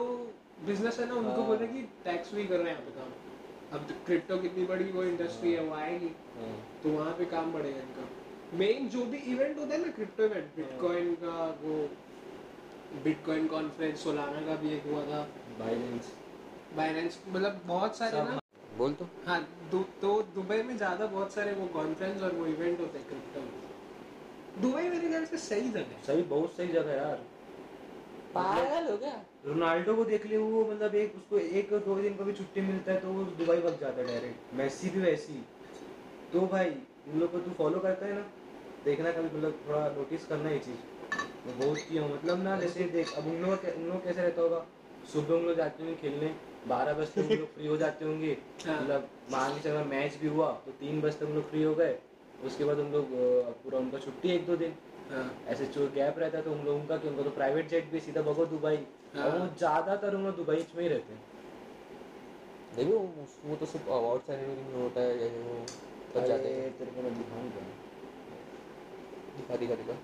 बिज़नेस 0.65 0.99
है 0.99 1.07
ना 1.07 1.15
उनको 1.15 1.41
हाँ। 1.41 1.47
बोल 1.47 1.57
रहे 1.57 1.67
हैं 1.67 1.75
कि 1.75 1.81
टैक्स 2.03 2.29
फ्री 2.29 2.45
कर 2.47 2.57
रहे 2.57 2.69
हैं 2.69 2.71
यहाँ 2.71 2.85
पे 2.85 2.91
काम। 2.99 3.77
अब 3.77 3.87
तो 3.87 3.95
क्रिप्टो 4.05 4.37
कितनी 4.41 4.65
बड़ी 4.65 4.91
वो 4.91 5.03
इंडस्ट्री 5.03 5.53
है 5.53 5.63
वो 5.63 5.75
आएगी। 5.75 6.11
हाँ। 6.35 6.55
तो 6.83 6.91
वहाँ 6.91 7.13
पे 7.13 7.25
काम 7.33 7.51
बढ़ेगा 7.53 7.79
इनका। 7.79 8.57
मेन 8.57 8.87
जो 8.89 9.05
भी 9.05 9.17
इवेंट 9.31 9.57
होता 9.59 9.73
है 9.73 9.85
ना 9.85 9.91
क्रिप्टो 9.93 10.23
इवेंट 10.25 10.55
बिटकॉइन 10.57 11.13
का 11.23 11.33
वो 11.63 11.73
बिटकॉइन 13.03 13.47
कॉन्फ्रेंस 13.47 14.03
सोलाना 14.03 14.41
का 14.45 14.55
भी 14.55 14.73
एक 14.73 14.85
हुआ 14.85 15.03
था। 15.03 15.21
बाइलेंस 15.59 16.11
बाइनेंस 16.73 17.19
मतलब 17.27 17.61
बहुत 17.65 17.97
सारे 17.97 18.21
ना 18.23 18.39
बोल 18.77 18.93
तो। 18.93 19.07
हाँ 19.25 19.39
दु, 19.71 19.83
तो 20.01 20.21
दुबई 20.35 20.61
में 20.63 20.75
ज़्यादा 20.77 21.05
बहुत 21.05 21.33
सारे 21.33 21.53
वो 21.53 21.67
कॉन्फ्रेंस 21.73 22.21
और 22.23 22.33
वो 22.33 22.45
इवेंट 22.47 22.79
होते 22.79 22.97
हैं 22.97 23.07
क्रिप्टो 23.07 23.39
दुबई 24.61 24.89
मेरे 24.89 25.07
ख्याल 25.09 25.25
से 25.25 25.37
सही 25.39 25.69
जगह 25.69 25.95
है। 25.95 26.03
सही 26.05 26.21
बहुत 26.25 26.55
सही 26.57 26.67
जगह 26.67 26.91
है 26.91 26.97
यार। 26.97 27.25
पागल 28.35 28.89
हो 28.91 28.97
गया। 28.97 29.21
रोनाल्डो 29.45 29.95
को 29.95 30.03
देख 30.05 30.25
ले 30.25 30.37
वो 30.37 30.63
मतलब 30.71 30.95
एक 30.95 31.15
उसको 31.15 31.37
एक 31.39 31.69
दो 31.85 31.95
दिन 31.95 32.15
को 32.15 32.23
भी 32.23 32.33
छुट्टी 32.33 32.61
मिलता 32.61 32.91
है 32.91 32.99
तो 33.01 33.11
वो 33.13 33.23
दुबई 33.23 33.57
वक्त 33.57 33.79
जाता 33.81 34.01
है 34.01 34.07
डायरेक्ट 34.07 34.53
मेसी 34.53 34.89
भी 34.89 34.99
वैसी। 35.01 35.43
तो 36.33 36.41
भाई 36.47 36.69
उन 37.07 37.19
लोग 37.19 37.31
को 37.31 37.39
तू 37.39 37.51
फॉलो 37.57 37.79
करता 37.79 38.05
है 38.05 38.13
ना 38.15 38.25
देखना 38.85 39.11
कभी 39.11 39.37
मतलब 39.37 39.59
थोड़ा 39.67 39.87
नोटिस 39.89 40.25
करना 40.25 40.49
ये 40.49 40.59
चीज़। 40.59 40.96
मैं 41.13 41.57
बहुत 41.59 41.77
किया 41.89 42.03
हूँ। 42.03 42.13
मतलब 42.13 42.43
ना 42.43 42.59
जैसे 42.59 42.83
देख 42.89 43.13
अब 43.17 43.27
उन 43.27 43.41
लोग 43.41 43.65
उन 43.77 43.83
लोग 43.83 44.03
कैसे 44.03 44.21
रहता 44.21 44.41
होगा? 44.41 44.65
सुबह 45.03 45.35
हम 45.35 45.45
लोग 45.45 45.55
जाते 45.57 45.83
होंगे 45.83 45.95
खेलने 45.95 46.33
बारह 46.67 46.93
बजे 46.93 47.11
तक 47.11 47.27
हम 47.27 47.37
लोग 47.39 47.53
फ्री 47.53 47.67
हो 47.67 47.77
जाते 47.77 48.05
होंगे। 48.05 48.31
हाँ। 48.65 48.81
मतलब 48.81 49.09
मान 49.31 49.53
के 49.53 49.61
चलो 49.61 49.83
मैच 49.85 50.17
भी 50.21 50.27
हुआ 50.27 50.51
तो 50.65 50.71
तीन 50.71 51.01
बजे 51.01 51.17
तक 51.17 51.23
हम 51.23 51.33
लोग 51.33 51.49
फ्री 51.49 51.63
हो 51.63 51.73
गए। 51.75 51.97
उसके 52.39 52.65
बाद 52.65 52.79
हम 52.79 52.91
लोग 52.91 53.09
पूरा 53.63 53.79
उनका 53.79 53.99
छुट्टी 53.99 54.29
एक 54.29 54.45
दो 54.47 54.55
दिन। 54.55 54.73
हाँ। 55.11 55.29
ऐसे 55.47 55.65
जो 55.65 55.87
गैप 55.87 56.19
रहता 56.19 56.37
है 56.37 56.43
तो 56.43 56.51
उन 56.51 56.65
लोगों 56.65 56.85
का 56.85 56.97
कि 56.97 57.07
उनका 57.07 57.23
तो 57.23 57.29
प्राइवेट 57.29 57.69
जेट 57.69 57.91
भी 57.91 57.99
सीधा 57.99 58.21
भगो 58.21 58.45
दुबई। 58.45 58.75
हाँ। 59.15 59.25
और 59.25 59.39
वो 59.39 59.47
ज़्यादातर 59.57 60.15
उन 60.15 60.25
लोग 60.25 60.35
दुबई 60.35 60.65
में 60.75 60.81
ही 60.83 60.87
रहते 60.87 61.13
हैं। 61.13 61.21
देखो 62.75 62.97
वो 63.45 63.55
तो 63.55 63.65
सिर्फ़ 63.65 63.89
अवार्ड 63.89 64.21
सेरेमनी 64.21 64.63
में 64.63 64.81
होता 64.81 65.01
है 65.01 65.17
जैसे 65.19 65.39
वो 65.39 65.65
तब 66.15 66.27
जाते 66.27 66.49
हैं। 66.49 66.71
तेरे 66.77 66.91
को 66.91 67.01
मैं 67.01 67.13
दिखाऊँ 67.17 67.49
क्या? 67.51 67.63
दिखा 69.37 69.55
दिखा 69.55 69.75
दिखा। 69.75 69.97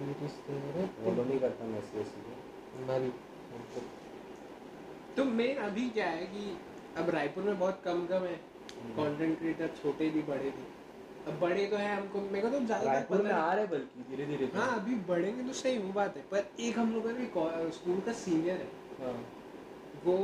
फॉलो 0.00 1.24
नहीं 1.24 1.38
करता 1.40 1.64
मैं 1.64 3.10
तो 5.16 5.24
मेन 5.24 5.56
अभी 5.60 5.88
क्या 5.90 6.06
है 6.08 6.26
कि 6.26 6.56
अब 6.96 7.10
रायपुर 7.10 7.44
में 7.44 7.58
बहुत 7.58 7.80
कम 7.84 8.06
कम 8.06 8.22
है। 8.24 8.34
कंटेंट 8.96 9.38
क्रिएटर 9.38 9.70
छोटे 9.82 10.08
भी 10.10 10.22
बड़े 10.22 10.50
भी। 10.50 10.64
अब 11.26 11.38
बड़े 11.40 11.66
तो 11.66 11.76
है 11.76 11.96
हमको 11.96 12.20
मेरे 12.20 12.42
को 12.42 12.48
तो 12.48 12.60
ज़्यादा 12.66 12.92
रायपुर 12.92 13.22
में 13.22 13.30
आ 13.30 13.52
रहे 13.52 13.66
बल्कि 13.66 14.04
धीरे 14.10 14.26
धीरे 14.26 14.46
तो। 14.46 14.58
हाँ 14.58 14.68
अभी 14.74 14.94
बढ़ेंगे 15.08 15.42
तो 15.42 15.52
सही 15.52 15.78
वो 15.78 15.92
बात 15.92 16.16
है 16.16 16.22
पर 16.30 16.40
एक 16.60 16.78
हम 16.78 16.92
लोग 16.94 17.06
का 17.36 17.70
स्कूल 17.70 18.00
का 18.00 18.12
सीनियर 18.12 18.56
है। 18.56 18.68
हाँ, 19.00 19.16
वो 20.04 20.16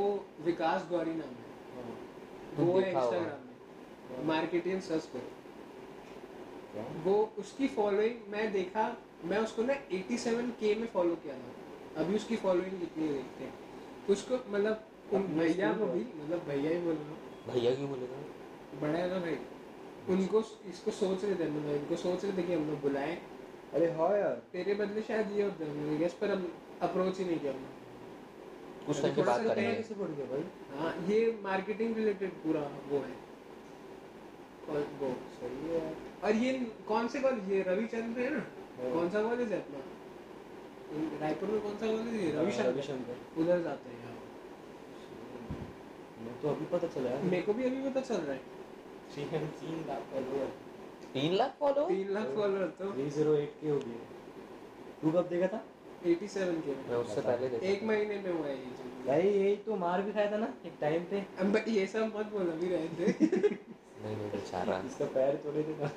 विकास 0.44 0.86
गौरी 0.90 1.14
नाम 1.14 1.34
है। 1.34 1.46
हाँ। 1.74 1.96
वो 2.58 2.78
है 2.80 2.86
इंस्टाग्राम 2.86 3.40
में। 3.40 4.24
मार्केटिंग 4.26 4.80
सर्च 4.82 5.08
करो 5.14 5.28
वो 7.04 7.14
उसकी 7.38 7.66
फॉलोइंग 7.68 8.16
मैं 8.28 8.52
देखा 8.52 8.82
मैं 9.24 9.38
उसको 9.38 9.62
ना 9.62 9.74
87 9.74 10.50
के 10.60 10.74
में 10.74 10.88
फॉलो 10.88 11.14
किया 11.14 11.34
था। 11.34 12.02
अभी 12.02 12.14
उसकी 12.14 12.36
फॉलोइंग 12.36 12.80
कितनी 12.80 13.08
देखते 13.08 13.44
हैं। 13.44 13.54
उसको 14.10 14.34
मतलब 14.52 14.84
उन 15.12 15.22
भैया 15.22 15.72
को 15.72 15.86
भी 15.86 16.00
मतलब 16.00 16.44
भैया 16.48 16.70
ही 16.70 16.78
बोल 16.80 16.94
रहा 16.94 17.08
हूँ। 17.08 17.18
भैया 17.46 17.74
क्यों 17.74 17.88
बोलेगा? 17.88 18.16
बड़ा 18.80 18.98
है 18.98 19.10
ना 19.10 19.18
भाई। 19.18 19.38
उनको 20.08 20.40
इसको 20.68 20.90
सोच 20.90 21.24
रहे 21.24 21.34
थे 21.34 21.50
मतलब 21.50 21.70
इनको 21.70 21.96
सोच 21.96 22.24
रहे 22.24 22.36
थे 22.36 22.42
कि 22.42 22.52
हम 22.52 22.70
लोग 22.70 22.80
बुलाएँ। 22.80 23.18
अरे 23.74 23.90
हाँ 23.90 24.18
यार। 24.18 24.42
तेरे 24.52 24.74
बदले 24.74 25.02
शायद 25.02 25.32
ये 25.32 25.42
होता 25.42 25.64
है 25.64 25.98
गेस 25.98 26.12
पर 26.12 26.30
हम 26.30 26.52
अप्रोच 26.80 27.18
ही 27.18 27.24
नहीं 27.24 27.38
किया 27.38 27.52
हमने। 27.52 27.66
कुछ 28.86 29.02
टाइम 29.02 29.14
के 29.14 29.22
बाद 29.22 29.46
करेंगे 29.46 29.74
कैसे 29.74 29.94
बढ़ 29.94 30.08
गया 30.08 30.26
भाई? 30.26 30.44
हाँ 30.78 31.06
ये 31.08 31.40
मार्केटिंग 31.42 31.96
रिलेटेड 31.96 32.30
पूरा 32.30 32.60
वो 32.60 32.98
है। 32.98 33.26
और 34.68 34.88
वो 35.00 35.14
सही 35.40 35.74
है। 35.74 35.96
और 36.24 36.32
ये 36.32 36.72
कौन 36.88 37.08
से 37.08 37.20
कॉलेज 37.20 37.52
ये 37.52 37.62
रविचंद्र 37.62 38.20
है 38.20 38.30
ना? 38.30 38.38
हाँ। 38.38 38.55
कौन 38.80 39.08
सा 39.10 39.22
कॉलेज 39.22 39.52
है 39.52 39.60
अपना 39.60 39.80
रायपुर 41.20 41.48
में 41.50 41.60
कौन 41.60 41.76
सा 41.76 41.86
कॉलेज 41.86 42.14
है 42.14 42.30
रविशंकर 42.66 43.16
उधर 43.42 43.62
जाते 43.62 43.90
हैं 43.90 44.14
मैं 46.26 46.34
तो 46.42 46.48
अभी 46.48 46.66
पता 46.66 46.86
चला 46.94 47.10
यार. 47.10 47.22
मेरे 47.22 47.42
को 47.42 47.52
भी 47.54 47.64
अभी 47.64 47.88
पता 47.88 48.00
चल 48.00 48.20
रहा 48.26 48.34
है. 48.34 48.40
तीन 49.60 49.84
लाख 49.88 50.02
फॉलोअर 50.12 50.48
तीन 51.14 51.34
लाख 51.36 51.56
फॉलो 51.60 51.82
तीन 51.88 52.08
लाख 52.14 52.26
फॉलोअर 52.36 52.68
तो. 52.78 52.92
थ्री 52.92 53.08
ज़ीरो 53.16 53.34
एट 53.34 53.52
के 53.60 53.68
हो 53.68 53.78
गए 53.78 53.98
तू 55.02 55.10
कब 55.12 55.28
देखा 55.28 55.46
था? 55.46 55.60
87 56.06 56.60
के. 56.64 56.72
मैं 56.88 56.96
उससे 56.96 57.20
पहले 57.20 57.48
देखा 57.48 57.66
एक 57.68 57.82
महीने 57.90 58.18
में 58.24 58.32
हुआ 58.32 58.46
है 58.46 58.56
ये 58.56 58.70
चीज़. 58.80 59.06
भाई 59.06 59.22
यही 59.22 59.56
तो 59.66 59.76
मार 59.76 60.02
भी 60.02 60.12
खाया 60.12 60.32
था 60.32 60.36
ना 60.36 60.48
एक 60.66 60.74
टाइम 60.80 61.04
पे. 61.10 61.24
अब 61.40 61.56
ये 61.68 61.86
सब 61.94 62.12
मत 62.16 62.26
बोल 62.32 62.50
अभी 62.52 62.68
रहे 62.68 62.88
थे 62.88 63.06
नहीं 63.06 64.16
नहीं 64.16 64.30
बेचारा. 64.30 64.82
इसका 64.86 65.06
पैर 65.14 65.36
तोड़े 65.44 65.62
थे 65.62 65.74
ना. 65.82 65.90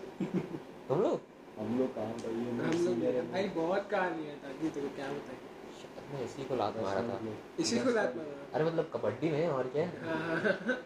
हम 0.90 1.02
लोग? 1.02 1.20
हम 1.60 1.80
लोग 1.80 1.96
काम 1.96 2.12
भाई 2.12 2.34
ये 2.34 2.52
हम 2.52 2.86
लोग 2.86 3.32
भाई 3.32 3.48
बहुत 3.48 3.90
कहानी 3.90 4.26
है 4.26 4.36
ताकि 4.36 4.70
तेरे 4.70 4.88
को 4.88 4.96
क्या 4.96 5.08
बताए 5.08 5.38
मैं 6.14 6.26
इसी 6.26 6.44
को 6.44 6.56
लात 6.56 6.78
मारा 6.78 7.02
था। 7.02 7.20
इसी 7.60 7.80
को 7.80 7.90
लात 7.90 8.16
मारा 8.16 8.46
अरे 8.54 8.64
मतलब 8.66 8.92
कबड्डी 8.94 9.30
में 9.30 9.48
और 9.48 9.68
क्या? 9.68 9.86
हाँ। 10.04 10.78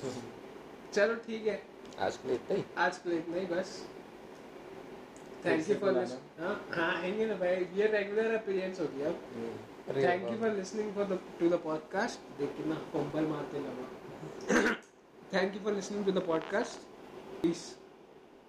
चलो 0.94 1.14
ठीक 1.14 1.46
है। 1.46 1.62
आज 1.98 2.16
के 2.16 2.28
लिए 2.28 2.36
इतना 2.36 2.56
ही। 2.56 2.64
आज 2.78 2.98
के 2.98 3.08
लिए 3.08 3.18
इतना 3.18 3.36
ही 3.36 3.46
बस। 3.46 3.88
थैंक 5.44 5.68
यू 5.70 5.74
फॉर 5.74 5.92
बुलाना। 5.92 6.46
हाँ 6.46 6.54
हाँ 6.70 7.02
आएँगे 7.02 7.26
ना 7.26 7.34
भाई। 7.34 7.66
ये 7.74 7.86
रेगुलर 7.86 8.34
अपीयरेंस 8.34 8.80
हो 8.80 8.86
गया 8.86 9.08
अब। 9.08 9.96
Thank 9.96 10.30
you 10.30 10.36
for 10.38 10.50
listening 10.50 10.92
for 10.94 11.04
the 11.04 11.20
to 11.40 11.48
the 11.48 11.60
podcast 11.64 12.38
देख 12.38 12.56
कितना 12.56 12.74
फंबल 12.92 13.26
मारते 13.26 13.58
लगा 13.58 14.72
thank 15.34 15.54
you 15.54 15.60
for 15.60 15.72
listening 15.72 16.04
to 16.04 16.12
the 16.12 16.26
podcast 16.26 16.80
please 17.40 17.79